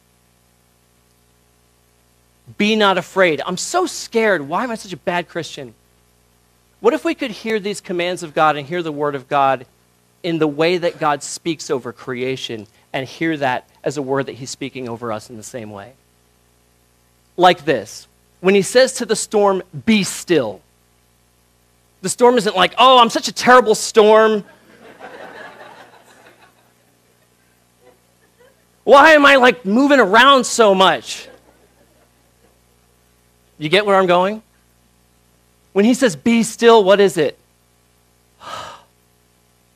Be 2.59 2.77
not 2.77 2.99
afraid. 2.99 3.41
I'm 3.47 3.57
so 3.57 3.87
scared. 3.87 4.49
Why 4.49 4.65
am 4.65 4.71
I 4.71 4.75
such 4.75 4.93
a 4.93 4.99
bad 4.99 5.29
Christian? 5.29 5.75
What 6.81 6.93
if 6.93 7.05
we 7.05 7.15
could 7.15 7.31
hear 7.31 7.59
these 7.59 7.81
commands 7.81 8.23
of 8.23 8.35
God 8.35 8.57
and 8.57 8.67
hear 8.67 8.83
the 8.83 8.93
word 8.93 9.15
of 9.15 9.29
God 9.29 9.67
in 10.23 10.39
the 10.39 10.47
way 10.47 10.77
that 10.77 10.99
God 10.99 11.23
speaks 11.23 11.71
over 11.71 11.93
creation 11.93 12.67
and 12.93 13.09
hear 13.09 13.37
that 13.39 13.69
as 13.83 13.97
a 13.97 14.03
word 14.03 14.27
that 14.27 14.35
he's 14.35 14.51
speaking 14.51 14.89
over 14.89 15.11
us 15.11 15.31
in 15.31 15.37
the 15.37 15.43
same 15.43 15.71
way? 15.71 15.95
Like 17.37 17.65
this 17.65 18.07
when 18.41 18.55
he 18.55 18.61
says 18.61 18.93
to 18.95 19.07
the 19.07 19.17
storm, 19.17 19.63
Be 19.87 20.05
still. 20.05 20.61
The 22.03 22.11
storm 22.11 22.37
isn't 22.37 22.55
like, 22.55 22.75
Oh, 22.77 22.99
I'm 22.99 23.09
such 23.09 23.29
a 23.29 23.33
terrible 23.33 23.75
storm. 23.75 24.45
Why 28.85 29.13
am 29.13 29.25
I 29.25 29.37
like 29.37 29.65
moving 29.65 29.99
around 29.99 30.45
so 30.45 30.75
much? 30.75 31.27
You 33.59 33.69
get 33.69 33.87
where 33.87 33.97
I'm 33.97 34.07
going? 34.07 34.43
When 35.73 35.85
he 35.85 35.95
says, 35.95 36.17
Be 36.17 36.43
still, 36.43 36.83
what 36.85 37.01
is 37.01 37.17
it? 37.17 37.39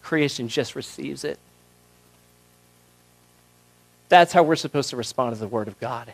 Creation 0.03 0.49
just 0.49 0.75
receives 0.75 1.25
it. 1.25 1.38
That's 4.09 4.33
how 4.33 4.43
we're 4.43 4.57
supposed 4.57 4.91
to 4.91 4.97
respond 4.97 5.35
to 5.35 5.41
the 5.41 5.49
Word 5.49 5.69
of 5.69 5.79
God. 5.81 6.12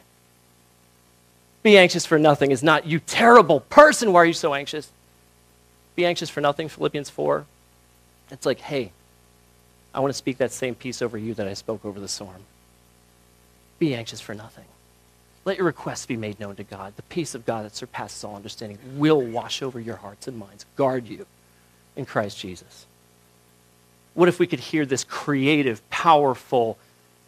Be 1.63 1.79
anxious 1.79 2.05
for 2.05 2.19
nothing 2.19 2.51
is 2.51 2.63
not, 2.63 2.87
you 2.87 2.99
terrible 2.99 3.61
person, 3.61 4.13
why 4.13 4.23
are 4.23 4.27
you 4.27 4.33
so 4.35 4.53
anxious? 4.53 4.91
Be 5.97 6.05
anxious 6.05 6.29
for 6.29 6.41
nothing, 6.41 6.69
Philippians 6.69 7.09
4. 7.09 7.47
It's 8.31 8.45
like, 8.45 8.61
hey, 8.61 8.91
I 9.95 10.01
want 10.01 10.11
to 10.11 10.17
speak 10.17 10.39
that 10.39 10.53
same 10.53 10.75
peace 10.75 11.01
over 11.01 11.17
you 11.17 11.35
that 11.35 11.47
I 11.47 11.55
spoke 11.55 11.85
over 11.85 12.01
the 12.01 12.09
storm. 12.09 12.43
Be 13.79 13.95
anxious 13.95 14.21
for 14.21 14.35
nothing. 14.35 14.65
Let 15.45 15.59
your 15.59 15.67
requests 15.67 16.07
be 16.07 16.17
made 16.17 16.41
known 16.41 16.57
to 16.57 16.65
God. 16.65 16.97
The 16.97 17.03
peace 17.03 17.35
of 17.35 17.45
God 17.45 17.65
that 17.65 17.77
surpasses 17.77 18.25
all 18.25 18.37
understanding 18.37 18.79
will 18.97 19.21
wash 19.21 19.63
over 19.63 19.79
your 19.79 19.97
hearts 19.97 20.27
and 20.27 20.39
minds, 20.39 20.65
guard 20.77 21.07
you 21.07 21.27
in 21.97 22.07
Christ 22.07 22.39
Jesus. 22.39 22.87
What 24.15 24.29
if 24.29 24.39
we 24.39 24.47
could 24.47 24.61
hear 24.61 24.87
this 24.87 25.05
creative, 25.05 25.89
powerful, 25.91 26.79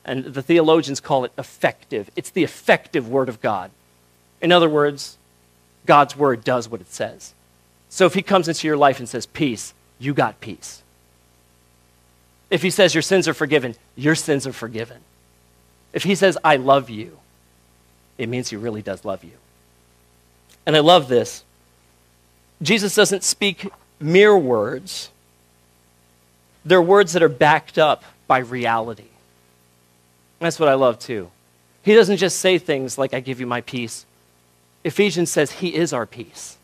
and 0.04 0.24
the 0.24 0.42
theologians 0.42 1.00
call 1.00 1.24
it 1.24 1.32
effective? 1.36 2.10
It's 2.16 2.30
the 2.30 2.44
effective 2.44 3.08
word 3.08 3.28
of 3.28 3.40
God. 3.40 3.70
In 4.40 4.52
other 4.52 4.68
words, 4.68 5.18
God's 5.84 6.16
word 6.16 6.44
does 6.44 6.68
what 6.68 6.80
it 6.80 6.92
says. 6.92 7.34
So 7.88 8.06
if 8.06 8.14
he 8.14 8.22
comes 8.22 8.48
into 8.48 8.66
your 8.66 8.76
life 8.76 8.98
and 8.98 9.08
says, 9.08 9.26
Peace, 9.26 9.74
you 9.98 10.14
got 10.14 10.40
peace. 10.40 10.82
If 12.50 12.62
he 12.62 12.70
says 12.70 12.94
your 12.94 13.02
sins 13.02 13.26
are 13.26 13.34
forgiven, 13.34 13.74
your 13.96 14.14
sins 14.14 14.46
are 14.46 14.52
forgiven. 14.52 14.98
If 15.92 16.04
he 16.04 16.14
says, 16.14 16.38
I 16.44 16.56
love 16.56 16.88
you, 16.90 17.18
it 18.18 18.28
means 18.28 18.48
he 18.50 18.56
really 18.56 18.82
does 18.82 19.04
love 19.04 19.24
you. 19.24 19.32
And 20.64 20.76
I 20.76 20.80
love 20.80 21.08
this. 21.08 21.44
Jesus 22.62 22.94
doesn't 22.94 23.22
speak 23.22 23.70
mere 24.00 24.36
words, 24.36 25.10
they're 26.64 26.82
words 26.82 27.12
that 27.12 27.22
are 27.22 27.28
backed 27.28 27.78
up 27.78 28.02
by 28.26 28.38
reality. 28.38 29.04
That's 30.40 30.58
what 30.58 30.68
I 30.68 30.74
love 30.74 30.98
too. 30.98 31.30
He 31.82 31.94
doesn't 31.94 32.16
just 32.16 32.40
say 32.40 32.58
things 32.58 32.98
like, 32.98 33.14
I 33.14 33.20
give 33.20 33.38
you 33.40 33.46
my 33.46 33.60
peace. 33.60 34.04
Ephesians 34.84 35.30
says 35.30 35.52
he 35.52 35.74
is 35.74 35.92
our 35.92 36.06
peace. 36.06 36.58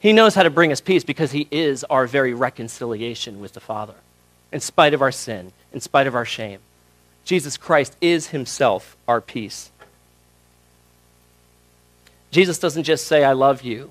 He 0.00 0.12
knows 0.12 0.34
how 0.34 0.44
to 0.44 0.50
bring 0.50 0.70
us 0.70 0.80
peace 0.80 1.02
because 1.02 1.32
he 1.32 1.48
is 1.50 1.82
our 1.84 2.06
very 2.06 2.32
reconciliation 2.32 3.40
with 3.40 3.54
the 3.54 3.60
Father, 3.60 3.94
in 4.52 4.60
spite 4.60 4.94
of 4.94 5.02
our 5.02 5.10
sin, 5.10 5.52
in 5.72 5.80
spite 5.80 6.06
of 6.06 6.14
our 6.14 6.24
shame. 6.24 6.60
Jesus 7.24 7.56
Christ 7.56 7.96
is 8.00 8.28
himself 8.28 8.96
our 9.08 9.20
peace. 9.20 9.70
Jesus 12.30 12.58
doesn't 12.58 12.84
just 12.84 13.06
say, 13.06 13.24
I 13.24 13.32
love 13.32 13.62
you. 13.62 13.90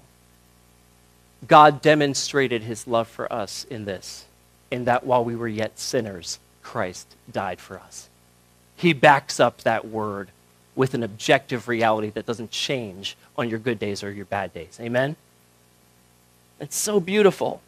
God 1.47 1.81
demonstrated 1.81 2.63
his 2.63 2.87
love 2.87 3.07
for 3.07 3.31
us 3.31 3.65
in 3.65 3.85
this, 3.85 4.25
in 4.71 4.85
that 4.85 5.05
while 5.05 5.23
we 5.23 5.35
were 5.35 5.47
yet 5.47 5.79
sinners, 5.79 6.39
Christ 6.63 7.15
died 7.31 7.59
for 7.59 7.79
us. 7.79 8.09
He 8.75 8.93
backs 8.93 9.39
up 9.39 9.59
that 9.59 9.87
word 9.87 10.29
with 10.75 10.93
an 10.93 11.03
objective 11.03 11.67
reality 11.67 12.09
that 12.11 12.25
doesn't 12.25 12.51
change 12.51 13.17
on 13.37 13.49
your 13.49 13.59
good 13.59 13.79
days 13.79 14.03
or 14.03 14.11
your 14.11 14.25
bad 14.25 14.53
days. 14.53 14.77
Amen? 14.81 15.15
It's 16.59 16.75
so 16.75 16.99
beautiful. 16.99 17.61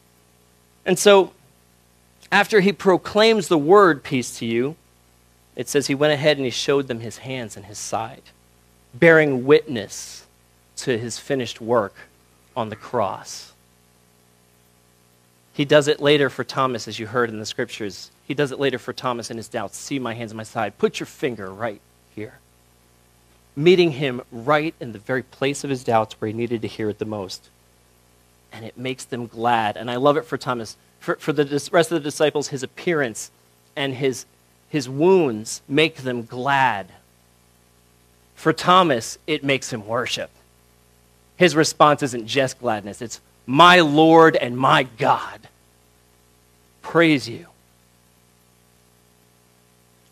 And 0.86 0.98
so, 0.98 1.34
after 2.32 2.60
he 2.60 2.72
proclaims 2.72 3.48
the 3.48 3.58
word 3.58 4.04
peace 4.04 4.38
to 4.40 4.46
you, 4.46 4.76
it 5.56 5.68
says 5.68 5.88
he 5.88 5.96
went 5.96 6.14
ahead 6.14 6.38
and 6.38 6.46
he 6.46 6.52
showed 6.52 6.88
them 6.88 7.00
his 7.00 7.20
hands 7.20 7.58
and 7.58 7.66
his 7.66 7.78
side, 7.78 8.22
bearing 8.94 9.46
witness 9.46 10.26
to 10.84 10.98
his 10.98 11.18
finished 11.20 11.62
work 11.62 11.94
on 12.56 12.70
the 12.70 12.76
cross. 12.76 13.54
He 15.54 15.66
does 15.66 15.88
it 15.88 16.00
later 16.00 16.30
for 16.30 16.44
Thomas, 16.44 16.88
as 16.88 17.00
you 17.00 17.08
heard 17.08 17.30
in 17.30 17.40
the 17.40 17.46
scriptures. 17.46 18.12
He 18.26 18.34
does 18.34 18.52
it 18.52 18.60
later 18.60 18.80
for 18.80 18.94
Thomas 18.94 19.30
in 19.30 19.38
his 19.38 19.50
doubts. 19.50 19.78
See 19.78 20.00
my 20.00 20.14
hands 20.14 20.32
and 20.32 20.38
my 20.38 20.44
side. 20.44 20.78
Put 20.78 21.00
your 21.00 21.08
finger 21.08 21.52
right 21.52 21.82
here. 22.16 22.40
Meeting 23.56 23.92
him 23.92 24.22
right 24.32 24.74
in 24.80 24.94
the 24.94 25.00
very 25.00 25.24
place 25.24 25.64
of 25.64 25.70
his 25.70 25.84
doubts 25.84 26.16
where 26.20 26.28
he 26.28 26.34
needed 26.34 26.62
to 26.62 26.68
hear 26.68 26.90
it 26.90 27.00
the 27.00 27.06
most. 27.06 27.50
And 28.54 28.64
it 28.64 28.78
makes 28.78 29.04
them 29.04 29.28
glad. 29.28 29.76
And 29.76 29.92
I 29.92 29.98
love 29.98 30.16
it 30.16 30.26
for 30.26 30.38
Thomas. 30.38 30.78
For, 31.00 31.16
for 31.18 31.34
the 31.34 31.46
rest 31.72 31.92
of 31.92 32.02
the 32.02 32.10
disciples, 32.10 32.50
his 32.50 32.64
appearance 32.64 33.32
and 33.76 33.96
his, 33.96 34.26
his 34.70 34.88
wounds 34.88 35.62
make 35.68 35.98
them 35.98 36.24
glad. 36.24 36.94
For 38.36 38.54
Thomas, 38.54 39.18
it 39.28 39.44
makes 39.44 39.74
him 39.74 39.86
worship 39.86 40.30
his 41.40 41.56
response 41.56 42.04
isn't 42.04 42.28
just 42.28 42.60
gladness, 42.60 43.02
it's 43.02 43.22
my 43.48 43.80
Lord 43.80 44.36
and 44.36 44.58
my 44.58 44.84
God. 44.84 45.48
Praise 46.82 47.30
you. 47.30 47.46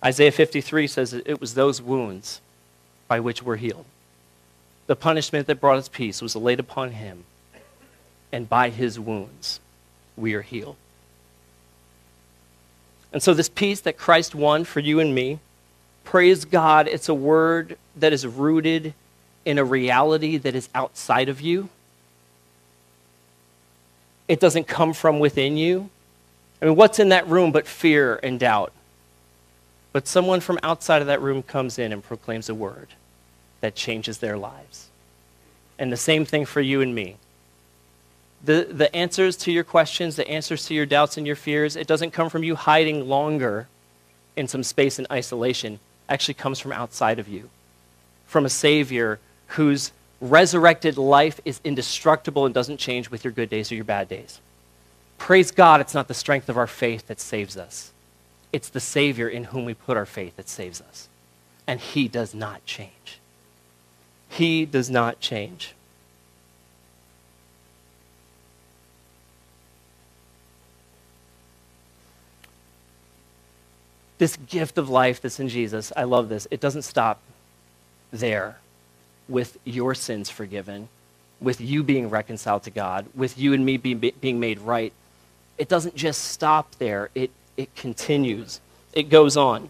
Isaiah 0.01 0.31
53 0.31 0.87
says 0.87 1.11
it 1.11 1.41
was 1.41 1.53
those 1.53 1.81
wounds 1.81 2.39
by 3.09 3.19
which 3.19 3.43
we're 3.43 3.57
healed. 3.57 3.83
The 4.85 4.95
punishment 4.95 5.47
that 5.47 5.59
brought 5.59 5.77
us 5.77 5.89
peace 5.89 6.21
was 6.21 6.33
laid 6.33 6.61
upon 6.61 6.91
him, 6.91 7.25
and 8.31 8.47
by 8.47 8.69
his 8.69 8.97
wounds 8.97 9.59
we 10.15 10.33
are 10.33 10.41
healed. 10.41 10.77
And 13.11 13.21
so, 13.21 13.33
this 13.33 13.49
peace 13.49 13.81
that 13.81 13.97
Christ 13.97 14.33
won 14.33 14.63
for 14.63 14.79
you 14.79 15.01
and 15.01 15.13
me, 15.13 15.39
praise 16.05 16.45
God, 16.45 16.87
it's 16.87 17.09
a 17.09 17.13
word 17.13 17.77
that 17.97 18.13
is 18.13 18.25
rooted 18.25 18.93
in 19.47 19.57
a 19.57 19.63
reality 19.63 20.35
that 20.35 20.55
is 20.55 20.67
outside 20.75 21.29
of 21.29 21.39
you. 21.39 21.69
It 24.27 24.41
doesn't 24.41 24.67
come 24.67 24.91
from 24.91 25.19
within 25.19 25.55
you. 25.55 25.89
I 26.61 26.65
mean, 26.65 26.75
what's 26.75 26.99
in 26.99 27.09
that 27.09 27.29
room 27.29 27.53
but 27.53 27.65
fear 27.65 28.19
and 28.21 28.37
doubt? 28.37 28.73
But 29.93 30.05
someone 30.05 30.41
from 30.41 30.59
outside 30.63 30.99
of 31.01 31.07
that 31.07 31.21
room 31.21 31.43
comes 31.43 31.79
in 31.79 31.93
and 31.93 32.03
proclaims 32.03 32.49
a 32.49 32.55
word 32.55 32.89
that 33.61 33.73
changes 33.73 34.17
their 34.17 34.37
lives. 34.37 34.89
And 35.79 35.93
the 35.93 35.97
same 35.97 36.25
thing 36.25 36.43
for 36.45 36.59
you 36.59 36.81
and 36.81 36.93
me. 36.93 37.15
The, 38.43 38.67
the 38.69 38.93
answers 38.93 39.37
to 39.37 39.51
your 39.53 39.63
questions, 39.63 40.17
the 40.17 40.27
answers 40.27 40.65
to 40.65 40.73
your 40.73 40.85
doubts 40.85 41.15
and 41.15 41.25
your 41.25 41.37
fears, 41.37 41.77
it 41.77 41.87
doesn't 41.87 42.11
come 42.11 42.29
from 42.29 42.43
you 42.43 42.55
hiding 42.55 43.07
longer 43.07 43.69
in 44.35 44.49
some 44.49 44.61
space 44.61 44.99
in 44.99 45.07
isolation. 45.09 45.75
It 45.75 45.79
actually 46.09 46.33
comes 46.33 46.59
from 46.59 46.73
outside 46.73 47.17
of 47.17 47.29
you, 47.29 47.49
from 48.25 48.45
a 48.45 48.49
Savior 48.49 49.19
whose 49.47 49.91
resurrected 50.19 50.97
life 50.97 51.39
is 51.45 51.61
indestructible 51.63 52.45
and 52.45 52.53
doesn't 52.53 52.77
change 52.77 53.09
with 53.09 53.23
your 53.23 53.33
good 53.33 53.49
days 53.49 53.71
or 53.71 53.75
your 53.75 53.83
bad 53.83 54.09
days. 54.09 54.39
Praise 55.17 55.51
God, 55.51 55.81
it's 55.81 55.93
not 55.93 56.07
the 56.07 56.13
strength 56.13 56.49
of 56.49 56.57
our 56.57 56.67
faith 56.67 57.07
that 57.07 57.19
saves 57.19 57.57
us. 57.57 57.91
It's 58.51 58.69
the 58.69 58.79
Savior 58.79 59.27
in 59.27 59.45
whom 59.45 59.65
we 59.65 59.73
put 59.73 59.97
our 59.97 60.05
faith 60.05 60.35
that 60.37 60.49
saves 60.49 60.81
us. 60.81 61.07
And 61.65 61.79
He 61.79 62.07
does 62.07 62.33
not 62.33 62.65
change. 62.65 63.19
He 64.29 64.65
does 64.65 64.89
not 64.89 65.19
change. 65.19 65.73
This 74.17 74.35
gift 74.35 74.77
of 74.79 74.89
life 74.89 75.21
that's 75.21 75.39
in 75.39 75.47
Jesus, 75.47 75.93
I 75.95 76.03
love 76.03 76.29
this. 76.29 76.47
It 76.49 76.59
doesn't 76.59 76.81
stop 76.81 77.19
there 78.11 78.57
with 79.29 79.57
your 79.63 79.93
sins 79.93 80.29
forgiven, 80.29 80.89
with 81.39 81.61
you 81.61 81.83
being 81.83 82.09
reconciled 82.09 82.63
to 82.63 82.71
God, 82.71 83.05
with 83.15 83.37
you 83.37 83.53
and 83.53 83.65
me 83.65 83.77
being, 83.77 84.11
being 84.21 84.39
made 84.39 84.59
right. 84.59 84.93
It 85.57 85.67
doesn't 85.67 85.95
just 85.95 86.25
stop 86.25 86.75
there, 86.75 87.09
it, 87.15 87.31
it 87.55 87.75
continues, 87.75 88.61
it 88.93 89.09
goes 89.09 89.37
on. 89.37 89.69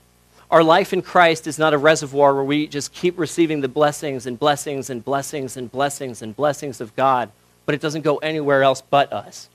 Our 0.50 0.64
life 0.64 0.94
in 0.94 1.02
Christ 1.02 1.46
is 1.46 1.60
not 1.60 1.74
a 1.74 1.78
reservoir 1.78 2.34
where 2.34 2.44
we 2.44 2.68
just 2.68 2.94
keep 2.94 3.20
receiving 3.20 3.60
the 3.60 3.68
blessings 3.68 4.26
and 4.26 4.40
blessings 4.40 4.90
and 4.90 5.04
blessings 5.04 5.58
and 5.58 5.70
blessings 5.70 6.22
and 6.22 6.36
blessings 6.36 6.80
of 6.80 6.96
God, 6.96 7.32
but 7.66 7.76
it 7.76 7.82
doesn't 7.82 8.04
go 8.04 8.18
anywhere 8.18 8.64
else 8.64 8.82
but 8.82 9.12
us. 9.12 9.50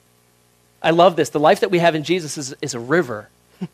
I 0.83 0.91
love 0.91 1.17
this. 1.17 1.31
The 1.31 1.41
life 1.41 1.61
that 1.61 1.71
we 1.71 1.79
have 1.79 1.95
in 1.95 2.03
Jesus 2.03 2.37
is, 2.37 2.55
is 2.61 2.75
a 2.75 2.81
river. 2.81 3.29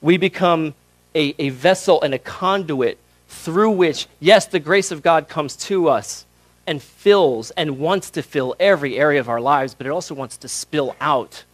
we 0.00 0.16
become 0.16 0.74
a, 1.14 1.34
a 1.38 1.50
vessel 1.50 2.02
and 2.02 2.12
a 2.12 2.18
conduit 2.18 2.98
through 3.28 3.72
which, 3.72 4.06
yes, 4.20 4.46
the 4.46 4.60
grace 4.60 4.90
of 4.90 5.02
God 5.02 5.28
comes 5.28 5.56
to 5.56 5.88
us 5.88 6.24
and 6.66 6.82
fills 6.82 7.50
and 7.52 7.78
wants 7.78 8.10
to 8.10 8.22
fill 8.22 8.54
every 8.58 8.98
area 8.98 9.20
of 9.20 9.28
our 9.28 9.40
lives, 9.40 9.74
but 9.74 9.86
it 9.86 9.90
also 9.90 10.14
wants 10.14 10.36
to 10.38 10.48
spill 10.48 10.96
out 11.00 11.44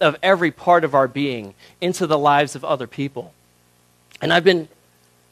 of 0.00 0.16
every 0.22 0.50
part 0.50 0.84
of 0.84 0.94
our 0.94 1.08
being 1.08 1.54
into 1.80 2.06
the 2.06 2.18
lives 2.18 2.54
of 2.54 2.64
other 2.64 2.86
people. 2.86 3.32
And 4.20 4.32
I've 4.32 4.44
been, 4.44 4.68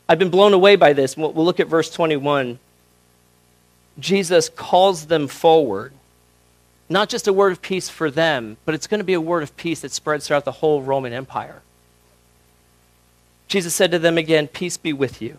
I've 0.08 0.18
been 0.18 0.30
blown 0.30 0.52
away 0.52 0.76
by 0.76 0.92
this. 0.92 1.16
We'll, 1.16 1.32
we'll 1.32 1.44
look 1.44 1.60
at 1.60 1.68
verse 1.68 1.90
21. 1.90 2.58
Jesus 3.98 4.48
calls 4.48 5.06
them 5.06 5.28
forward. 5.28 5.92
Not 6.88 7.08
just 7.08 7.26
a 7.26 7.32
word 7.32 7.52
of 7.52 7.62
peace 7.62 7.88
for 7.88 8.10
them, 8.10 8.56
but 8.64 8.74
it's 8.74 8.86
going 8.86 9.00
to 9.00 9.04
be 9.04 9.14
a 9.14 9.20
word 9.20 9.42
of 9.42 9.56
peace 9.56 9.80
that 9.80 9.90
spreads 9.90 10.26
throughout 10.26 10.44
the 10.44 10.52
whole 10.52 10.82
Roman 10.82 11.12
Empire. 11.12 11.62
Jesus 13.48 13.74
said 13.74 13.90
to 13.92 13.98
them 13.98 14.18
again, 14.18 14.48
Peace 14.48 14.76
be 14.76 14.92
with 14.92 15.22
you. 15.22 15.38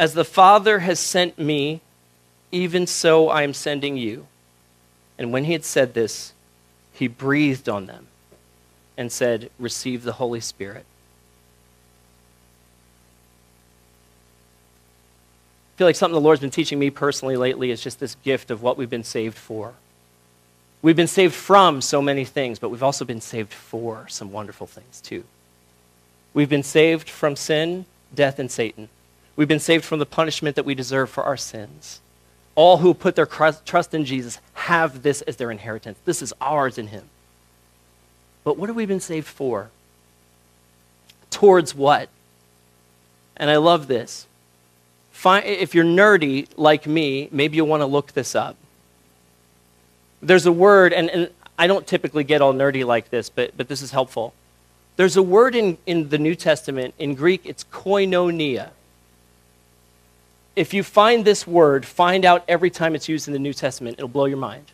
As 0.00 0.14
the 0.14 0.24
Father 0.24 0.78
has 0.78 0.98
sent 0.98 1.38
me, 1.38 1.82
even 2.50 2.86
so 2.86 3.28
I 3.28 3.42
am 3.42 3.52
sending 3.52 3.98
you. 3.98 4.26
And 5.18 5.30
when 5.30 5.44
he 5.44 5.52
had 5.52 5.62
said 5.62 5.92
this, 5.92 6.32
he 6.94 7.06
breathed 7.06 7.68
on 7.68 7.84
them 7.84 8.06
and 8.96 9.12
said, 9.12 9.50
Receive 9.58 10.02
the 10.02 10.14
Holy 10.14 10.40
Spirit. 10.40 10.86
I 15.74 15.76
feel 15.76 15.86
like 15.86 15.96
something 15.96 16.14
the 16.14 16.20
Lord's 16.22 16.40
been 16.40 16.48
teaching 16.48 16.78
me 16.78 16.88
personally 16.88 17.36
lately 17.36 17.70
is 17.70 17.82
just 17.82 18.00
this 18.00 18.14
gift 18.24 18.50
of 18.50 18.62
what 18.62 18.78
we've 18.78 18.88
been 18.88 19.04
saved 19.04 19.36
for. 19.36 19.74
We've 20.80 20.96
been 20.96 21.08
saved 21.08 21.34
from 21.34 21.82
so 21.82 22.00
many 22.00 22.24
things, 22.24 22.58
but 22.58 22.70
we've 22.70 22.82
also 22.82 23.04
been 23.04 23.20
saved 23.20 23.52
for 23.52 24.08
some 24.08 24.32
wonderful 24.32 24.66
things 24.66 25.02
too. 25.02 25.24
We've 26.32 26.48
been 26.48 26.62
saved 26.62 27.10
from 27.10 27.36
sin, 27.36 27.84
death, 28.14 28.38
and 28.38 28.50
Satan. 28.50 28.88
We've 29.40 29.48
been 29.48 29.58
saved 29.58 29.86
from 29.86 30.00
the 30.00 30.04
punishment 30.04 30.54
that 30.56 30.66
we 30.66 30.74
deserve 30.74 31.08
for 31.08 31.24
our 31.24 31.38
sins. 31.38 32.02
All 32.56 32.76
who 32.76 32.92
put 32.92 33.16
their 33.16 33.24
trust 33.24 33.94
in 33.94 34.04
Jesus 34.04 34.38
have 34.52 35.00
this 35.00 35.22
as 35.22 35.36
their 35.36 35.50
inheritance. 35.50 35.98
This 36.04 36.20
is 36.20 36.34
ours 36.42 36.76
in 36.76 36.88
Him. 36.88 37.04
But 38.44 38.58
what 38.58 38.68
have 38.68 38.76
we 38.76 38.84
been 38.84 39.00
saved 39.00 39.26
for? 39.26 39.70
Towards 41.30 41.74
what? 41.74 42.10
And 43.34 43.48
I 43.48 43.56
love 43.56 43.86
this. 43.86 44.26
If 45.24 45.74
you're 45.74 45.86
nerdy 45.86 46.46
like 46.58 46.86
me, 46.86 47.30
maybe 47.32 47.56
you'll 47.56 47.66
want 47.66 47.80
to 47.80 47.86
look 47.86 48.12
this 48.12 48.34
up. 48.34 48.56
There's 50.20 50.44
a 50.44 50.52
word, 50.52 50.92
and, 50.92 51.08
and 51.08 51.30
I 51.58 51.66
don't 51.66 51.86
typically 51.86 52.24
get 52.24 52.42
all 52.42 52.52
nerdy 52.52 52.84
like 52.84 53.08
this, 53.08 53.30
but, 53.30 53.56
but 53.56 53.68
this 53.68 53.80
is 53.80 53.90
helpful. 53.90 54.34
There's 54.96 55.16
a 55.16 55.22
word 55.22 55.54
in, 55.54 55.78
in 55.86 56.10
the 56.10 56.18
New 56.18 56.34
Testament, 56.34 56.92
in 56.98 57.14
Greek, 57.14 57.46
it's 57.46 57.64
koinonia 57.64 58.72
if 60.56 60.74
you 60.74 60.82
find 60.82 61.24
this 61.24 61.46
word, 61.46 61.86
find 61.86 62.24
out 62.24 62.44
every 62.48 62.70
time 62.70 62.94
it's 62.94 63.08
used 63.08 63.28
in 63.28 63.32
the 63.32 63.38
New 63.38 63.52
Testament. 63.52 63.98
It'll 63.98 64.08
blow 64.08 64.26
your 64.26 64.36
mind. 64.36 64.66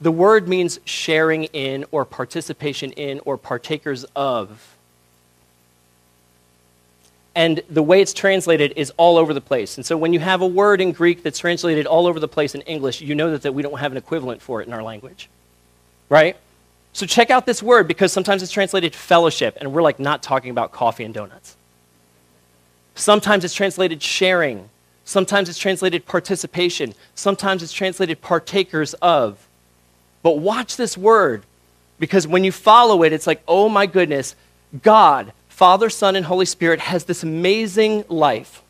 The 0.00 0.10
word 0.10 0.48
means 0.48 0.80
sharing 0.84 1.44
in, 1.44 1.84
or 1.92 2.04
participation 2.04 2.92
in, 2.92 3.20
or 3.24 3.38
partakers 3.38 4.04
of. 4.16 4.76
And 7.34 7.62
the 7.70 7.82
way 7.82 8.02
it's 8.02 8.12
translated 8.12 8.74
is 8.76 8.92
all 8.96 9.16
over 9.16 9.32
the 9.32 9.40
place. 9.40 9.76
And 9.76 9.86
so 9.86 9.96
when 9.96 10.12
you 10.12 10.18
have 10.18 10.42
a 10.42 10.46
word 10.46 10.80
in 10.80 10.92
Greek 10.92 11.22
that's 11.22 11.38
translated 11.38 11.86
all 11.86 12.06
over 12.06 12.20
the 12.20 12.28
place 12.28 12.54
in 12.54 12.60
English, 12.62 13.00
you 13.00 13.14
know 13.14 13.30
that, 13.30 13.42
that 13.42 13.54
we 13.54 13.62
don't 13.62 13.78
have 13.78 13.92
an 13.92 13.98
equivalent 13.98 14.42
for 14.42 14.60
it 14.60 14.66
in 14.66 14.74
our 14.74 14.82
language. 14.82 15.30
Right? 16.08 16.36
So 16.92 17.06
check 17.06 17.30
out 17.30 17.46
this 17.46 17.62
word 17.62 17.88
because 17.88 18.12
sometimes 18.12 18.42
it's 18.42 18.52
translated 18.52 18.94
fellowship, 18.94 19.56
and 19.60 19.72
we're 19.72 19.82
like 19.82 19.98
not 19.98 20.22
talking 20.22 20.50
about 20.50 20.72
coffee 20.72 21.04
and 21.04 21.14
donuts. 21.14 21.56
Sometimes 22.94 23.44
it's 23.44 23.54
translated 23.54 24.02
sharing. 24.02 24.68
Sometimes 25.04 25.48
it's 25.48 25.58
translated 25.58 26.06
participation. 26.06 26.94
Sometimes 27.14 27.62
it's 27.62 27.72
translated 27.72 28.20
partakers 28.20 28.94
of. 28.94 29.48
But 30.22 30.38
watch 30.38 30.76
this 30.76 30.96
word 30.96 31.42
because 31.98 32.26
when 32.26 32.44
you 32.44 32.52
follow 32.52 33.02
it, 33.02 33.12
it's 33.12 33.26
like, 33.26 33.42
oh 33.46 33.68
my 33.68 33.86
goodness, 33.86 34.34
God, 34.82 35.32
Father, 35.48 35.90
Son, 35.90 36.16
and 36.16 36.26
Holy 36.26 36.46
Spirit 36.46 36.80
has 36.80 37.04
this 37.04 37.22
amazing 37.22 38.04
life. 38.08 38.62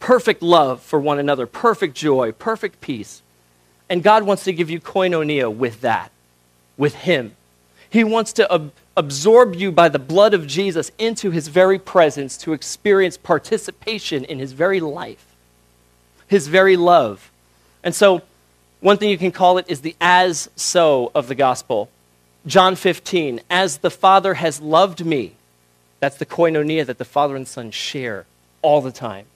Perfect 0.00 0.42
love 0.42 0.80
for 0.80 1.00
one 1.00 1.18
another, 1.18 1.46
perfect 1.46 1.94
joy, 1.96 2.32
perfect 2.32 2.80
peace. 2.80 3.22
And 3.88 4.02
God 4.02 4.22
wants 4.22 4.44
to 4.44 4.52
give 4.52 4.70
you 4.70 4.80
koinonia 4.80 5.54
with 5.54 5.80
that, 5.80 6.12
with 6.76 6.94
Him. 6.94 7.34
He 7.90 8.04
wants 8.04 8.32
to 8.34 8.52
ab- 8.52 8.72
absorb 8.98 9.54
you 9.54 9.70
by 9.70 9.88
the 9.88 9.98
blood 9.98 10.34
of 10.34 10.46
Jesus 10.46 10.90
into 10.98 11.30
his 11.30 11.46
very 11.46 11.78
presence 11.78 12.36
to 12.38 12.52
experience 12.52 13.16
participation 13.16 14.24
in 14.24 14.40
his 14.40 14.52
very 14.52 14.80
life, 14.80 15.24
his 16.26 16.48
very 16.48 16.76
love. 16.76 17.30
And 17.84 17.94
so, 17.94 18.22
one 18.80 18.96
thing 18.96 19.08
you 19.08 19.16
can 19.16 19.30
call 19.30 19.56
it 19.58 19.66
is 19.68 19.80
the 19.80 19.94
as 20.00 20.50
so 20.56 21.12
of 21.14 21.28
the 21.28 21.36
gospel. 21.36 21.88
John 22.44 22.74
15, 22.74 23.40
as 23.48 23.78
the 23.78 23.90
Father 23.90 24.34
has 24.34 24.60
loved 24.60 25.04
me, 25.06 25.34
that's 26.00 26.16
the 26.16 26.26
koinonia 26.26 26.84
that 26.86 26.98
the 26.98 27.04
Father 27.04 27.36
and 27.36 27.46
Son 27.46 27.70
share 27.70 28.26
all 28.62 28.80
the 28.80 28.92
time. 28.92 29.26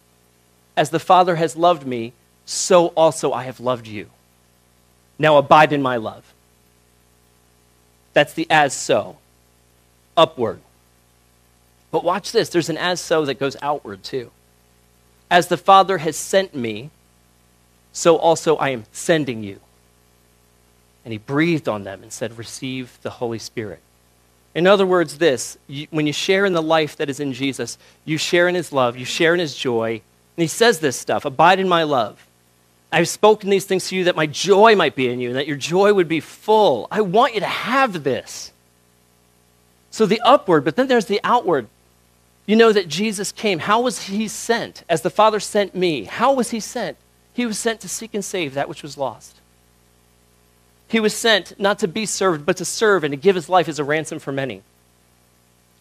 As 0.77 0.91
the 0.91 1.01
Father 1.01 1.37
has 1.37 1.57
loved 1.57 1.87
me, 1.87 2.13
so 2.47 2.89
also 2.89 3.33
I 3.33 3.45
have 3.45 3.61
loved 3.61 3.87
you. 3.87 4.11
Now 5.19 5.37
abide 5.37 5.73
in 5.73 5.83
my 5.83 5.97
love. 5.97 6.35
That's 8.13 8.35
the 8.35 8.47
as 8.51 8.75
so, 8.75 9.19
upward. 10.17 10.61
But 11.91 12.05
watch 12.05 12.33
this 12.33 12.49
there's 12.49 12.71
an 12.71 12.79
as 12.79 13.01
so 13.01 13.25
that 13.25 13.39
goes 13.39 13.57
outward 13.63 14.03
too. 14.03 14.31
As 15.31 15.49
the 15.49 15.57
Father 15.57 15.99
has 15.99 16.17
sent 16.17 16.55
me, 16.55 16.91
so 17.93 18.17
also 18.17 18.57
I 18.57 18.71
am 18.71 18.85
sending 18.93 19.43
you. 19.43 19.61
And 21.05 21.13
he 21.13 21.19
breathed 21.19 21.69
on 21.69 21.85
them 21.85 22.03
and 22.03 22.13
said, 22.13 22.39
Receive 22.39 22.99
the 23.03 23.11
Holy 23.11 23.39
Spirit. 23.39 23.81
In 24.55 24.67
other 24.67 24.87
words, 24.87 25.19
this 25.19 25.59
you, 25.67 25.87
when 25.91 26.07
you 26.07 26.13
share 26.13 26.45
in 26.45 26.53
the 26.53 26.63
life 26.63 26.97
that 26.97 27.11
is 27.11 27.21
in 27.21 27.33
Jesus, 27.33 27.79
you 28.05 28.19
share 28.19 28.49
in 28.49 28.55
his 28.55 28.73
love, 28.73 28.97
you 28.97 29.05
share 29.05 29.35
in 29.35 29.41
his 29.41 29.55
joy. 29.55 30.03
And 30.37 30.43
he 30.43 30.49
says 30.49 30.81
this 30.81 30.99
stuff 30.99 31.25
Abide 31.25 31.61
in 31.61 31.69
my 31.69 31.83
love. 31.83 32.27
I've 32.93 33.09
spoken 33.09 33.49
these 33.49 33.65
things 33.65 33.89
to 33.89 33.97
you 33.97 34.05
that 34.05 34.17
my 34.17 34.27
joy 34.27 34.77
might 34.77 34.95
be 34.95 35.09
in 35.09 35.19
you 35.19 35.29
and 35.29 35.37
that 35.39 35.47
your 35.47 35.57
joy 35.57 35.95
would 35.95 36.09
be 36.09 36.21
full. 36.21 36.89
I 36.91 37.01
want 37.01 37.33
you 37.33 37.41
to 37.41 37.47
have 37.47 38.05
this. 38.05 38.52
So 39.93 40.07
the 40.07 40.21
upward, 40.25 40.65
but 40.65 40.75
then 40.75 40.89
there's 40.89 41.07
the 41.07 41.21
outward. 41.23 41.69
You 42.47 42.57
know 42.57 42.73
that 42.73 42.89
Jesus 42.89 43.31
came. 43.31 43.61
How 43.61 43.81
was 43.81 44.09
he 44.09 44.27
sent? 44.27 44.83
As 44.89 45.03
the 45.03 45.11
Father 45.11 45.39
sent 45.39 45.77
me. 45.77 46.05
How 46.05 46.33
was 46.33 46.51
he 46.51 46.59
sent? 46.59 46.97
He 47.33 47.47
was 47.47 47.59
sent 47.59 47.81
to 47.81 47.89
seek 47.89 48.15
and 48.15 48.25
save 48.25 48.55
that 48.55 48.69
which 48.69 48.83
was 48.83 48.99
lost. 48.99 49.37
He 50.89 50.99
was 50.99 51.15
sent 51.15 51.59
not 51.61 51.79
to 51.79 51.89
be 51.89 52.05
served, 52.05 52.45
but 52.45 52.57
to 52.57 52.65
serve 52.65 53.05
and 53.05 53.13
to 53.13 53.17
give 53.17 53.37
his 53.37 53.49
life 53.49 53.69
as 53.69 53.79
a 53.79 53.85
ransom 53.85 54.19
for 54.19 54.33
many. 54.33 54.63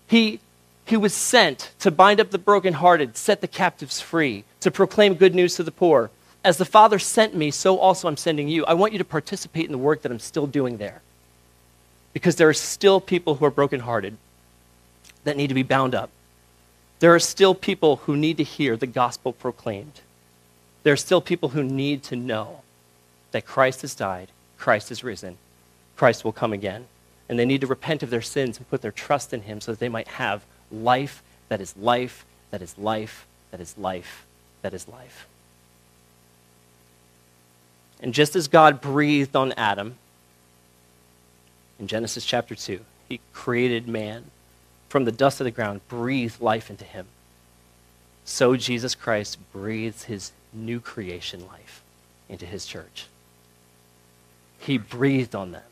He, 0.08 0.40
he 0.86 0.98
was 0.98 1.14
sent 1.14 1.72
to 1.80 1.90
bind 1.90 2.20
up 2.20 2.30
the 2.30 2.38
brokenhearted, 2.38 3.18
set 3.18 3.42
the 3.42 3.48
captives 3.48 4.00
free, 4.00 4.44
to 4.60 4.70
proclaim 4.70 5.16
good 5.16 5.34
news 5.34 5.56
to 5.56 5.64
the 5.64 5.72
poor 5.72 6.12
as 6.44 6.58
the 6.58 6.66
Father 6.66 7.00
sent 7.00 7.36
me, 7.36 7.52
so 7.52 7.78
also 7.78 8.08
I'm 8.08 8.18
sending 8.18 8.48
you. 8.48 8.66
I 8.66 8.74
want 8.74 8.94
you 8.94 9.00
to 9.00 9.06
participate 9.06 9.66
in 9.66 9.72
the 9.72 9.78
work 9.78 10.02
that 10.02 10.12
I'm 10.12 10.20
still 10.20 10.48
doing 10.48 10.78
there. 10.78 11.02
Because 12.14 12.36
there 12.36 12.50
are 12.50 12.54
still 12.54 13.00
people 13.00 13.36
who 13.36 13.46
are 13.46 13.52
brokenhearted 13.52 14.18
that 15.24 15.38
need 15.38 15.48
to 15.48 15.54
be 15.54 15.64
bound 15.64 15.96
up. 15.96 16.10
There 17.00 17.14
are 17.14 17.20
still 17.20 17.56
people 17.56 17.98
who 17.98 18.16
need 18.16 18.38
to 18.38 18.44
hear 18.44 18.76
the 18.76 18.88
gospel 18.88 19.34
proclaimed. 19.34 20.02
There 20.84 20.94
are 20.94 20.98
still 20.98 21.22
people 21.22 21.50
who 21.50 21.64
need 21.64 22.04
to 22.04 22.16
know 22.16 22.62
that 23.32 23.46
Christ 23.46 23.82
has 23.82 23.96
died, 23.96 24.30
Christ 24.58 24.90
has 24.90 25.04
risen, 25.04 25.38
Christ 25.96 26.26
will 26.26 26.32
come 26.32 26.54
again. 26.54 26.86
And 27.30 27.40
they 27.40 27.46
need 27.46 27.62
to 27.62 27.68
repent 27.68 28.04
of 28.04 28.10
their 28.10 28.22
sins 28.22 28.58
and 28.58 28.70
put 28.70 28.82
their 28.82 28.92
trust 28.92 29.34
in 29.34 29.44
Him 29.44 29.62
so 29.62 29.72
that 29.72 29.80
they 29.80 29.90
might 29.90 30.10
have 30.10 30.44
life 30.72 31.24
that 31.48 31.62
is 31.62 31.76
life, 31.78 32.26
that 32.50 32.62
is 32.62 32.78
life, 32.78 33.26
that 33.52 33.60
is 33.60 33.78
life, 33.78 34.26
that 34.62 34.74
is 34.74 34.88
life. 34.88 35.28
And 38.02 38.14
just 38.14 38.36
as 38.36 38.48
God 38.48 38.82
breathed 38.82 39.36
on 39.36 39.54
Adam 39.54 39.96
in 41.82 41.88
Genesis 41.88 42.24
chapter 42.24 42.54
2, 42.54 42.80
he 43.10 43.20
created 43.34 43.88
man 43.88 44.26
from 44.88 45.04
the 45.04 45.12
dust 45.12 45.42
of 45.42 45.46
the 45.46 45.52
ground, 45.52 45.82
breathed 45.90 46.40
life 46.40 46.70
into 46.70 46.86
him. 46.86 47.08
So 48.24 48.56
Jesus 48.56 48.94
Christ 48.94 49.40
breathes 49.52 50.04
his 50.04 50.32
new 50.54 50.80
creation 50.80 51.46
life 51.48 51.82
into 52.30 52.46
his 52.46 52.68
church. 52.68 53.08
He 54.60 54.78
breathed 54.78 55.34
on 55.34 55.52
them. 55.52 55.64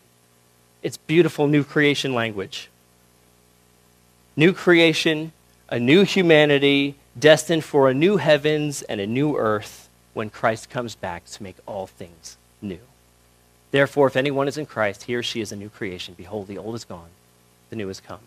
It's 0.82 0.98
beautiful 0.98 1.48
new 1.48 1.64
creation 1.64 2.16
language. 2.16 2.70
New 4.36 4.52
creation, 4.52 5.32
a 5.70 5.78
new 5.78 6.04
humanity, 6.04 6.96
destined 7.18 7.64
for 7.64 7.88
a 7.88 7.94
new 7.94 8.18
heavens 8.18 8.82
and 8.82 9.00
a 9.00 9.06
new 9.06 9.38
earth 9.38 9.90
when 10.14 10.32
Christ 10.32 10.70
comes 10.72 10.96
back 10.96 11.26
to 11.26 11.44
make 11.44 11.58
all 11.68 11.86
things 11.86 12.38
new. 12.62 12.80
Therefore, 13.72 14.08
if 14.08 14.16
anyone 14.16 14.48
is 14.48 14.58
in 14.58 14.66
Christ, 14.66 15.04
he 15.04 15.16
or 15.16 15.24
she 15.24 15.42
is 15.42 15.52
a 15.52 15.56
new 15.56 15.70
creation. 15.70 16.16
Behold, 16.18 16.48
the 16.48 16.58
old 16.58 16.76
is 16.76 16.86
gone, 16.86 17.10
the 17.70 17.76
new 17.76 17.88
has 17.88 18.00
come. 18.00 18.20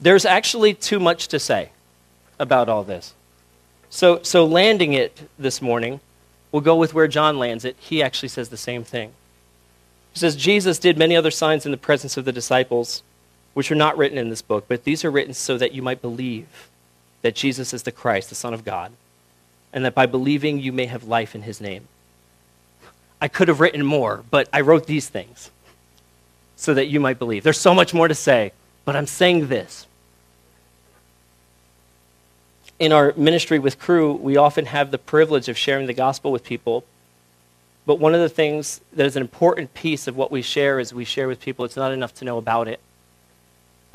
There's 0.00 0.24
actually 0.24 0.74
too 0.74 1.00
much 1.00 1.28
to 1.28 1.38
say 1.38 1.70
about 2.38 2.68
all 2.68 2.84
this. 2.84 3.14
So, 3.88 4.22
so 4.22 4.44
landing 4.44 4.92
it 4.92 5.28
this 5.38 5.62
morning, 5.62 6.00
we'll 6.52 6.62
go 6.62 6.76
with 6.76 6.92
where 6.92 7.08
John 7.08 7.38
lands 7.38 7.64
it. 7.64 7.76
He 7.78 8.02
actually 8.02 8.28
says 8.28 8.48
the 8.48 8.56
same 8.56 8.84
thing. 8.84 9.12
He 10.12 10.18
says, 10.18 10.36
Jesus 10.36 10.78
did 10.78 10.98
many 10.98 11.16
other 11.16 11.30
signs 11.30 11.66
in 11.66 11.72
the 11.72 11.78
presence 11.78 12.16
of 12.16 12.24
the 12.24 12.32
disciples, 12.32 13.02
which 13.54 13.70
are 13.70 13.76
not 13.76 13.96
written 13.96 14.18
in 14.18 14.28
this 14.28 14.42
book, 14.42 14.64
but 14.68 14.84
these 14.84 15.04
are 15.04 15.10
written 15.10 15.34
so 15.34 15.56
that 15.58 15.72
you 15.72 15.82
might 15.82 16.02
believe 16.02 16.68
that 17.22 17.34
Jesus 17.34 17.72
is 17.72 17.82
the 17.82 17.92
Christ, 17.92 18.28
the 18.28 18.34
Son 18.34 18.54
of 18.54 18.64
God, 18.64 18.92
and 19.76 19.84
that 19.84 19.94
by 19.94 20.06
believing 20.06 20.58
you 20.58 20.72
may 20.72 20.86
have 20.86 21.04
life 21.04 21.34
in 21.34 21.42
his 21.42 21.60
name. 21.60 21.86
I 23.20 23.28
could 23.28 23.48
have 23.48 23.60
written 23.60 23.84
more, 23.84 24.24
but 24.30 24.48
I 24.50 24.62
wrote 24.62 24.86
these 24.86 25.10
things 25.10 25.50
so 26.56 26.72
that 26.72 26.86
you 26.86 26.98
might 26.98 27.18
believe. 27.18 27.44
There's 27.44 27.60
so 27.60 27.74
much 27.74 27.92
more 27.92 28.08
to 28.08 28.14
say, 28.14 28.52
but 28.86 28.96
I'm 28.96 29.06
saying 29.06 29.48
this. 29.48 29.86
In 32.78 32.90
our 32.90 33.12
ministry 33.18 33.58
with 33.58 33.78
Cru, 33.78 34.14
we 34.14 34.38
often 34.38 34.64
have 34.64 34.90
the 34.90 34.98
privilege 34.98 35.46
of 35.46 35.58
sharing 35.58 35.86
the 35.86 35.92
gospel 35.92 36.32
with 36.32 36.42
people. 36.42 36.84
But 37.84 37.98
one 37.98 38.14
of 38.14 38.20
the 38.22 38.30
things 38.30 38.80
that 38.94 39.04
is 39.04 39.14
an 39.14 39.20
important 39.20 39.74
piece 39.74 40.08
of 40.08 40.16
what 40.16 40.32
we 40.32 40.40
share 40.40 40.80
is 40.80 40.94
we 40.94 41.04
share 41.04 41.28
with 41.28 41.38
people, 41.38 41.66
it's 41.66 41.76
not 41.76 41.92
enough 41.92 42.14
to 42.14 42.24
know 42.24 42.38
about 42.38 42.66
it 42.66 42.80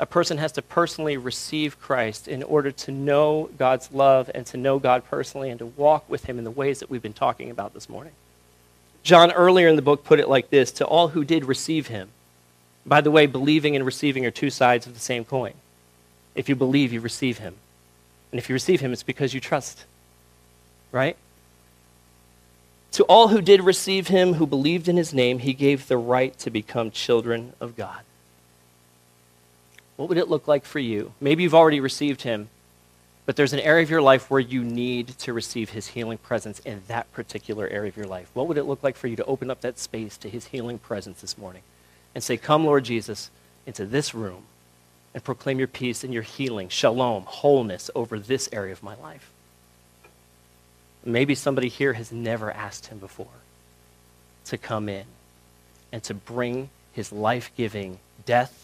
a 0.02 0.06
person 0.06 0.38
has 0.38 0.50
to 0.50 0.62
personally 0.62 1.16
receive 1.16 1.80
Christ 1.80 2.26
in 2.26 2.42
order 2.42 2.72
to 2.72 2.90
know 2.90 3.48
God's 3.56 3.92
love 3.92 4.28
and 4.34 4.44
to 4.46 4.56
know 4.56 4.80
God 4.80 5.04
personally 5.08 5.48
and 5.48 5.60
to 5.60 5.66
walk 5.66 6.10
with 6.10 6.24
Him 6.24 6.38
in 6.38 6.44
the 6.44 6.50
ways 6.50 6.80
that 6.80 6.90
we've 6.90 7.00
been 7.00 7.12
talking 7.12 7.52
about 7.52 7.72
this 7.72 7.88
morning. 7.88 8.12
John, 9.04 9.30
earlier 9.30 9.68
in 9.68 9.76
the 9.76 9.82
book, 9.82 10.02
put 10.02 10.18
it 10.18 10.28
like 10.28 10.50
this 10.50 10.72
To 10.72 10.84
all 10.84 11.08
who 11.08 11.22
did 11.22 11.44
receive 11.44 11.86
Him. 11.86 12.08
By 12.84 13.00
the 13.00 13.12
way, 13.12 13.26
believing 13.26 13.76
and 13.76 13.86
receiving 13.86 14.26
are 14.26 14.32
two 14.32 14.50
sides 14.50 14.88
of 14.88 14.94
the 14.94 14.98
same 14.98 15.24
coin. 15.24 15.52
If 16.34 16.48
you 16.48 16.56
believe, 16.56 16.92
you 16.92 17.00
receive 17.00 17.38
Him. 17.38 17.54
And 18.32 18.40
if 18.40 18.48
you 18.48 18.54
receive 18.54 18.80
Him, 18.80 18.92
it's 18.92 19.04
because 19.04 19.32
you 19.32 19.38
trust. 19.40 19.84
Right? 20.90 21.16
To 22.92 23.04
all 23.04 23.28
who 23.28 23.40
did 23.40 23.60
receive 23.62 24.08
Him, 24.08 24.34
who 24.34 24.48
believed 24.48 24.88
in 24.88 24.96
His 24.96 25.14
name, 25.14 25.38
He 25.38 25.52
gave 25.52 25.86
the 25.86 25.96
right 25.96 26.36
to 26.40 26.50
become 26.50 26.90
children 26.90 27.52
of 27.60 27.76
God. 27.76 28.00
What 29.96 30.08
would 30.08 30.18
it 30.18 30.28
look 30.28 30.48
like 30.48 30.64
for 30.64 30.78
you? 30.78 31.12
Maybe 31.20 31.42
you've 31.42 31.54
already 31.54 31.80
received 31.80 32.22
him, 32.22 32.48
but 33.26 33.36
there's 33.36 33.52
an 33.52 33.60
area 33.60 33.82
of 33.82 33.90
your 33.90 34.02
life 34.02 34.30
where 34.30 34.40
you 34.40 34.64
need 34.64 35.08
to 35.18 35.32
receive 35.32 35.70
his 35.70 35.88
healing 35.88 36.18
presence 36.18 36.58
in 36.60 36.82
that 36.88 37.12
particular 37.12 37.68
area 37.68 37.88
of 37.88 37.96
your 37.96 38.06
life. 38.06 38.30
What 38.34 38.48
would 38.48 38.58
it 38.58 38.64
look 38.64 38.82
like 38.82 38.96
for 38.96 39.06
you 39.06 39.16
to 39.16 39.24
open 39.24 39.50
up 39.50 39.60
that 39.60 39.78
space 39.78 40.16
to 40.18 40.28
his 40.28 40.46
healing 40.46 40.78
presence 40.78 41.20
this 41.20 41.38
morning 41.38 41.62
and 42.14 42.24
say, 42.24 42.36
Come, 42.36 42.64
Lord 42.64 42.84
Jesus, 42.84 43.30
into 43.66 43.86
this 43.86 44.14
room 44.14 44.44
and 45.14 45.22
proclaim 45.22 45.58
your 45.58 45.68
peace 45.68 46.02
and 46.02 46.12
your 46.12 46.22
healing, 46.22 46.68
shalom, 46.68 47.24
wholeness 47.24 47.90
over 47.94 48.18
this 48.18 48.48
area 48.52 48.72
of 48.72 48.82
my 48.82 48.96
life? 48.96 49.30
Maybe 51.04 51.34
somebody 51.34 51.68
here 51.68 51.94
has 51.94 52.12
never 52.12 52.50
asked 52.50 52.86
him 52.86 52.98
before 52.98 53.26
to 54.46 54.56
come 54.56 54.88
in 54.88 55.04
and 55.92 56.02
to 56.04 56.14
bring 56.14 56.70
his 56.92 57.12
life 57.12 57.50
giving 57.56 57.98
death 58.24 58.61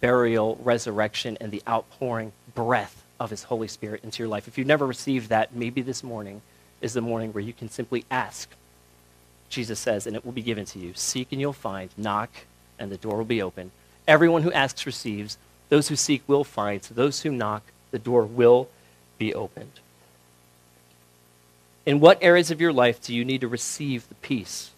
burial, 0.00 0.58
resurrection, 0.62 1.36
and 1.40 1.50
the 1.50 1.62
outpouring 1.68 2.32
breath 2.54 3.04
of 3.18 3.30
His 3.30 3.44
Holy 3.44 3.68
Spirit 3.68 4.04
into 4.04 4.22
your 4.22 4.28
life. 4.28 4.48
If 4.48 4.58
you've 4.58 4.66
never 4.66 4.86
received 4.86 5.28
that, 5.28 5.54
maybe 5.54 5.82
this 5.82 6.02
morning 6.02 6.42
is 6.80 6.92
the 6.92 7.00
morning 7.00 7.32
where 7.32 7.42
you 7.42 7.52
can 7.52 7.68
simply 7.68 8.04
ask. 8.10 8.50
Jesus 9.48 9.78
says, 9.78 10.06
and 10.06 10.14
it 10.14 10.24
will 10.24 10.32
be 10.32 10.42
given 10.42 10.64
to 10.66 10.78
you. 10.78 10.92
Seek 10.94 11.32
and 11.32 11.40
you'll 11.40 11.52
find. 11.52 11.90
Knock, 11.96 12.30
and 12.78 12.92
the 12.92 12.96
door 12.96 13.16
will 13.16 13.24
be 13.24 13.42
open. 13.42 13.70
Everyone 14.06 14.42
who 14.42 14.52
asks 14.52 14.86
receives. 14.86 15.38
Those 15.68 15.88
who 15.88 15.96
seek 15.96 16.22
will 16.26 16.44
find. 16.44 16.80
Those 16.82 17.22
who 17.22 17.32
knock, 17.32 17.62
the 17.90 17.98
door 17.98 18.24
will 18.24 18.68
be 19.18 19.34
opened. 19.34 19.80
In 21.84 22.00
what 22.00 22.18
areas 22.20 22.50
of 22.50 22.60
your 22.60 22.72
life 22.72 23.02
do 23.02 23.14
you 23.14 23.24
need 23.24 23.40
to 23.40 23.48
receive 23.48 24.08
the 24.08 24.14
peace, 24.16 24.70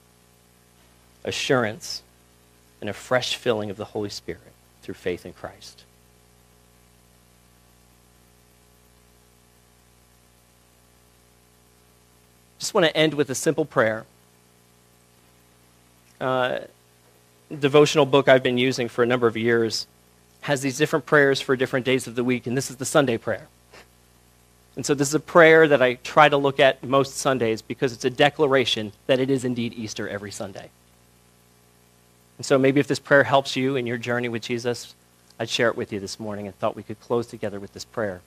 assurance, 1.25 2.03
and 2.81 2.89
a 2.89 2.93
fresh 2.93 3.35
filling 3.35 3.69
of 3.69 3.77
the 3.77 3.87
Holy 3.87 4.09
Spirit? 4.09 4.53
Through 4.91 4.95
faith 4.95 5.25
in 5.25 5.33
Christ. 5.33 5.85
Just 12.59 12.75
want 12.75 12.87
to 12.87 12.97
end 12.97 13.15
with 13.15 13.31
a 13.31 13.37
simple 13.37 13.65
prayer. 13.65 14.05
Uh, 16.21 16.59
devotional 17.57 18.05
book 18.05 18.29
I've 18.29 18.43
been 18.43 18.59
using 18.59 18.89
for 18.89 19.05
a 19.05 19.07
number 19.07 19.29
of 19.29 19.37
years 19.37 19.87
has 20.41 20.61
these 20.61 20.77
different 20.77 21.07
prayers 21.07 21.41
for 21.41 21.55
different 21.55 21.87
days 21.87 22.09
of 22.09 22.17
the 22.17 22.25
week, 22.25 22.49
and 22.49 22.57
this 22.57 22.69
is 22.69 22.77
the 22.77 22.85
Sunday 22.85 23.17
prayer. 23.17 23.47
And 24.75 24.85
so, 24.85 24.95
this 24.95 25.07
is 25.07 25.15
a 25.15 25.21
prayer 25.21 25.69
that 25.69 25.81
I 25.81 25.95
try 25.95 26.29
to 26.29 26.37
look 26.37 26.59
at 26.59 26.83
most 26.83 27.17
Sundays 27.17 27.63
because 27.63 27.93
it's 27.93 28.05
a 28.05 28.11
declaration 28.11 28.93
that 29.07 29.21
it 29.21 29.31
is 29.31 29.45
indeed 29.45 29.73
Easter 29.73 30.09
every 30.09 30.33
Sunday. 30.33 30.71
And 32.41 32.47
so 32.47 32.57
maybe 32.57 32.81
if 32.81 32.87
this 32.87 32.99
prayer 32.99 33.25
helps 33.25 33.55
you 33.55 33.77
in 33.77 33.87
your 33.87 33.99
journey 33.99 34.31
with 34.31 34.41
Jesus, 34.41 34.95
I'd 35.39 35.51
share 35.51 35.69
it 35.69 35.77
with 35.77 35.93
you 35.93 36.01
this 36.01 36.19
morning 36.19 36.47
and 36.47 36.59
thought 36.59 36.75
we 36.75 36.83
could 36.83 36.99
close 36.99 37.27
together 37.27 37.61
with 37.61 37.75
this 37.75 37.85
prayer. 37.85 38.23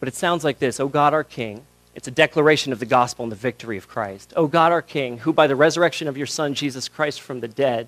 But 0.00 0.08
it 0.08 0.16
sounds 0.16 0.42
like 0.42 0.58
this 0.58 0.80
O 0.80 0.88
God, 0.88 1.14
our 1.14 1.22
King. 1.22 1.62
It's 1.94 2.08
a 2.08 2.10
declaration 2.10 2.72
of 2.72 2.80
the 2.80 2.86
gospel 2.86 3.22
and 3.22 3.30
the 3.30 3.36
victory 3.36 3.76
of 3.76 3.86
Christ. 3.86 4.32
O 4.34 4.48
God, 4.48 4.72
our 4.72 4.82
King, 4.82 5.18
who 5.18 5.32
by 5.32 5.46
the 5.46 5.54
resurrection 5.54 6.08
of 6.08 6.16
your 6.16 6.26
Son, 6.26 6.54
Jesus 6.54 6.88
Christ, 6.88 7.20
from 7.20 7.38
the 7.38 7.46
dead, 7.46 7.86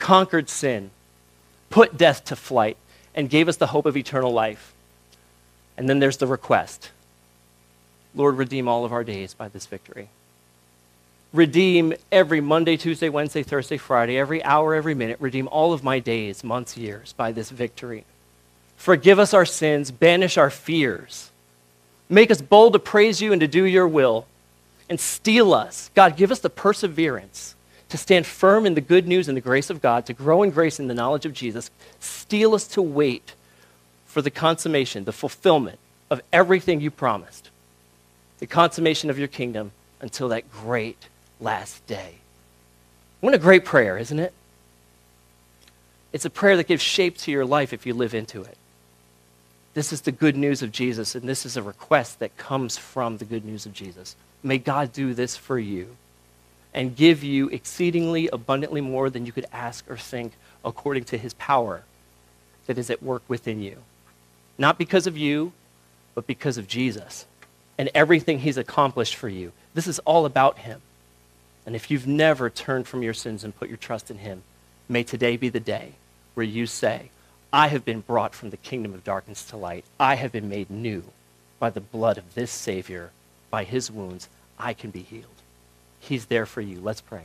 conquered 0.00 0.50
sin, 0.50 0.90
put 1.70 1.96
death 1.96 2.24
to 2.24 2.34
flight, 2.34 2.76
and 3.14 3.30
gave 3.30 3.46
us 3.46 3.56
the 3.56 3.68
hope 3.68 3.86
of 3.86 3.96
eternal 3.96 4.32
life. 4.32 4.74
And 5.76 5.88
then 5.88 6.00
there's 6.00 6.16
the 6.16 6.26
request 6.26 6.90
Lord, 8.16 8.36
redeem 8.36 8.66
all 8.66 8.84
of 8.84 8.92
our 8.92 9.04
days 9.04 9.32
by 9.32 9.46
this 9.46 9.66
victory 9.66 10.08
redeem 11.32 11.94
every 12.10 12.40
Monday, 12.40 12.76
Tuesday, 12.76 13.08
Wednesday, 13.08 13.42
Thursday, 13.42 13.76
Friday, 13.76 14.18
every 14.18 14.42
hour, 14.44 14.74
every 14.74 14.94
minute, 14.94 15.18
redeem 15.20 15.48
all 15.48 15.72
of 15.72 15.84
my 15.84 15.98
days, 15.98 16.42
months, 16.42 16.76
years 16.76 17.12
by 17.12 17.32
this 17.32 17.50
victory. 17.50 18.04
Forgive 18.76 19.18
us 19.18 19.34
our 19.34 19.44
sins, 19.44 19.90
banish 19.90 20.38
our 20.38 20.50
fears. 20.50 21.30
Make 22.08 22.30
us 22.30 22.40
bold 22.40 22.72
to 22.72 22.78
praise 22.78 23.20
you 23.20 23.32
and 23.32 23.40
to 23.40 23.48
do 23.48 23.64
your 23.64 23.86
will. 23.86 24.26
And 24.88 24.98
steel 24.98 25.52
us. 25.52 25.90
God, 25.94 26.16
give 26.16 26.30
us 26.30 26.38
the 26.38 26.48
perseverance 26.48 27.54
to 27.90 27.98
stand 27.98 28.26
firm 28.26 28.64
in 28.64 28.74
the 28.74 28.80
good 28.80 29.06
news 29.06 29.28
and 29.28 29.36
the 29.36 29.42
grace 29.42 29.68
of 29.68 29.82
God, 29.82 30.06
to 30.06 30.12
grow 30.14 30.42
in 30.42 30.50
grace 30.50 30.80
in 30.80 30.88
the 30.88 30.94
knowledge 30.94 31.26
of 31.26 31.34
Jesus. 31.34 31.70
Steel 32.00 32.54
us 32.54 32.66
to 32.68 32.80
wait 32.80 33.34
for 34.06 34.22
the 34.22 34.30
consummation, 34.30 35.04
the 35.04 35.12
fulfillment 35.12 35.78
of 36.10 36.22
everything 36.32 36.80
you 36.80 36.90
promised, 36.90 37.50
the 38.38 38.46
consummation 38.46 39.10
of 39.10 39.18
your 39.18 39.28
kingdom 39.28 39.72
until 40.00 40.28
that 40.28 40.50
great 40.50 41.08
last 41.40 41.86
day. 41.86 42.16
What 43.20 43.34
a 43.34 43.38
great 43.38 43.64
prayer, 43.64 43.98
isn't 43.98 44.18
it? 44.18 44.32
It's 46.12 46.24
a 46.24 46.30
prayer 46.30 46.56
that 46.56 46.66
gives 46.66 46.82
shape 46.82 47.18
to 47.18 47.30
your 47.30 47.44
life 47.44 47.72
if 47.72 47.84
you 47.84 47.94
live 47.94 48.14
into 48.14 48.42
it. 48.42 48.56
This 49.74 49.92
is 49.92 50.00
the 50.00 50.12
good 50.12 50.36
news 50.36 50.62
of 50.62 50.72
Jesus, 50.72 51.14
and 51.14 51.28
this 51.28 51.44
is 51.44 51.56
a 51.56 51.62
request 51.62 52.18
that 52.18 52.36
comes 52.36 52.76
from 52.78 53.18
the 53.18 53.24
good 53.24 53.44
news 53.44 53.66
of 53.66 53.72
Jesus. 53.72 54.16
May 54.42 54.58
God 54.58 54.92
do 54.92 55.14
this 55.14 55.36
for 55.36 55.58
you 55.58 55.96
and 56.72 56.96
give 56.96 57.22
you 57.22 57.48
exceedingly 57.48 58.28
abundantly 58.28 58.80
more 58.80 59.10
than 59.10 59.26
you 59.26 59.32
could 59.32 59.46
ask 59.52 59.88
or 59.90 59.96
think 59.96 60.32
according 60.64 61.04
to 61.04 61.18
his 61.18 61.34
power 61.34 61.82
that 62.66 62.78
is 62.78 62.90
at 62.90 63.02
work 63.02 63.22
within 63.28 63.60
you. 63.62 63.76
Not 64.56 64.78
because 64.78 65.06
of 65.06 65.16
you, 65.16 65.52
but 66.14 66.26
because 66.26 66.58
of 66.58 66.66
Jesus 66.66 67.26
and 67.78 67.90
everything 67.94 68.40
he's 68.40 68.58
accomplished 68.58 69.14
for 69.14 69.28
you. 69.28 69.52
This 69.74 69.86
is 69.86 69.98
all 70.00 70.26
about 70.26 70.58
him. 70.58 70.80
And 71.68 71.76
if 71.76 71.90
you've 71.90 72.06
never 72.06 72.48
turned 72.48 72.88
from 72.88 73.02
your 73.02 73.12
sins 73.12 73.44
and 73.44 73.54
put 73.54 73.68
your 73.68 73.76
trust 73.76 74.10
in 74.10 74.16
him, 74.16 74.42
may 74.88 75.02
today 75.02 75.36
be 75.36 75.50
the 75.50 75.60
day 75.60 75.92
where 76.32 76.46
you 76.46 76.64
say, 76.64 77.10
I 77.52 77.68
have 77.68 77.84
been 77.84 78.00
brought 78.00 78.34
from 78.34 78.48
the 78.48 78.56
kingdom 78.56 78.94
of 78.94 79.04
darkness 79.04 79.44
to 79.50 79.58
light. 79.58 79.84
I 80.00 80.14
have 80.14 80.32
been 80.32 80.48
made 80.48 80.70
new 80.70 81.04
by 81.58 81.68
the 81.68 81.82
blood 81.82 82.16
of 82.16 82.34
this 82.34 82.50
Savior. 82.50 83.10
By 83.50 83.64
his 83.64 83.90
wounds, 83.90 84.30
I 84.58 84.72
can 84.72 84.90
be 84.90 85.00
healed. 85.02 85.26
He's 86.00 86.24
there 86.24 86.46
for 86.46 86.62
you. 86.62 86.80
Let's 86.80 87.02
pray. 87.02 87.24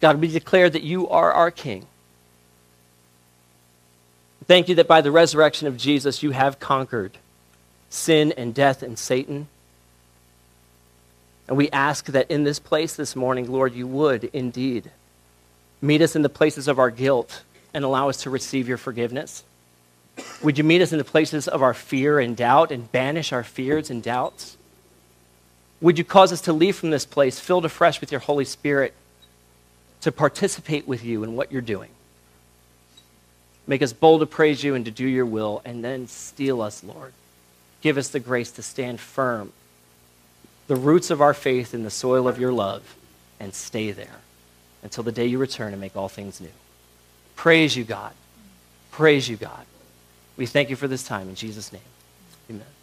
God, 0.00 0.18
we 0.18 0.28
declare 0.28 0.70
that 0.70 0.82
you 0.82 1.10
are 1.10 1.30
our 1.30 1.50
King. 1.50 1.84
Thank 4.46 4.70
you 4.70 4.76
that 4.76 4.88
by 4.88 5.02
the 5.02 5.10
resurrection 5.10 5.68
of 5.68 5.76
Jesus, 5.76 6.22
you 6.22 6.30
have 6.30 6.58
conquered 6.58 7.18
sin 7.90 8.32
and 8.34 8.54
death 8.54 8.82
and 8.82 8.98
Satan. 8.98 9.48
And 11.48 11.56
we 11.56 11.70
ask 11.70 12.06
that 12.06 12.30
in 12.30 12.44
this 12.44 12.58
place 12.58 12.94
this 12.94 13.16
morning, 13.16 13.50
Lord, 13.50 13.74
you 13.74 13.86
would 13.86 14.24
indeed 14.32 14.90
meet 15.80 16.02
us 16.02 16.14
in 16.14 16.22
the 16.22 16.28
places 16.28 16.68
of 16.68 16.78
our 16.78 16.90
guilt 16.90 17.42
and 17.72 17.84
allow 17.84 18.08
us 18.08 18.22
to 18.22 18.30
receive 18.30 18.68
your 18.68 18.76
forgiveness. 18.76 19.44
Would 20.42 20.58
you 20.58 20.64
meet 20.64 20.82
us 20.82 20.92
in 20.92 20.98
the 20.98 21.04
places 21.04 21.48
of 21.48 21.62
our 21.62 21.74
fear 21.74 22.18
and 22.20 22.36
doubt 22.36 22.70
and 22.70 22.90
banish 22.92 23.32
our 23.32 23.44
fears 23.44 23.88
and 23.88 24.02
doubts? 24.02 24.56
Would 25.80 25.96
you 25.96 26.04
cause 26.04 26.32
us 26.32 26.40
to 26.42 26.52
leave 26.52 26.76
from 26.76 26.90
this 26.90 27.06
place 27.06 27.38
filled 27.38 27.64
afresh 27.64 28.00
with 28.00 28.10
your 28.10 28.20
Holy 28.20 28.44
Spirit 28.44 28.94
to 30.00 30.12
participate 30.12 30.88
with 30.88 31.04
you 31.04 31.22
in 31.22 31.36
what 31.36 31.52
you're 31.52 31.62
doing? 31.62 31.90
Make 33.66 33.82
us 33.82 33.92
bold 33.92 34.20
to 34.20 34.26
praise 34.26 34.64
you 34.64 34.74
and 34.74 34.84
to 34.86 34.90
do 34.90 35.06
your 35.06 35.26
will, 35.26 35.62
and 35.64 35.84
then 35.84 36.08
steel 36.08 36.62
us, 36.62 36.82
Lord. 36.82 37.12
Give 37.80 37.96
us 37.96 38.08
the 38.08 38.18
grace 38.18 38.50
to 38.52 38.62
stand 38.62 38.98
firm, 38.98 39.52
the 40.68 40.76
roots 40.76 41.10
of 41.10 41.20
our 41.20 41.34
faith 41.34 41.74
in 41.74 41.82
the 41.82 41.90
soil 41.90 42.28
of 42.28 42.38
your 42.38 42.52
love, 42.52 42.94
and 43.40 43.54
stay 43.54 43.90
there 43.90 44.20
until 44.82 45.02
the 45.02 45.12
day 45.12 45.26
you 45.26 45.38
return 45.38 45.72
and 45.72 45.80
make 45.80 45.96
all 45.96 46.08
things 46.08 46.40
new. 46.40 46.48
Praise 47.36 47.76
you, 47.76 47.84
God. 47.84 48.12
Praise 48.90 49.28
you, 49.28 49.36
God. 49.36 49.64
We 50.36 50.46
thank 50.46 50.70
you 50.70 50.76
for 50.76 50.88
this 50.88 51.02
time. 51.02 51.28
In 51.28 51.34
Jesus' 51.34 51.72
name, 51.72 51.82
amen. 52.50 52.77